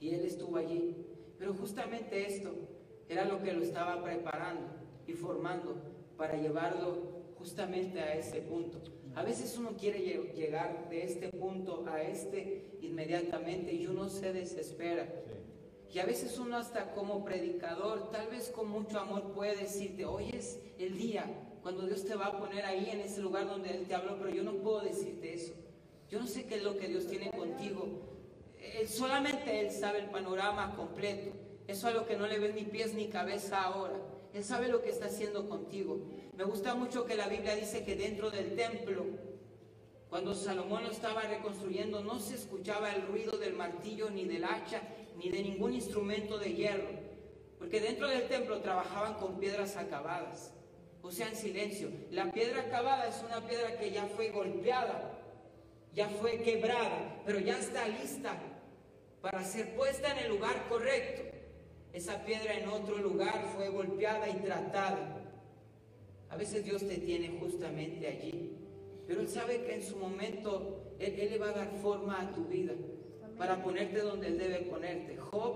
Y 0.00 0.14
él 0.14 0.24
estuvo 0.24 0.56
allí. 0.56 0.96
Pero 1.38 1.52
justamente 1.52 2.26
esto 2.26 2.50
era 3.08 3.26
lo 3.26 3.42
que 3.42 3.52
lo 3.52 3.62
estaba 3.62 4.02
preparando 4.02 4.66
y 5.06 5.12
formando 5.12 5.76
para 6.16 6.36
llevarlo 6.36 7.34
justamente 7.38 8.00
a 8.00 8.14
ese 8.14 8.40
punto. 8.40 8.80
A 9.14 9.22
veces 9.22 9.58
uno 9.58 9.76
quiere 9.76 9.98
llegar 10.34 10.88
de 10.88 11.02
este 11.02 11.28
punto 11.28 11.84
a 11.86 12.02
este 12.02 12.78
inmediatamente 12.80 13.72
y 13.72 13.86
uno 13.86 14.08
se 14.08 14.32
desespera. 14.32 15.06
Y 15.92 15.98
a 15.98 16.06
veces 16.06 16.38
uno 16.38 16.56
hasta 16.56 16.92
como 16.92 17.24
predicador, 17.24 18.10
tal 18.10 18.28
vez 18.28 18.50
con 18.50 18.68
mucho 18.68 19.00
amor 19.00 19.32
puede 19.32 19.56
decirte, 19.56 20.04
hoy 20.04 20.30
es 20.32 20.60
el 20.78 20.96
día 20.96 21.24
cuando 21.62 21.86
Dios 21.86 22.04
te 22.04 22.14
va 22.14 22.26
a 22.26 22.38
poner 22.38 22.64
ahí 22.64 22.90
en 22.90 23.00
ese 23.00 23.20
lugar 23.20 23.46
donde 23.46 23.70
Él 23.70 23.86
te 23.86 23.94
habló, 23.94 24.16
pero 24.18 24.30
yo 24.30 24.44
no 24.44 24.54
puedo 24.54 24.80
decirte 24.80 25.34
eso. 25.34 25.52
Yo 26.08 26.20
no 26.20 26.26
sé 26.26 26.46
qué 26.46 26.56
es 26.56 26.62
lo 26.62 26.76
que 26.78 26.88
Dios 26.88 27.06
tiene 27.06 27.30
contigo. 27.30 27.86
Él, 28.58 28.88
solamente 28.88 29.60
Él 29.60 29.70
sabe 29.70 29.98
el 29.98 30.10
panorama 30.10 30.74
completo. 30.76 31.32
Eso 31.66 31.88
a 31.88 31.92
lo 31.92 32.06
que 32.06 32.16
no 32.16 32.26
le 32.26 32.38
ves 32.38 32.54
ni 32.54 32.62
pies 32.62 32.94
ni 32.94 33.08
cabeza 33.08 33.62
ahora. 33.62 34.00
Él 34.32 34.44
sabe 34.44 34.68
lo 34.68 34.82
que 34.82 34.90
está 34.90 35.06
haciendo 35.06 35.48
contigo. 35.48 36.00
Me 36.36 36.44
gusta 36.44 36.74
mucho 36.74 37.04
que 37.04 37.16
la 37.16 37.28
Biblia 37.28 37.56
dice 37.56 37.84
que 37.84 37.96
dentro 37.96 38.30
del 38.30 38.54
templo, 38.54 39.04
cuando 40.10 40.34
Salomón 40.34 40.82
lo 40.82 40.90
estaba 40.90 41.22
reconstruyendo, 41.22 42.02
no 42.02 42.18
se 42.18 42.34
escuchaba 42.34 42.92
el 42.92 43.06
ruido 43.06 43.38
del 43.38 43.54
martillo 43.54 44.10
ni 44.10 44.24
del 44.24 44.42
hacha, 44.42 44.82
ni 45.16 45.30
de 45.30 45.40
ningún 45.40 45.72
instrumento 45.72 46.36
de 46.36 46.52
hierro, 46.52 46.88
porque 47.60 47.80
dentro 47.80 48.08
del 48.08 48.26
templo 48.26 48.60
trabajaban 48.60 49.14
con 49.14 49.38
piedras 49.38 49.76
acabadas, 49.76 50.52
o 51.00 51.12
sea, 51.12 51.28
en 51.28 51.36
silencio. 51.36 51.90
La 52.10 52.32
piedra 52.32 52.62
acabada 52.62 53.06
es 53.06 53.22
una 53.24 53.46
piedra 53.46 53.78
que 53.78 53.92
ya 53.92 54.04
fue 54.06 54.30
golpeada, 54.30 55.16
ya 55.94 56.08
fue 56.08 56.42
quebrada, 56.42 57.22
pero 57.24 57.38
ya 57.38 57.56
está 57.56 57.86
lista 57.86 58.36
para 59.22 59.44
ser 59.44 59.76
puesta 59.76 60.10
en 60.10 60.24
el 60.24 60.28
lugar 60.30 60.68
correcto. 60.68 61.22
Esa 61.92 62.24
piedra 62.24 62.54
en 62.54 62.68
otro 62.68 62.98
lugar 62.98 63.44
fue 63.54 63.68
golpeada 63.68 64.28
y 64.28 64.34
tratada. 64.40 65.20
A 66.30 66.36
veces 66.36 66.64
Dios 66.64 66.86
te 66.86 66.98
tiene 66.98 67.38
justamente 67.38 68.08
allí, 68.08 68.59
pero 69.10 69.22
Él 69.22 69.28
sabe 69.28 69.64
que 69.64 69.74
en 69.74 69.82
su 69.82 69.96
momento 69.96 70.94
Él, 71.00 71.18
Él 71.18 71.30
le 71.32 71.38
va 71.38 71.48
a 71.48 71.52
dar 71.52 71.72
forma 71.82 72.20
a 72.20 72.32
tu 72.32 72.44
vida 72.44 72.74
para 73.36 73.60
ponerte 73.60 74.02
donde 74.02 74.28
Él 74.28 74.38
debe 74.38 74.60
ponerte. 74.60 75.16
Job, 75.16 75.54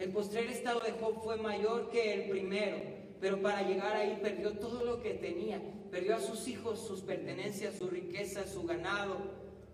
el 0.00 0.10
postrer 0.10 0.46
estado 0.46 0.80
de 0.80 0.90
Job 0.90 1.22
fue 1.22 1.36
mayor 1.36 1.88
que 1.88 2.14
el 2.14 2.30
primero, 2.30 2.78
pero 3.20 3.40
para 3.40 3.62
llegar 3.62 3.94
ahí 3.94 4.18
perdió 4.20 4.58
todo 4.58 4.84
lo 4.84 5.00
que 5.00 5.14
tenía. 5.14 5.62
Perdió 5.92 6.16
a 6.16 6.18
sus 6.18 6.48
hijos, 6.48 6.80
sus 6.80 7.02
pertenencias, 7.02 7.76
su 7.76 7.86
riqueza, 7.86 8.44
su 8.44 8.64
ganado, 8.64 9.18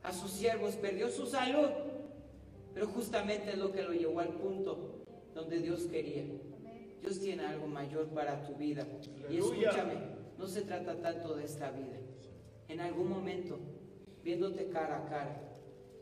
a 0.03 0.13
sus 0.13 0.33
siervos, 0.33 0.75
perdió 0.77 1.09
su 1.09 1.25
salud. 1.25 1.71
Pero 2.75 2.87
justamente 2.89 3.53
es 3.53 3.57
lo 3.57 3.73
que 3.73 3.83
lo 3.83 3.95
llevó 3.95 4.21
al 4.21 4.35
punto 4.35 5.07
donde 5.35 5.59
Dios 5.61 5.87
quería. 5.87 6.25
Dios 7.01 7.19
tiene 7.19 7.47
algo 7.47 7.67
mayor 7.67 8.09
para 8.09 8.43
tu 8.43 8.55
vida. 8.57 8.87
Y 9.31 9.39
escúchame, 9.39 9.95
no 10.37 10.47
se 10.47 10.61
trata 10.61 11.01
tanto 11.01 11.35
de 11.35 11.45
esta 11.47 11.71
vida. 11.71 12.04
En 12.69 12.81
algún 12.81 13.09
momento 13.09 13.59
viéndote 14.23 14.69
cara 14.69 14.99
a 14.99 15.09
cara. 15.09 15.51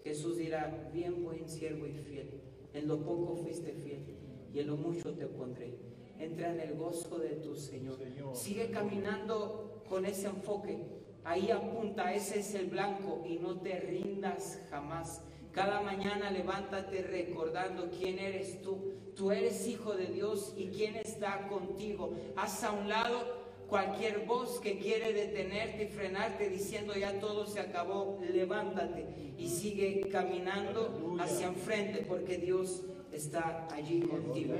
Jesús 0.04 0.36
dirá, 0.36 0.90
bien 0.92 1.22
buen 1.24 1.48
siervo 1.48 1.86
y 1.86 1.92
fiel, 1.92 2.40
en 2.72 2.88
lo 2.88 2.98
poco 3.04 3.36
fuiste 3.36 3.72
fiel 3.72 4.16
y 4.52 4.60
en 4.60 4.66
lo 4.68 4.76
mucho 4.76 5.12
te 5.12 5.26
pondré. 5.26 5.74
Entra 6.18 6.52
en 6.52 6.60
el 6.60 6.74
gozo 6.74 7.18
de 7.18 7.30
tu 7.30 7.56
Señor. 7.56 7.98
Sigue 8.34 8.70
caminando 8.70 9.82
con 9.88 10.06
ese 10.06 10.28
enfoque. 10.28 10.78
Ahí 11.24 11.50
apunta, 11.50 12.14
ese 12.14 12.40
es 12.40 12.54
el 12.54 12.66
blanco 12.66 13.24
y 13.26 13.36
no 13.36 13.60
te 13.60 13.80
rindas 13.80 14.60
jamás. 14.70 15.22
Cada 15.52 15.82
mañana 15.82 16.30
levántate 16.30 17.02
recordando 17.02 17.90
quién 17.90 18.18
eres 18.18 18.62
tú. 18.62 18.94
Tú 19.14 19.30
eres 19.30 19.66
hijo 19.66 19.94
de 19.94 20.06
Dios 20.06 20.54
y 20.56 20.68
quién 20.68 20.96
está 20.96 21.46
contigo. 21.48 22.14
Haz 22.36 22.64
a 22.64 22.72
un 22.72 22.88
lado 22.88 23.41
cualquier 23.72 24.26
voz 24.26 24.60
que 24.60 24.78
quiere 24.78 25.14
detenerte 25.14 25.84
y 25.84 25.86
frenarte 25.86 26.50
diciendo 26.50 26.92
ya 26.94 27.18
todo 27.18 27.46
se 27.46 27.58
acabó. 27.58 28.18
Levántate 28.20 29.34
y 29.38 29.48
sigue 29.48 30.10
caminando 30.10 31.16
hacia 31.18 31.46
enfrente 31.46 32.04
porque 32.06 32.36
Dios 32.36 32.82
está 33.12 33.66
allí 33.72 34.00
contigo. 34.02 34.56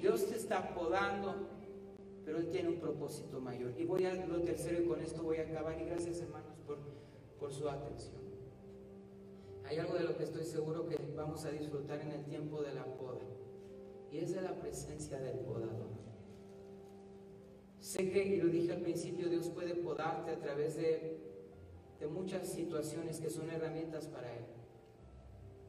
Dios 0.00 0.26
te 0.26 0.34
está 0.34 0.74
podando, 0.74 1.46
pero 2.24 2.38
Él 2.38 2.50
tiene 2.50 2.70
un 2.70 2.80
propósito 2.80 3.40
mayor. 3.40 3.72
Y 3.78 3.84
voy 3.84 4.04
a 4.04 4.14
lo 4.26 4.40
tercero 4.42 4.82
y 4.82 4.86
con 4.88 5.00
esto 5.00 5.22
voy 5.22 5.36
a 5.36 5.42
acabar. 5.42 5.80
Y 5.80 5.84
gracias 5.84 6.20
hermanos 6.22 6.56
por, 6.66 6.78
por 7.38 7.52
su 7.52 7.68
atención. 7.68 8.16
Hay 9.64 9.78
algo 9.78 9.94
de 9.94 10.02
lo 10.02 10.16
que 10.16 10.24
estoy 10.24 10.44
seguro 10.44 10.88
que 10.88 10.98
vamos 11.16 11.44
a 11.44 11.52
disfrutar 11.52 12.00
en 12.00 12.10
el 12.10 12.24
tiempo 12.24 12.62
de 12.62 12.74
la 12.74 12.84
poda. 12.84 13.22
Y 14.10 14.18
es 14.18 14.34
de 14.34 14.42
la 14.42 14.54
presencia 14.56 15.20
del 15.20 15.38
podador. 15.38 15.95
Sé 17.86 18.10
que, 18.10 18.20
y 18.20 18.36
lo 18.38 18.48
dije 18.48 18.72
al 18.72 18.80
principio, 18.80 19.28
Dios 19.28 19.48
puede 19.48 19.76
podarte 19.76 20.32
a 20.32 20.40
través 20.40 20.74
de, 20.74 21.20
de 22.00 22.06
muchas 22.08 22.48
situaciones 22.48 23.20
que 23.20 23.30
son 23.30 23.48
herramientas 23.48 24.08
para 24.08 24.34
Él. 24.34 24.44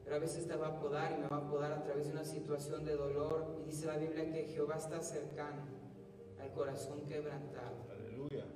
Pero 0.02 0.16
a 0.16 0.18
veces 0.18 0.48
te 0.48 0.56
va 0.56 0.66
a 0.66 0.80
podar 0.80 1.12
y 1.12 1.20
me 1.20 1.28
va 1.28 1.36
a 1.36 1.48
podar 1.48 1.70
a 1.70 1.84
través 1.84 2.06
de 2.06 2.12
una 2.14 2.24
situación 2.24 2.84
de 2.84 2.96
dolor. 2.96 3.60
Y 3.62 3.66
dice 3.66 3.86
la 3.86 3.98
Biblia 3.98 4.32
que 4.32 4.48
Jehová 4.48 4.78
está 4.78 5.00
cercano 5.00 5.62
al 6.40 6.52
corazón 6.54 7.02
quebrantado. 7.06 7.86
Aleluya. 7.88 8.46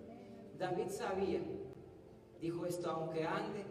David 0.58 0.88
sabía, 0.88 1.40
dijo 2.40 2.66
esto, 2.66 2.90
aunque 2.90 3.22
ande 3.22 3.62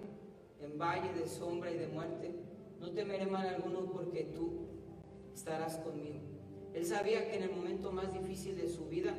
en 0.62 0.78
valle 0.78 1.12
de 1.20 1.28
sombra 1.28 1.70
y 1.70 1.78
de 1.78 1.88
muerte, 1.89 2.32
no 2.80 2.92
temeré 2.92 3.26
mal 3.26 3.46
alguno 3.46 3.92
porque 3.92 4.24
tú 4.34 4.70
estarás 5.34 5.80
conmigo. 5.80 6.22
Él 6.74 6.86
sabía 6.86 7.30
que 7.30 7.36
en 7.36 7.44
el 7.44 7.52
momento 7.52 7.92
más 7.92 8.14
difícil 8.14 8.56
de 8.56 8.70
su 8.70 8.86
vida, 8.86 9.14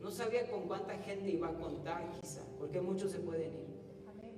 no 0.00 0.10
sabía 0.10 0.50
con 0.50 0.62
cuánta 0.62 0.94
gente 0.98 1.30
iba 1.30 1.48
a 1.48 1.54
contar 1.54 2.10
quizá, 2.20 2.42
porque 2.58 2.80
muchos 2.80 3.12
se 3.12 3.18
pueden 3.18 3.52
ir, 3.52 3.66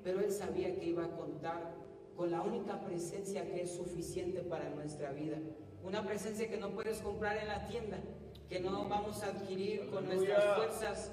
pero 0.03 0.21
él 0.21 0.31
sabía 0.33 0.75
que 0.75 0.87
iba 0.87 1.05
a 1.05 1.17
contar 1.17 1.75
con 2.17 2.31
la 2.31 2.43
única 2.43 2.81
presencia 2.81 3.47
que 3.47 3.63
es 3.63 3.75
suficiente 3.75 4.43
para 4.43 4.71
nuestra 4.71 5.13
vida. 5.13 5.39
Una 5.83 6.05
presencia 6.05 6.49
que 6.49 6.57
no 6.57 6.71
puedes 6.71 7.01
comprar 7.01 7.37
en 7.39 7.49
la 7.49 7.67
tienda, 7.67 7.99
que 8.49 8.61
no 8.61 8.89
vamos 8.89 9.23
a 9.23 9.29
adquirir 9.29 9.89
con 9.91 10.07
nuestras 10.07 10.57
fuerzas 10.57 11.13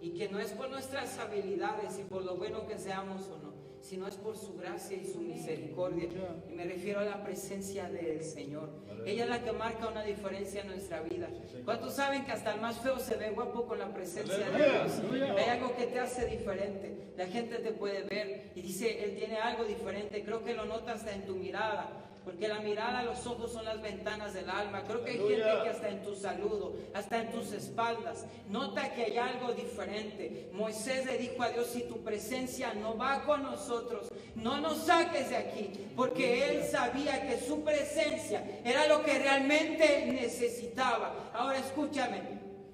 y 0.00 0.10
que 0.10 0.28
no 0.28 0.38
es 0.38 0.52
por 0.52 0.70
nuestras 0.70 1.18
habilidades 1.18 1.98
y 1.98 2.04
por 2.04 2.24
lo 2.24 2.36
bueno 2.36 2.66
que 2.66 2.78
seamos 2.78 3.28
o 3.28 3.38
no, 3.38 3.47
sino 3.88 4.06
es 4.06 4.16
por 4.16 4.36
su 4.36 4.54
gracia 4.54 4.98
y 4.98 5.06
su 5.06 5.20
misericordia. 5.20 6.08
Y 6.50 6.52
me 6.52 6.64
refiero 6.64 7.00
a 7.00 7.04
la 7.04 7.24
presencia 7.24 7.88
del 7.88 8.22
Señor. 8.22 8.68
Ella 9.06 9.24
es 9.24 9.30
la 9.30 9.42
que 9.42 9.52
marca 9.52 9.88
una 9.88 10.02
diferencia 10.02 10.60
en 10.60 10.68
nuestra 10.68 11.00
vida. 11.00 11.28
¿Cuántos 11.64 11.94
saben 11.94 12.24
que 12.26 12.32
hasta 12.32 12.54
el 12.54 12.60
más 12.60 12.78
feo 12.80 12.98
se 12.98 13.16
ve 13.16 13.30
guapo 13.30 13.66
con 13.66 13.78
la 13.78 13.92
presencia 13.94 14.36
de 14.36 14.56
Dios? 14.56 15.38
Hay 15.38 15.48
algo 15.48 15.74
que 15.74 15.86
te 15.86 15.98
hace 16.00 16.26
diferente. 16.26 17.12
La 17.16 17.26
gente 17.26 17.56
te 17.56 17.72
puede 17.72 18.02
ver 18.02 18.52
y 18.54 18.60
dice, 18.60 19.02
Él 19.04 19.16
tiene 19.16 19.38
algo 19.38 19.64
diferente. 19.64 20.22
Creo 20.22 20.44
que 20.44 20.54
lo 20.54 20.66
notas 20.66 21.06
en 21.06 21.24
tu 21.24 21.36
mirada. 21.36 22.07
Porque 22.28 22.46
la 22.46 22.58
mirada, 22.58 23.04
los 23.04 23.26
ojos 23.26 23.50
son 23.50 23.64
las 23.64 23.80
ventanas 23.80 24.34
del 24.34 24.50
alma. 24.50 24.84
Creo 24.84 25.02
que 25.02 25.12
hay 25.12 25.16
gente 25.16 25.62
que 25.62 25.70
hasta 25.70 25.88
en 25.88 26.02
tu 26.02 26.14
saludo, 26.14 26.76
hasta 26.92 27.22
en 27.22 27.30
tus 27.30 27.52
espaldas, 27.52 28.26
nota 28.50 28.92
que 28.92 29.04
hay 29.04 29.16
algo 29.16 29.54
diferente. 29.54 30.50
Moisés 30.52 31.06
le 31.06 31.16
dijo 31.16 31.42
a 31.42 31.48
Dios, 31.48 31.68
si 31.68 31.84
tu 31.84 32.04
presencia 32.04 32.74
no 32.74 32.98
va 32.98 33.22
con 33.24 33.44
nosotros, 33.44 34.12
no 34.34 34.60
nos 34.60 34.84
saques 34.84 35.30
de 35.30 35.38
aquí. 35.38 35.70
Porque 35.96 36.50
él 36.50 36.64
sabía 36.64 37.26
que 37.26 37.40
su 37.40 37.64
presencia 37.64 38.60
era 38.62 38.86
lo 38.88 39.02
que 39.02 39.18
realmente 39.18 40.04
necesitaba. 40.12 41.30
Ahora 41.32 41.56
escúchame, 41.56 42.20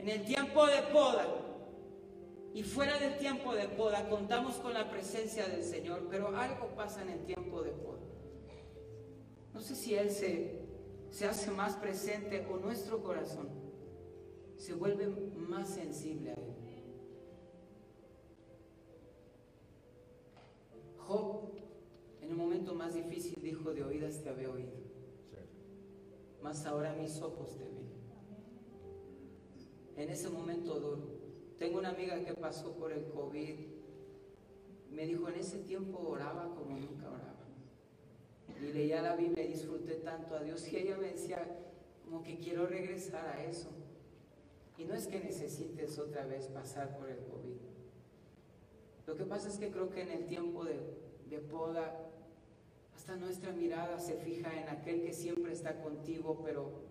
en 0.01 0.09
el 0.09 0.25
tiempo 0.25 0.67
de 0.67 0.83
poda, 0.93 1.29
y 2.55 2.65
fuera 2.65 2.99
del 2.99 3.19
tiempo 3.19 3.55
de 3.55 3.69
poda 3.69 4.09
contamos 4.09 4.57
con 4.57 4.75
la 4.75 4.91
presencia 4.91 5.47
del 5.47 5.63
Señor, 5.63 6.09
pero 6.11 6.37
algo 6.37 6.67
pasa 6.75 7.03
en 7.03 7.11
el 7.11 7.21
tiempo 7.21 7.63
de 7.63 7.71
poda. 7.71 7.94
No 9.55 9.61
sé 9.61 9.77
si 9.77 9.95
Él 9.95 10.11
se, 10.11 10.59
se 11.11 11.27
hace 11.27 11.53
más 11.53 11.77
presente 11.77 12.45
o 12.51 12.59
nuestro 12.59 13.03
corazón 13.03 13.49
se 14.57 14.75
vuelve 14.75 15.07
más 15.07 15.69
sensible 15.69 16.31
a 16.31 16.35
Él. 16.35 16.55
Job, 20.99 21.51
en 22.21 22.31
el 22.31 22.37
momento 22.37 22.75
más 22.75 22.95
difícil, 22.95 23.41
dijo, 23.43 23.73
de 23.73 23.85
oídas 23.85 24.23
te 24.23 24.31
había 24.31 24.51
oído, 24.51 24.73
mas 26.43 26.65
ahora 26.67 26.95
mis 26.95 27.21
ojos 27.21 27.57
te 27.57 27.65
ven. 27.65 27.85
En 29.97 30.11
ese 30.11 30.31
momento 30.31 30.81
duro, 30.81 31.03
tengo 31.59 31.79
una 31.79 31.91
amiga 31.91 32.25
que 32.25 32.35
pasó 32.35 32.75
por 32.75 32.91
el 32.91 33.05
COVID, 33.07 33.55
me 34.91 35.07
dijo, 35.07 35.29
en 35.29 35.35
ese 35.37 35.59
tiempo 35.59 35.99
oraba 35.99 36.55
como 36.55 36.77
nunca 36.77 37.09
oraba 37.09 37.34
y 38.61 38.73
leía 38.73 39.03
la 39.03 39.17
Biblia 39.17 39.45
y 39.45 39.49
disfruté 39.49 39.95
tanto 39.97 40.37
a 40.37 40.41
Dios 40.41 40.67
y 40.73 40.77
ella 40.77 40.97
me 40.97 41.09
decía 41.09 41.45
como 42.05 42.23
que 42.23 42.39
quiero 42.39 42.67
regresar 42.67 43.27
a 43.27 43.45
eso. 43.45 43.71
Y 44.77 44.85
no 44.85 44.95
es 44.95 45.07
que 45.07 45.21
necesites 45.21 45.99
otra 45.99 46.27
vez 46.27 46.49
pasar 46.49 46.97
por 46.97 47.09
el 47.09 47.19
COVID. 47.19 47.57
Lo 49.07 49.17
que 49.17 49.25
pasa 49.25 49.49
es 49.49 49.59
que 49.59 49.71
creo 49.71 49.91
que 49.91 50.03
en 50.03 50.11
el 50.11 50.27
tiempo 50.27 50.65
de, 50.65 50.81
de 51.29 51.39
poda, 51.39 52.11
hasta 52.95 53.17
nuestra 53.17 53.53
mirada 53.53 53.99
se 54.01 54.15
fija 54.15 54.53
en 54.59 54.69
aquel 54.69 55.03
que 55.03 55.13
siempre 55.13 55.53
está 55.53 55.81
contigo, 55.83 56.41
pero 56.45 56.85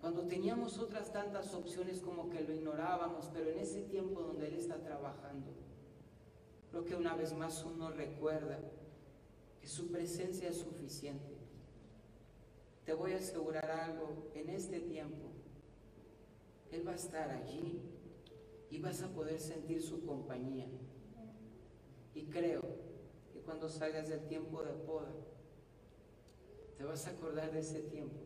cuando 0.00 0.22
teníamos 0.26 0.78
otras 0.78 1.12
tantas 1.12 1.54
opciones 1.54 2.00
como 2.00 2.30
que 2.30 2.40
lo 2.40 2.52
ignorábamos, 2.52 3.30
pero 3.32 3.50
en 3.50 3.58
ese 3.58 3.82
tiempo 3.82 4.20
donde 4.22 4.48
Él 4.48 4.54
está 4.54 4.82
trabajando, 4.82 5.52
creo 6.70 6.84
que 6.84 6.94
una 6.94 7.14
vez 7.14 7.32
más 7.34 7.64
uno 7.64 7.90
recuerda 7.90 8.58
su 9.70 9.86
presencia 9.86 10.48
es 10.48 10.56
suficiente. 10.56 11.36
Te 12.84 12.92
voy 12.92 13.12
a 13.12 13.18
asegurar 13.18 13.70
algo, 13.70 14.32
en 14.34 14.50
este 14.50 14.80
tiempo, 14.80 15.28
Él 16.72 16.84
va 16.86 16.92
a 16.92 16.96
estar 16.96 17.30
allí 17.30 17.80
y 18.68 18.80
vas 18.80 19.00
a 19.02 19.08
poder 19.14 19.38
sentir 19.38 19.80
su 19.80 20.04
compañía. 20.04 20.66
Y 22.16 22.24
creo 22.24 22.62
que 23.32 23.38
cuando 23.42 23.68
salgas 23.68 24.08
del 24.08 24.26
tiempo 24.26 24.60
de 24.64 24.72
poda, 24.72 25.14
te 26.76 26.82
vas 26.82 27.06
a 27.06 27.10
acordar 27.10 27.52
de 27.52 27.60
ese 27.60 27.80
tiempo. 27.82 28.18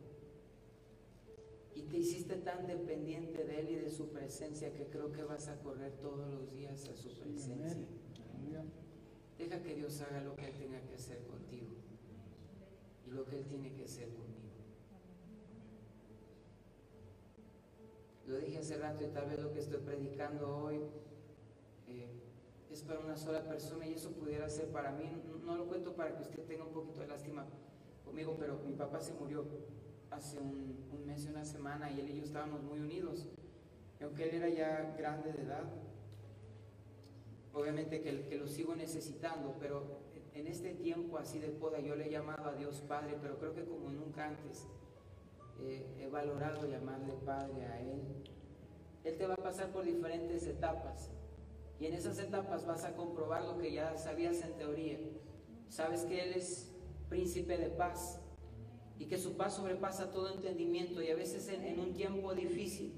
Y 1.75 1.83
te 1.83 1.97
hiciste 1.97 2.37
tan 2.37 2.65
dependiente 2.65 3.43
de 3.43 3.59
Él 3.59 3.69
y 3.69 3.75
de 3.75 3.91
su 3.91 4.09
presencia 4.09 4.73
que 4.73 4.87
creo 4.87 5.11
que 5.11 5.21
vas 5.21 5.47
a 5.47 5.59
correr 5.59 5.91
todos 6.01 6.27
los 6.27 6.51
días 6.51 6.89
a 6.89 6.95
su 6.95 7.09
presencia. 7.19 7.85
Deja 9.37 9.61
que 9.61 9.75
Dios 9.75 10.01
haga 10.01 10.21
lo 10.21 10.35
que 10.35 10.45
Él 10.47 10.53
tenga 10.57 10.79
que 10.81 10.95
hacer 10.95 11.19
contigo 11.27 11.67
y 13.07 13.11
lo 13.11 13.25
que 13.25 13.37
Él 13.37 13.45
tiene 13.45 13.73
que 13.73 13.83
hacer 13.83 14.09
conmigo. 14.09 14.35
Lo 18.27 18.37
dije 18.37 18.57
hace 18.57 18.77
rato 18.77 19.03
y 19.03 19.07
tal 19.07 19.27
vez 19.27 19.39
lo 19.39 19.53
que 19.53 19.59
estoy 19.59 19.79
predicando 19.79 20.57
hoy 20.57 20.79
eh, 21.87 22.09
es 22.71 22.81
para 22.81 22.99
una 22.99 23.15
sola 23.15 23.43
persona 23.43 23.85
y 23.85 23.93
eso 23.93 24.11
pudiera 24.11 24.49
ser 24.49 24.69
para 24.69 24.91
mí. 24.91 25.11
No, 25.45 25.55
lo 25.55 25.67
cuento 25.67 25.95
para 25.95 26.15
que 26.15 26.23
usted 26.23 26.43
tenga 26.45 26.63
un 26.63 26.73
poquito 26.73 27.01
de 27.01 27.07
lástima 27.07 27.45
conmigo, 28.03 28.35
pero 28.39 28.57
mi 28.65 28.73
papá 28.73 28.99
se 28.99 29.13
murió 29.13 29.45
hace 30.09 30.39
un, 30.39 31.05
mes 31.05 31.25
y 31.25 31.29
una 31.29 31.45
semana 31.45 31.91
y 31.91 31.99
él 31.99 32.09
y 32.09 32.17
yo 32.17 32.23
estábamos 32.23 32.63
muy 32.63 32.79
unidos. 32.79 33.27
Aunque 34.01 34.23
él 34.27 34.35
era 34.35 34.49
ya 34.49 34.95
grande 34.97 35.31
de 35.31 35.43
edad, 35.43 35.63
obviamente 37.55 38.01
que, 38.01 38.25
que, 38.27 38.37
lo 38.37 38.47
sigo 38.47 38.75
necesitando, 38.75 39.55
pero 39.59 39.83
en 40.33 40.47
este 40.47 40.73
tiempo 40.73 41.17
así 41.17 41.39
de 41.39 41.47
poda 41.47 41.79
yo 41.79 41.95
le 41.95 42.07
he 42.07 42.11
llamado 42.11 42.49
a 42.49 42.53
Dios 42.53 42.81
Padre, 42.81 43.17
pero 43.21 43.39
creo 43.39 43.55
que 43.55 43.63
como 43.63 43.89
nunca 43.89 44.27
antes 44.27 44.67
eh, 45.61 45.85
he 45.99 46.07
valorado 46.07 46.67
llamarle 46.67 47.13
Padre 47.25 47.65
a 47.65 47.81
Él. 47.81 48.01
Él 49.05 49.17
te 49.17 49.25
va 49.25 49.35
a 49.35 49.37
pasar 49.37 49.71
por 49.71 49.85
diferentes 49.85 50.45
etapas 50.45 51.11
y 51.79 51.85
en 51.85 51.93
esas 51.93 52.19
etapas 52.19 52.65
vas 52.65 52.83
a 52.83 52.95
comprobar 52.95 53.45
lo 53.45 53.57
que 53.57 53.71
ya 53.71 53.97
sabías 53.97 54.41
en 54.41 54.53
teoría. 54.57 54.99
Sabes 55.69 56.03
que 56.03 56.21
Él 56.23 56.33
es 56.33 56.73
príncipe 57.07 57.57
de 57.57 57.69
paz 57.69 58.19
y 58.99 59.05
que 59.05 59.17
su 59.17 59.37
paz 59.37 59.55
sobrepasa 59.55 60.11
todo 60.11 60.33
entendimiento 60.33 61.01
y 61.01 61.09
a 61.09 61.15
veces 61.15 61.47
en, 61.47 61.63
en 61.63 61.79
un 61.79 61.93
tiempo 61.93 62.33
difícil 62.33 62.93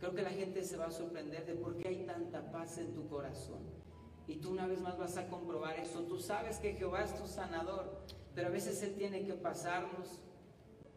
creo 0.00 0.12
que 0.12 0.22
la 0.22 0.30
gente 0.30 0.64
se 0.64 0.76
va 0.76 0.86
a 0.86 0.90
sorprender 0.90 1.46
de 1.46 1.54
por 1.54 1.76
qué 1.76 1.88
hay 1.88 2.06
tanta 2.06 2.50
paz 2.50 2.78
en 2.78 2.92
tu 2.94 3.06
corazón 3.08 3.81
Y 4.26 4.36
tú 4.36 4.50
una 4.50 4.66
vez 4.66 4.80
más 4.80 4.98
vas 4.98 5.16
a 5.16 5.26
comprobar 5.28 5.78
eso. 5.78 6.00
Tú 6.00 6.18
sabes 6.18 6.58
que 6.58 6.74
Jehová 6.74 7.02
es 7.02 7.14
tu 7.16 7.26
sanador, 7.26 8.02
pero 8.34 8.48
a 8.48 8.50
veces 8.50 8.82
Él 8.82 8.94
tiene 8.94 9.24
que 9.24 9.34
pasarnos 9.34 10.20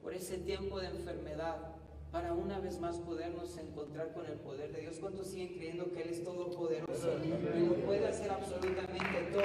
por 0.02 0.14
ese 0.14 0.38
tiempo 0.38 0.80
de 0.80 0.88
enfermedad 0.88 1.76
para 2.12 2.32
una 2.32 2.60
vez 2.60 2.80
más 2.80 2.98
podernos 3.00 3.58
encontrar 3.58 4.14
con 4.14 4.26
el 4.26 4.36
poder 4.40 4.72
de 4.72 4.82
Dios. 4.82 4.98
¿Cuántos 5.02 5.28
siguen 5.28 5.50
creyendo 5.50 5.92
que 5.92 6.04
Él 6.04 6.10
es 6.12 6.24
todopoderoso 6.24 7.20
y 7.26 7.66
lo 7.66 7.76
puede 7.86 8.08
hacer 8.08 8.32
absolutamente 8.32 9.32
todo? 9.34 9.44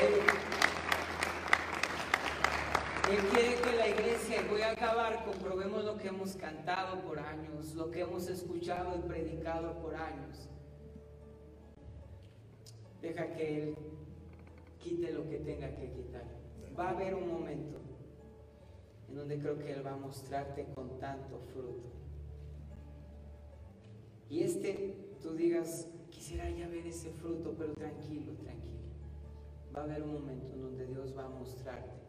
Él, 0.00 0.14
Él 3.10 3.18
quiere 3.32 3.54
que 3.60 3.76
la 3.76 3.88
iglesia, 3.88 4.46
voy 4.48 4.62
a 4.62 4.70
acabar, 4.70 5.24
comprobemos 5.26 5.84
lo 5.84 5.98
que 5.98 6.08
hemos 6.08 6.36
cantado 6.36 7.00
por 7.02 7.18
años, 7.18 7.74
lo 7.74 7.90
que 7.90 8.00
hemos 8.00 8.28
escuchado 8.28 8.96
y 8.96 9.06
predicado 9.06 9.78
por 9.82 9.96
años. 9.96 10.48
Deja 13.04 13.26
que 13.34 13.62
Él 13.62 13.74
quite 14.82 15.12
lo 15.12 15.28
que 15.28 15.36
tenga 15.40 15.68
que 15.76 15.90
quitar. 15.90 16.24
Va 16.76 16.88
a 16.88 16.90
haber 16.92 17.14
un 17.14 17.28
momento 17.28 17.78
en 19.10 19.14
donde 19.14 19.38
creo 19.38 19.58
que 19.58 19.72
Él 19.72 19.86
va 19.86 19.92
a 19.92 19.96
mostrarte 19.98 20.64
con 20.74 20.98
tanto 20.98 21.38
fruto. 21.52 21.90
Y 24.30 24.40
este, 24.40 24.96
tú 25.20 25.34
digas, 25.34 25.86
quisiera 26.10 26.48
ya 26.48 26.66
ver 26.66 26.86
ese 26.86 27.10
fruto, 27.10 27.54
pero 27.58 27.74
tranquilo, 27.74 28.32
tranquilo. 28.36 28.80
Va 29.76 29.80
a 29.80 29.84
haber 29.84 30.02
un 30.02 30.14
momento 30.14 30.54
en 30.54 30.62
donde 30.62 30.86
Dios 30.86 31.14
va 31.14 31.26
a 31.26 31.28
mostrarte 31.28 32.00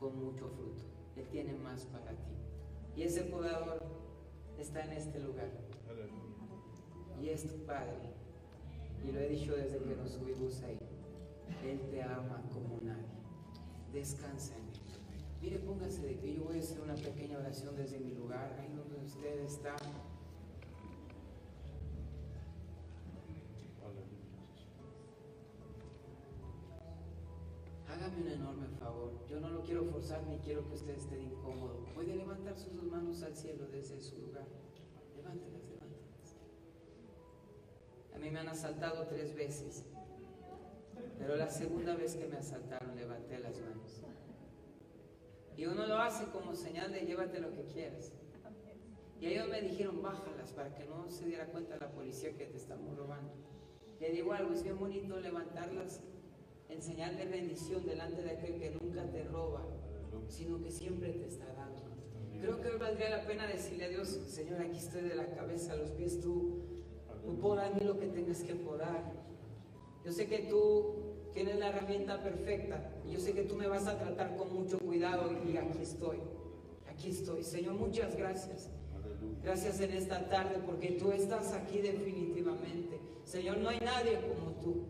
con 0.00 0.18
mucho 0.18 0.48
fruto. 0.48 0.84
Él 1.16 1.28
tiene 1.28 1.52
más 1.52 1.84
para 1.84 2.12
ti. 2.12 2.32
Y 2.96 3.02
ese 3.02 3.24
podador 3.24 3.82
está 4.58 4.86
en 4.86 4.92
este 4.92 5.20
lugar. 5.20 5.50
Y 7.20 7.28
es 7.28 7.46
tu 7.46 7.66
Padre. 7.66 8.17
Y 9.04 9.12
lo 9.12 9.20
he 9.20 9.28
dicho 9.28 9.54
desde 9.54 9.78
que 9.78 9.96
nos 9.96 10.10
subimos 10.10 10.62
ahí. 10.62 10.78
Él 11.64 11.80
te 11.90 12.02
ama 12.02 12.42
como 12.52 12.80
nadie. 12.82 13.06
Descansa 13.92 14.56
en 14.56 14.64
Él. 14.64 14.78
Mire, 15.40 15.58
póngase 15.60 16.02
de 16.02 16.14
pie. 16.14 16.34
Yo 16.34 16.44
voy 16.44 16.56
a 16.56 16.60
hacer 16.60 16.80
una 16.80 16.94
pequeña 16.94 17.38
oración 17.38 17.76
desde 17.76 17.98
mi 18.00 18.12
lugar, 18.14 18.56
ahí 18.60 18.72
donde 18.74 18.96
usted 19.04 19.40
está. 19.40 19.76
Hágame 27.88 28.22
un 28.22 28.28
enorme 28.28 28.68
favor. 28.78 29.12
Yo 29.28 29.40
no 29.40 29.50
lo 29.50 29.62
quiero 29.62 29.84
forzar 29.84 30.24
ni 30.26 30.38
quiero 30.38 30.66
que 30.68 30.74
usted 30.74 30.94
esté 30.94 31.20
incómodo. 31.20 31.84
Puede 31.94 32.14
levantar 32.16 32.56
sus 32.56 32.82
manos 32.84 33.22
al 33.22 33.34
cielo 33.34 33.66
desde 33.72 34.00
su 34.00 34.18
lugar. 34.18 34.46
Levántelas. 35.16 35.57
A 38.18 38.20
mí 38.20 38.30
me 38.30 38.40
han 38.40 38.48
asaltado 38.48 39.06
tres 39.06 39.32
veces. 39.36 39.84
Pero 41.20 41.36
la 41.36 41.48
segunda 41.48 41.94
vez 41.94 42.16
que 42.16 42.26
me 42.26 42.36
asaltaron 42.36 42.96
levanté 42.96 43.38
las 43.38 43.60
manos. 43.60 44.02
Y 45.56 45.66
uno 45.66 45.86
lo 45.86 45.98
hace 45.98 46.24
como 46.32 46.56
señal 46.56 46.92
de 46.92 47.02
llévate 47.02 47.38
lo 47.38 47.52
que 47.52 47.64
quieras. 47.66 48.12
Y 49.20 49.26
ellos 49.26 49.48
me 49.48 49.60
dijeron, 49.60 50.02
bájalas 50.02 50.52
para 50.52 50.74
que 50.74 50.84
no 50.86 51.08
se 51.08 51.26
diera 51.26 51.46
cuenta 51.46 51.76
la 51.76 51.90
policía 51.90 52.36
que 52.36 52.46
te 52.46 52.56
estamos 52.56 52.96
robando. 52.96 53.32
Le 54.00 54.10
digo 54.10 54.32
algo, 54.32 54.52
es 54.52 54.64
bien 54.64 54.78
bonito 54.78 55.20
levantarlas 55.20 56.00
en 56.68 56.82
señal 56.82 57.16
de 57.16 57.24
bendición 57.24 57.86
delante 57.86 58.22
de 58.22 58.30
aquel 58.30 58.58
que 58.58 58.70
nunca 58.70 59.08
te 59.10 59.22
roba, 59.22 59.64
sino 60.26 60.60
que 60.60 60.72
siempre 60.72 61.12
te 61.12 61.26
está 61.26 61.46
dando. 61.54 61.82
Creo 62.40 62.60
que 62.60 62.68
hoy 62.68 62.78
valdría 62.78 63.10
la 63.10 63.26
pena 63.26 63.46
decirle 63.46 63.84
a 63.84 63.88
Dios, 63.88 64.08
Señor, 64.08 64.60
aquí 64.60 64.78
estoy 64.78 65.02
de 65.02 65.14
la 65.14 65.26
cabeza 65.26 65.72
a 65.72 65.76
los 65.76 65.90
pies, 65.90 66.20
tú, 66.20 66.67
tú 67.28 67.38
poda 67.38 67.68
mí 67.68 67.84
lo 67.84 67.98
que 67.98 68.06
tengas 68.06 68.42
que 68.42 68.54
podar. 68.54 69.02
Yo 70.02 70.10
sé 70.12 70.26
que 70.26 70.38
tú 70.50 70.94
tienes 71.34 71.58
la 71.58 71.68
herramienta 71.68 72.22
perfecta 72.22 72.90
y 73.06 73.12
yo 73.12 73.20
sé 73.20 73.34
que 73.34 73.42
tú 73.42 73.54
me 73.54 73.68
vas 73.68 73.86
a 73.86 73.98
tratar 73.98 74.34
con 74.34 74.50
mucho 74.54 74.78
cuidado 74.78 75.30
y 75.46 75.58
aquí 75.58 75.82
estoy, 75.82 76.16
aquí 76.90 77.10
estoy. 77.10 77.44
Señor, 77.44 77.74
muchas 77.74 78.16
gracias. 78.16 78.70
Gracias 79.42 79.78
en 79.80 79.90
esta 79.92 80.26
tarde 80.30 80.58
porque 80.64 80.92
tú 80.92 81.12
estás 81.12 81.52
aquí 81.52 81.80
definitivamente. 81.80 82.98
Señor, 83.24 83.58
no 83.58 83.68
hay 83.68 83.80
nadie 83.80 84.18
como 84.22 84.52
tú. 84.62 84.86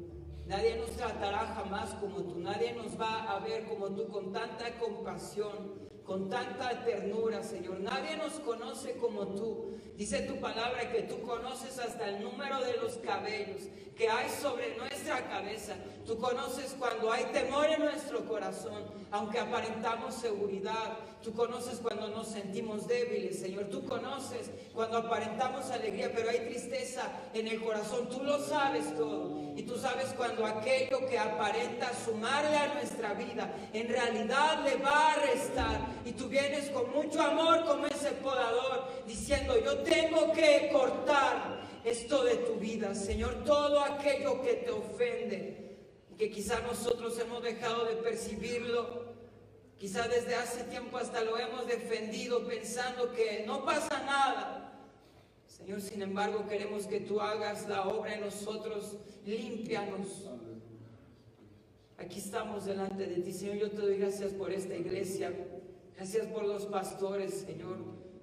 Nadie 0.46 0.76
nos 0.76 0.90
tratará 0.90 1.38
jamás 1.38 1.92
como 1.94 2.22
tú. 2.22 2.38
Nadie 2.38 2.72
nos 2.72 2.98
va 3.00 3.32
a 3.32 3.40
ver 3.40 3.64
como 3.64 3.90
tú 3.90 4.06
con 4.06 4.30
tanta 4.32 4.78
compasión, 4.78 5.87
con 6.08 6.30
tanta 6.30 6.70
ternura, 6.84 7.42
Señor. 7.42 7.80
Nadie 7.80 8.16
nos 8.16 8.40
conoce 8.40 8.96
como 8.96 9.26
tú. 9.26 9.76
Dice 9.94 10.20
tu 10.20 10.40
palabra 10.40 10.90
que 10.90 11.02
tú 11.02 11.20
conoces 11.20 11.78
hasta 11.78 12.08
el 12.08 12.22
número 12.22 12.60
de 12.62 12.78
los 12.78 12.94
cabellos 12.96 13.64
que 13.94 14.08
hay 14.08 14.30
sobre 14.30 14.74
nuestra 14.76 15.28
cabeza. 15.28 15.74
Tú 16.06 16.16
conoces 16.16 16.74
cuando 16.78 17.12
hay 17.12 17.24
temor 17.26 17.66
en 17.66 17.80
nuestro 17.80 18.24
corazón, 18.24 18.84
aunque 19.10 19.38
aparentamos 19.38 20.14
seguridad. 20.14 20.96
Tú 21.22 21.34
conoces 21.34 21.78
cuando 21.80 22.08
nos 22.08 22.28
sentimos 22.28 22.88
débiles, 22.88 23.40
Señor. 23.40 23.64
Tú 23.64 23.84
conoces 23.84 24.50
cuando 24.72 24.98
aparentamos 24.98 25.70
alegría, 25.70 26.10
pero 26.14 26.30
hay 26.30 26.48
tristeza 26.48 27.10
en 27.34 27.48
el 27.48 27.62
corazón. 27.62 28.08
Tú 28.08 28.22
lo 28.22 28.38
sabes 28.38 28.96
todo. 28.96 29.47
Y 29.58 29.62
tú 29.62 29.76
sabes 29.76 30.14
cuando 30.16 30.46
aquello 30.46 31.04
que 31.08 31.18
aparenta 31.18 31.92
sumarle 31.92 32.56
a 32.56 32.74
nuestra 32.74 33.12
vida, 33.14 33.52
en 33.72 33.88
realidad 33.88 34.62
le 34.62 34.76
va 34.76 35.14
a 35.14 35.16
restar. 35.16 35.80
Y 36.04 36.12
tú 36.12 36.28
vienes 36.28 36.70
con 36.70 36.88
mucho 36.92 37.20
amor 37.20 37.64
como 37.64 37.86
ese 37.86 38.12
podador, 38.12 38.88
diciendo, 39.04 39.58
yo 39.58 39.78
tengo 39.78 40.32
que 40.32 40.70
cortar 40.72 41.60
esto 41.82 42.22
de 42.22 42.36
tu 42.36 42.54
vida, 42.54 42.94
Señor, 42.94 43.42
todo 43.44 43.80
aquello 43.80 44.40
que 44.42 44.54
te 44.54 44.70
ofende, 44.70 45.76
que 46.16 46.30
quizás 46.30 46.62
nosotros 46.62 47.18
hemos 47.18 47.42
dejado 47.42 47.84
de 47.86 47.96
percibirlo, 47.96 49.06
quizás 49.76 50.08
desde 50.08 50.36
hace 50.36 50.62
tiempo 50.64 50.98
hasta 50.98 51.20
lo 51.22 51.36
hemos 51.36 51.66
defendido 51.66 52.46
pensando 52.46 53.10
que 53.12 53.42
no 53.44 53.64
pasa 53.64 54.04
nada. 54.06 54.67
Señor, 55.58 55.80
sin 55.80 56.02
embargo, 56.02 56.46
queremos 56.48 56.86
que 56.86 57.00
tú 57.00 57.20
hagas 57.20 57.68
la 57.68 57.86
obra 57.88 58.14
en 58.14 58.20
nosotros, 58.20 58.96
límpianos. 59.26 60.24
Aquí 61.98 62.20
estamos 62.20 62.64
delante 62.64 63.06
de 63.06 63.16
ti, 63.22 63.32
Señor. 63.32 63.56
Yo 63.56 63.70
te 63.70 63.76
doy 63.78 63.98
gracias 63.98 64.32
por 64.32 64.52
esta 64.52 64.74
iglesia. 64.76 65.32
Gracias 65.96 66.26
por 66.28 66.44
los 66.44 66.66
pastores, 66.66 67.34
Señor. 67.34 67.76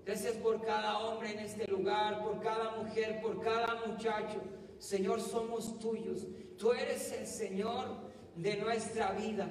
Gracias 0.06 0.36
por 0.36 0.66
cada 0.66 1.00
hombre 1.00 1.34
en 1.34 1.40
este 1.40 1.68
lugar, 1.68 2.24
por 2.24 2.40
cada 2.40 2.78
mujer, 2.78 3.20
por 3.22 3.42
cada 3.42 3.86
muchacho. 3.86 4.42
Señor, 4.80 5.20
somos 5.20 5.78
tuyos. 5.80 6.26
Tú 6.58 6.72
eres 6.72 7.12
el 7.12 7.28
Señor 7.28 7.86
de 8.36 8.56
nuestra 8.58 9.12
vida. 9.12 9.50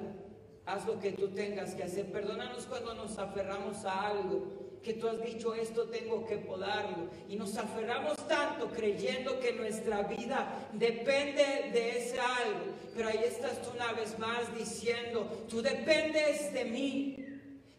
Haz 0.65 0.87
lo 0.87 0.99
que 0.99 1.11
tú 1.11 1.27
tengas 1.29 1.75
que 1.75 1.83
hacer. 1.83 2.11
Perdónanos 2.11 2.65
cuando 2.65 2.95
nos 2.95 3.19
aferramos 3.19 3.85
a 3.85 4.07
algo 4.07 4.64
que 4.85 4.93
tú 4.93 5.07
has 5.07 5.19
dicho 5.25 5.55
esto 5.55 5.85
tengo 5.85 6.25
que 6.27 6.37
podarlo. 6.37 7.09
Y 7.27 7.35
nos 7.35 7.57
aferramos 7.57 8.15
tanto 8.27 8.69
creyendo 8.69 9.39
que 9.39 9.51
nuestra 9.53 10.03
vida 10.03 10.69
depende 10.73 11.71
de 11.73 11.97
ese 11.97 12.19
algo, 12.19 12.65
pero 12.95 13.09
ahí 13.09 13.21
estás 13.25 13.63
tú 13.63 13.71
una 13.75 13.91
vez 13.93 14.17
más 14.19 14.55
diciendo, 14.55 15.27
tú 15.49 15.63
dependes 15.63 16.53
de 16.53 16.65
mí, 16.65 17.17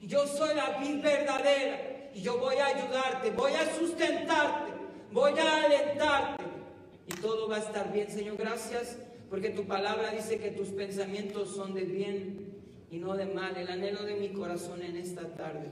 yo 0.00 0.26
soy 0.26 0.54
la 0.56 0.78
vida 0.78 1.00
verdadera 1.02 2.10
y 2.12 2.22
yo 2.22 2.38
voy 2.38 2.56
a 2.56 2.66
ayudarte, 2.66 3.30
voy 3.30 3.52
a 3.52 3.78
sustentarte, 3.78 4.72
voy 5.12 5.38
a 5.38 5.64
alentarte. 5.64 6.44
Y 7.06 7.12
todo 7.20 7.48
va 7.48 7.56
a 7.56 7.60
estar 7.60 7.92
bien, 7.92 8.10
Señor, 8.10 8.36
gracias 8.36 8.98
porque 9.30 9.50
tu 9.50 9.64
palabra 9.64 10.10
dice 10.10 10.38
que 10.38 10.50
tus 10.50 10.68
pensamientos 10.68 11.54
son 11.54 11.72
de 11.72 11.84
bien 11.84 12.52
y 12.90 12.98
no 12.98 13.14
de 13.14 13.26
mal, 13.26 13.56
el 13.56 13.68
anhelo 13.68 14.02
de 14.02 14.16
mi 14.16 14.30
corazón 14.30 14.82
en 14.82 14.96
esta 14.96 15.34
tarde 15.34 15.68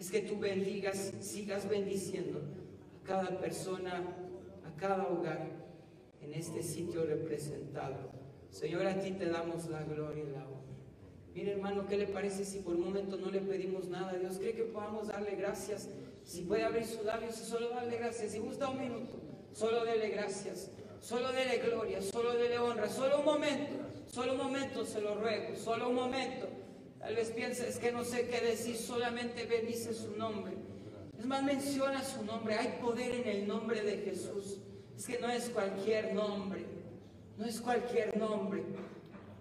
es 0.00 0.10
que 0.10 0.22
tú 0.22 0.38
bendigas, 0.38 1.12
sigas 1.20 1.68
bendiciendo 1.68 2.40
a 3.02 3.06
cada 3.06 3.38
persona, 3.38 4.02
a 4.66 4.80
cada 4.80 5.06
hogar 5.06 5.46
en 6.22 6.32
este 6.32 6.62
sitio 6.62 7.04
representado. 7.04 8.10
Señor, 8.50 8.86
a 8.86 8.98
ti 8.98 9.12
te 9.12 9.26
damos 9.26 9.68
la 9.68 9.82
gloria 9.82 10.24
y 10.24 10.32
la 10.32 10.46
honra. 10.46 10.60
Mire 11.34 11.52
hermano, 11.52 11.86
¿qué 11.86 11.98
le 11.98 12.06
parece 12.06 12.46
si 12.46 12.60
por 12.60 12.76
un 12.76 12.84
momento 12.84 13.18
no 13.18 13.30
le 13.30 13.40
pedimos 13.40 13.88
nada 13.88 14.14
Dios? 14.14 14.38
¿Cree 14.38 14.54
que 14.54 14.62
podamos 14.62 15.08
darle 15.08 15.36
gracias? 15.36 15.90
Si 16.24 16.42
puede 16.42 16.64
abrir 16.64 16.86
sus 16.86 17.04
labios 17.04 17.34
solo 17.36 17.68
darle 17.68 17.98
gracias. 17.98 18.32
Si 18.32 18.38
gusta 18.38 18.70
un 18.70 18.80
minuto, 18.80 19.18
solo 19.52 19.84
dele 19.84 20.08
gracias. 20.08 20.70
Solo 21.02 21.30
dele 21.30 21.58
gloria, 21.58 22.00
solo 22.00 22.32
dele 22.32 22.58
honra. 22.58 22.88
Solo 22.88 23.18
un 23.18 23.26
momento, 23.26 23.76
solo 24.06 24.32
un 24.32 24.38
momento 24.38 24.86
se 24.86 25.02
lo 25.02 25.14
ruego. 25.16 25.54
Solo 25.56 25.90
un 25.90 25.94
momento. 25.94 26.48
Tal 27.00 27.16
vez 27.16 27.30
pienses 27.30 27.78
que 27.78 27.92
no 27.92 28.04
sé 28.04 28.28
qué 28.28 28.40
decir, 28.42 28.76
solamente 28.76 29.46
bendice 29.46 29.94
su 29.94 30.16
nombre. 30.16 30.52
Es 31.18 31.24
más, 31.24 31.42
menciona 31.42 32.04
su 32.04 32.24
nombre. 32.24 32.54
Hay 32.56 32.78
poder 32.80 33.14
en 33.14 33.28
el 33.28 33.48
nombre 33.48 33.82
de 33.82 33.98
Jesús. 33.98 34.58
Es 34.96 35.06
que 35.06 35.18
no 35.18 35.30
es 35.30 35.48
cualquier 35.48 36.14
nombre. 36.14 36.64
No 37.38 37.46
es 37.46 37.60
cualquier 37.60 38.16
nombre. 38.18 38.62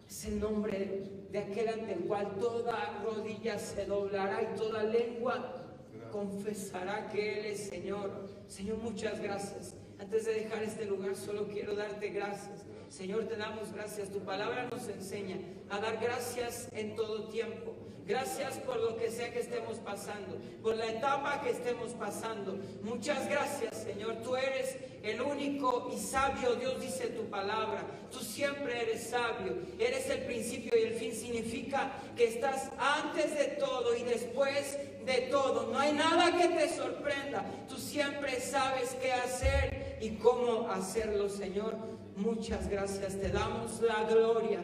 Es 0.10 0.26
el 0.26 0.40
nombre 0.40 1.04
de 1.32 1.38
aquel 1.38 1.68
ante 1.68 1.94
el 1.94 2.00
cual 2.06 2.34
toda 2.40 3.02
rodilla 3.04 3.60
se 3.60 3.86
doblará 3.86 4.42
y 4.42 4.58
toda 4.58 4.84
lengua 4.84 5.66
confesará 6.12 7.10
que 7.10 7.40
Él 7.40 7.46
es 7.48 7.68
Señor. 7.68 8.30
Señor, 8.48 8.78
muchas 8.78 9.20
gracias. 9.20 9.76
Antes 10.00 10.26
de 10.26 10.34
dejar 10.34 10.64
este 10.64 10.86
lugar, 10.86 11.16
solo 11.16 11.48
quiero 11.48 11.76
darte 11.76 12.10
gracias. 12.10 12.66
Señor, 12.90 13.26
te 13.26 13.36
damos 13.36 13.72
gracias. 13.72 14.10
Tu 14.10 14.20
palabra 14.20 14.68
nos 14.72 14.88
enseña 14.88 15.38
a 15.70 15.80
dar 15.80 15.98
gracias 16.02 16.68
en 16.74 16.96
todo 16.96 17.30
tiempo. 17.30 17.76
Gracias 18.08 18.58
por 18.58 18.78
lo 18.78 18.98
que 18.98 19.12
sea 19.12 19.32
que 19.32 19.40
estemos 19.40 19.78
pasando, 19.78 20.36
por 20.64 20.76
la 20.76 20.88
etapa 20.88 21.42
que 21.44 21.52
estemos 21.52 21.92
pasando. 21.92 22.58
Muchas 22.82 23.30
gracias, 23.30 23.84
Señor. 23.84 24.16
Tú 24.24 24.36
eres 24.36 24.78
el 25.04 25.22
único 25.22 25.92
y 25.94 26.00
sabio, 26.00 26.56
Dios 26.56 26.82
dice 26.82 27.10
tu 27.10 27.30
palabra. 27.30 27.86
Tú 28.12 28.18
siempre 28.18 28.82
eres 28.82 29.12
sabio. 29.12 29.60
Eres 29.78 30.10
el 30.10 30.26
principio 30.26 30.72
y 30.76 30.86
el 30.86 30.96
fin. 30.96 31.14
Significa 31.14 31.92
que 32.18 32.30
estás 32.30 32.72
antes 32.80 33.38
de 33.38 33.58
todo 33.60 33.96
y 33.96 34.02
después 34.02 34.80
de 35.06 35.28
todo. 35.30 35.68
No 35.72 35.78
hay 35.78 35.94
nada 35.94 36.36
que 36.36 36.48
te 36.48 36.76
sorprenda. 36.76 37.46
Tú 37.70 37.78
siempre 37.78 38.42
sabes 38.42 38.98
qué 39.00 39.14
hacer 39.14 40.00
y 40.02 40.16
cómo 40.16 40.68
hacerlo, 40.72 41.30
Señor. 41.30 41.99
Muchas 42.20 42.70
gracias. 42.70 43.18
Te 43.20 43.30
damos 43.30 43.82
la 43.82 44.04
gloria 44.10 44.62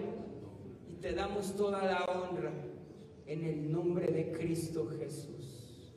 y 0.90 0.96
te 0.96 1.14
damos 1.14 1.56
toda 1.56 1.84
la 1.86 2.04
honra 2.04 2.52
en 3.26 3.46
el 3.46 3.72
nombre 3.72 4.08
de 4.08 4.34
Cristo 4.34 4.90
Jesús. 5.00 5.94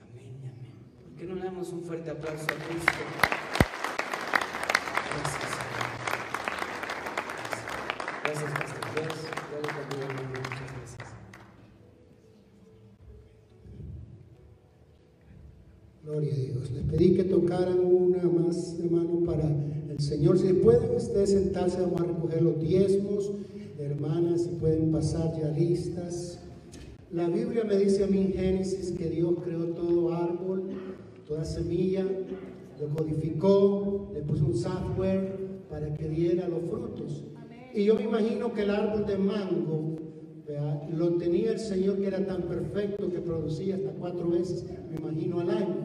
Amén 0.00 0.36
amén. 0.42 0.72
¿Por 1.02 1.14
qué 1.16 1.24
no 1.24 1.34
le 1.34 1.44
damos 1.44 1.72
un 1.72 1.82
fuerte 1.82 2.10
aplauso 2.10 2.44
a 2.44 2.46
Cristo? 2.46 2.92
Gracias, 5.10 5.50
Señor. 5.56 5.90
Gracias, 8.22 8.52
Pastor. 8.52 8.80
Gracias, 8.94 9.20
gracias, 9.74 10.00
gracias. 10.74 11.08
Gloria 16.04 16.32
a 16.32 16.36
Dios. 16.36 16.70
Les 16.70 16.84
pedí 16.84 17.16
que 17.16 17.24
tocaran 17.24 17.80
una 17.80 18.22
más, 18.22 18.78
hermano, 18.78 19.24
para 19.26 19.48
el 19.96 20.02
Señor. 20.02 20.38
Si 20.38 20.52
pueden 20.52 20.94
ustedes 20.94 21.30
sentarse, 21.30 21.80
vamos 21.80 22.00
a 22.00 22.04
recoger 22.04 22.42
los 22.42 22.60
diezmos. 22.60 23.32
Hermanas, 23.78 24.42
si 24.42 24.48
pueden 24.56 24.92
pasar 24.92 25.32
ya 25.38 25.48
listas. 25.48 26.40
La 27.10 27.28
Biblia 27.28 27.64
me 27.64 27.76
dice 27.76 28.04
a 28.04 28.06
mí 28.06 28.18
en 28.18 28.32
Génesis 28.32 28.92
que 28.92 29.08
Dios 29.08 29.34
creó 29.44 29.66
todo 29.68 30.12
árbol, 30.12 30.64
toda 31.26 31.44
semilla, 31.44 32.04
lo 32.80 32.88
codificó, 32.88 34.10
le 34.12 34.20
puso 34.22 34.46
un 34.46 34.56
software 34.56 35.64
para 35.70 35.94
que 35.94 36.08
diera 36.08 36.48
los 36.48 36.62
frutos. 36.68 37.24
Y 37.74 37.84
yo 37.84 37.94
me 37.94 38.02
imagino 38.02 38.52
que 38.52 38.62
el 38.62 38.70
árbol 38.70 39.06
de 39.06 39.18
mango 39.18 39.96
¿verdad? 40.46 40.88
lo 40.90 41.14
tenía 41.14 41.52
el 41.52 41.58
Señor 41.58 41.98
que 41.98 42.06
era 42.06 42.26
tan 42.26 42.42
perfecto 42.42 43.10
que 43.10 43.20
producía 43.20 43.76
hasta 43.76 43.90
cuatro 43.92 44.28
veces, 44.30 44.64
me 44.90 44.96
imagino, 44.96 45.40
al 45.40 45.50
año. 45.50 45.76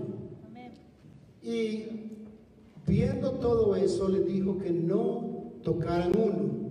Y 1.44 2.11
viendo 2.88 3.32
todo 3.34 3.76
eso, 3.76 4.10
les 4.10 4.26
dijo 4.26 4.58
que 4.58 4.72
no 4.72 5.54
tocaran 5.64 6.12
uno. 6.18 6.62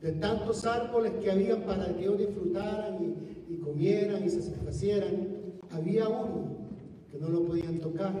De 0.00 0.12
tantos 0.12 0.64
árboles 0.64 1.12
que 1.22 1.30
habían 1.30 1.62
para 1.62 1.94
que 1.94 2.02
ellos 2.02 2.18
disfrutaran 2.18 3.04
y, 3.48 3.52
y 3.54 3.58
comieran 3.58 4.24
y 4.24 4.30
se 4.30 4.42
satisfacieran, 4.42 5.28
había 5.70 6.08
uno 6.08 6.56
que 7.10 7.18
no 7.18 7.28
lo 7.28 7.44
podían 7.44 7.78
tocar, 7.80 8.12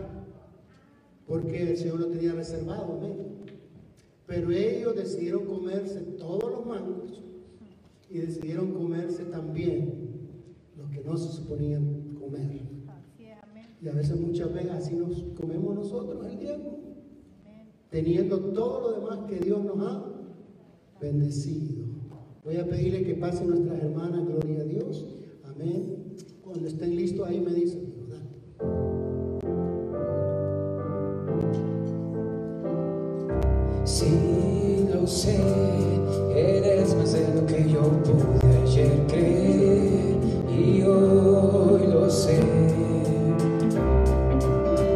porque 1.26 1.70
el 1.70 1.76
Señor 1.76 2.00
lo 2.00 2.06
tenía 2.08 2.32
reservado. 2.32 2.98
amén. 2.98 3.30
Pero 4.26 4.52
ellos 4.52 4.94
decidieron 4.94 5.44
comerse 5.44 6.00
todos 6.18 6.50
los 6.50 6.66
mangos 6.66 7.20
y 8.08 8.18
decidieron 8.18 8.72
comerse 8.72 9.24
también 9.24 10.10
los 10.76 10.90
que 10.90 11.02
no 11.02 11.16
se 11.16 11.32
suponían 11.32 12.16
comer. 12.20 12.62
Y 13.82 13.88
a 13.88 13.92
veces, 13.92 14.20
muchas 14.20 14.52
veces, 14.52 14.70
así 14.72 14.94
nos 14.94 15.22
comemos 15.38 15.74
nosotros 15.74 16.26
el 16.26 16.38
diezmo, 16.38 16.78
teniendo 17.90 18.38
todo 18.38 18.80
lo 18.80 19.00
demás 19.00 19.18
que 19.28 19.40
Dios 19.40 19.64
nos 19.64 19.78
ha 19.80 20.04
bendecido. 21.00 21.84
Voy 22.44 22.56
a 22.56 22.66
pedirle 22.66 23.04
que 23.04 23.14
pasen 23.14 23.48
nuestras 23.48 23.82
hermanas, 23.82 24.26
gloria 24.26 24.60
a 24.60 24.64
Dios. 24.64 25.06
Amén. 25.44 26.14
Cuando 26.42 26.66
estén 26.66 26.96
listos, 26.96 27.28
ahí 27.28 27.40
me 27.40 27.52
dicen. 27.52 27.90
Sí, 33.84 34.86
lo 34.92 35.06
sé, 35.06 35.36
eres 36.34 36.94
más 36.94 37.12
de 37.12 37.34
lo 37.34 37.44
que 37.44 37.68
yo 37.68 37.80
pude 38.04 38.56
ayer 38.62 39.06
creer 39.08 40.16
y 40.48 40.82
hoy 40.82 41.86
lo 41.88 42.08
sé. 42.08 42.40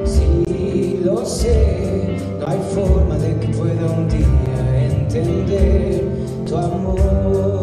Sí, 0.04 1.00
lo 1.02 1.24
sé, 1.26 1.83
hay 2.46 2.58
forma 2.74 3.16
de 3.16 3.38
que 3.38 3.48
pueda 3.48 3.90
un 3.90 4.08
día 4.08 4.86
entender 4.86 6.04
tu 6.46 6.56
amor. 6.56 7.53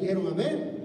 Dijeron 0.00 0.26
amén. 0.26 0.82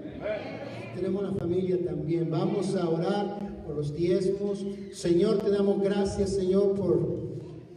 Tenemos 0.94 1.22
la 1.22 1.32
familia 1.32 1.84
también. 1.84 2.30
Vamos 2.30 2.74
a 2.74 2.88
orar 2.88 3.64
por 3.64 3.76
los 3.76 3.94
diezmos. 3.94 4.64
Señor, 4.92 5.38
te 5.38 5.50
damos 5.50 5.80
gracias, 5.80 6.30
Señor, 6.30 6.74
por, 6.74 7.28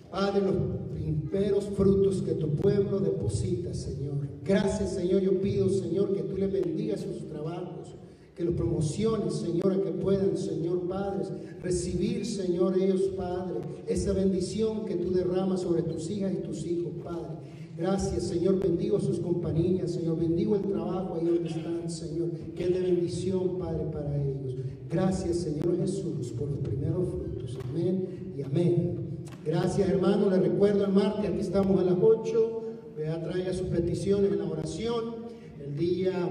Padre, 0.10 0.42
los 0.42 0.56
primeros 0.94 1.66
frutos 1.66 2.22
que 2.24 2.34
tu 2.34 2.50
pueblo 2.56 3.00
deposita, 3.00 3.74
Señor. 3.74 4.28
Gracias, 4.44 4.96
Señor. 4.96 5.22
Yo 5.22 5.40
pido, 5.40 5.70
Señor, 5.70 6.14
que 6.14 6.24
tú 6.24 6.36
le 6.36 6.48
bendigas 6.48 7.02
sus 7.02 7.28
trabajos, 7.28 7.96
que 8.36 8.44
los 8.44 8.56
promociones, 8.56 9.36
Señor, 9.36 9.74
a 9.74 9.82
que 9.82 9.92
puedan, 9.92 10.36
Señor, 10.36 10.88
padres, 10.88 11.32
recibir, 11.62 12.26
Señor, 12.26 12.78
ellos, 12.78 13.02
Padre, 13.16 13.60
esa 13.88 14.14
bendición 14.14 14.86
que 14.86 14.96
tú 14.96 15.12
derramas 15.12 15.62
sobre 15.62 15.84
tus 15.84 16.10
hijas 16.10 16.34
y 16.34 16.38
tus 16.38 16.66
hijos, 16.66 16.94
Padre. 17.04 17.51
Gracias, 17.78 18.24
Señor. 18.28 18.60
Bendigo 18.60 19.00
sus 19.00 19.20
compañías, 19.20 19.92
Señor. 19.92 20.20
Bendigo 20.20 20.56
el 20.56 20.64
trabajo 20.64 21.16
ahí 21.16 21.26
donde 21.26 21.50
están, 21.50 21.90
Señor. 21.90 22.32
Que 22.56 22.66
es 22.66 22.74
de 22.74 22.80
bendición, 22.80 23.58
Padre, 23.58 23.86
para 23.92 24.16
ellos. 24.22 24.56
Gracias, 24.90 25.38
Señor 25.38 25.78
Jesús, 25.78 26.34
por 26.38 26.50
los 26.50 26.60
primeros 26.60 27.08
frutos. 27.10 27.58
Amén 27.70 28.34
y 28.38 28.42
amén. 28.42 29.02
Gracias, 29.46 29.90
hermano. 29.90 30.30
Le 30.30 30.40
recuerdo 30.40 30.86
el 30.86 30.92
martes, 30.92 31.30
aquí 31.30 31.40
estamos 31.40 31.80
a 31.80 31.84
las 31.84 31.98
8. 32.00 32.62
Vea, 32.98 33.24
traiga 33.24 33.54
sus 33.54 33.68
peticiones 33.68 34.32
en 34.32 34.40
la 34.40 34.46
oración. 34.46 35.16
El 35.64 35.78
día 35.78 36.30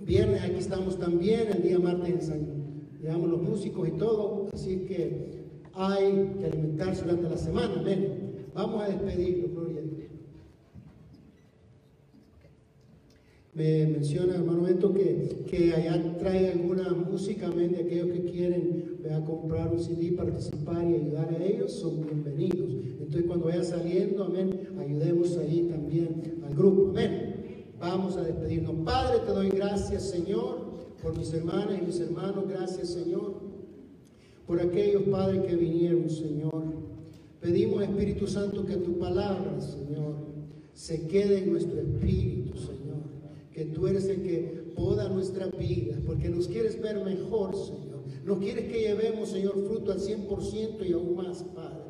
viernes 0.00 0.42
aquí 0.42 0.58
estamos 0.58 0.98
también. 0.98 1.48
El 1.48 1.62
día 1.62 1.78
martes 1.78 2.08
en 2.10 2.22
San, 2.22 2.46
digamos, 3.00 3.30
los 3.30 3.42
músicos 3.42 3.88
y 3.88 3.92
todo. 3.92 4.48
Así 4.52 4.84
que 4.86 5.40
hay 5.72 6.34
que 6.38 6.46
alimentarse 6.46 7.02
durante 7.02 7.30
la 7.30 7.38
semana. 7.38 7.74
Amén. 7.78 8.46
Vamos 8.54 8.82
a 8.82 8.88
despedirlo, 8.88 9.48
gloria 9.54 9.78
a 9.78 9.82
Dios. 9.82 10.00
Me 13.52 13.84
menciona, 13.84 14.36
hermano 14.36 14.62
Beto, 14.62 14.92
que, 14.94 15.44
que 15.48 15.74
allá 15.74 16.00
trae 16.18 16.52
alguna 16.52 16.90
música, 16.90 17.48
amén, 17.48 17.72
de 17.72 17.80
aquellos 17.80 18.10
que 18.10 18.24
quieren 18.24 19.00
comprar 19.26 19.72
un 19.72 19.80
CD, 19.80 20.12
participar 20.12 20.88
y 20.88 20.94
ayudar 20.94 21.34
a 21.34 21.44
ellos, 21.44 21.72
son 21.72 22.00
bienvenidos. 22.00 22.70
Entonces, 23.00 23.24
cuando 23.26 23.46
vaya 23.46 23.64
saliendo, 23.64 24.22
amén, 24.22 24.68
ayudemos 24.78 25.36
ahí 25.36 25.68
también 25.68 26.40
al 26.46 26.54
grupo, 26.54 26.90
amén. 26.90 27.64
Vamos 27.80 28.16
a 28.16 28.22
despedirnos. 28.22 28.76
Padre, 28.84 29.18
te 29.26 29.32
doy 29.32 29.48
gracias, 29.48 30.04
Señor, 30.04 30.60
por 31.02 31.18
mis 31.18 31.32
hermanas 31.34 31.76
y 31.82 31.86
mis 31.86 31.98
hermanos. 31.98 32.44
Gracias, 32.48 32.90
Señor, 32.90 33.34
por 34.46 34.60
aquellos, 34.60 35.02
Padre, 35.04 35.42
que 35.42 35.56
vinieron, 35.56 36.08
Señor. 36.08 36.62
Pedimos, 37.40 37.82
Espíritu 37.82 38.28
Santo, 38.28 38.64
que 38.64 38.76
tu 38.76 38.96
palabra, 38.98 39.60
Señor, 39.60 40.14
se 40.72 41.08
quede 41.08 41.38
en 41.38 41.50
nuestro 41.50 41.80
espíritu, 41.80 42.56
Señor 42.56 42.79
que 43.60 43.66
tú 43.66 43.86
eres 43.86 44.06
el 44.06 44.22
que 44.22 44.72
poda 44.74 45.10
nuestra 45.10 45.46
vida, 45.48 45.94
porque 46.06 46.30
nos 46.30 46.48
quieres 46.48 46.80
ver 46.80 47.04
mejor, 47.04 47.54
Señor. 47.54 48.04
Nos 48.24 48.38
quieres 48.38 48.72
que 48.72 48.80
llevemos, 48.80 49.28
Señor, 49.28 49.52
fruto 49.66 49.92
al 49.92 50.00
100% 50.00 50.88
y 50.88 50.92
aún 50.94 51.14
más, 51.14 51.42
Padre. 51.54 51.84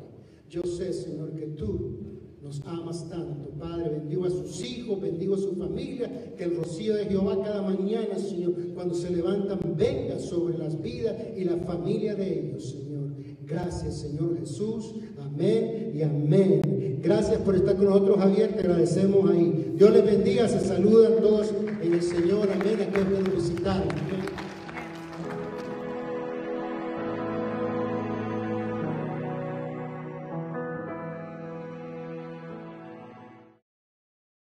Yo 0.49 0.63
sé, 0.63 0.91
Señor, 0.91 1.31
que 1.33 1.45
tú 1.47 1.97
nos 2.41 2.59
amas 2.65 3.07
tanto, 3.07 3.51
Padre. 3.57 3.89
Bendigo 3.89 4.25
a 4.25 4.29
sus 4.29 4.61
hijos, 4.65 4.99
bendigo 4.99 5.35
a 5.35 5.37
su 5.37 5.55
familia, 5.55 6.35
que 6.35 6.43
el 6.43 6.57
rocío 6.57 6.93
de 6.93 7.05
Jehová 7.05 7.41
cada 7.41 7.61
mañana, 7.61 8.19
Señor, 8.19 8.53
cuando 8.73 8.93
se 8.93 9.09
levantan, 9.09 9.59
venga 9.77 10.19
sobre 10.19 10.57
las 10.57 10.81
vidas 10.81 11.15
y 11.37 11.45
la 11.45 11.55
familia 11.55 12.15
de 12.15 12.49
ellos, 12.49 12.69
Señor. 12.69 13.13
Gracias, 13.45 14.01
Señor 14.01 14.37
Jesús. 14.37 14.93
Amén 15.17 15.93
y 15.95 16.01
amén. 16.01 16.70
Gracias 17.01 17.39
por 17.39 17.55
estar 17.55 17.75
con 17.75 17.85
nosotros, 17.85 18.19
Javier. 18.19 18.53
Te 18.53 18.59
agradecemos 18.59 19.29
ahí. 19.31 19.73
Dios 19.75 19.91
les 19.91 20.05
bendiga. 20.05 20.47
Se 20.47 20.59
saludan 20.59 21.13
todos 21.21 21.51
en 21.81 21.93
el 21.93 22.01
Señor. 22.01 22.47
Amén. 22.53 22.79
Aquí 22.81 22.99
pueden 22.99 23.35
visitar. 23.35 23.81
Amén. 23.81 24.40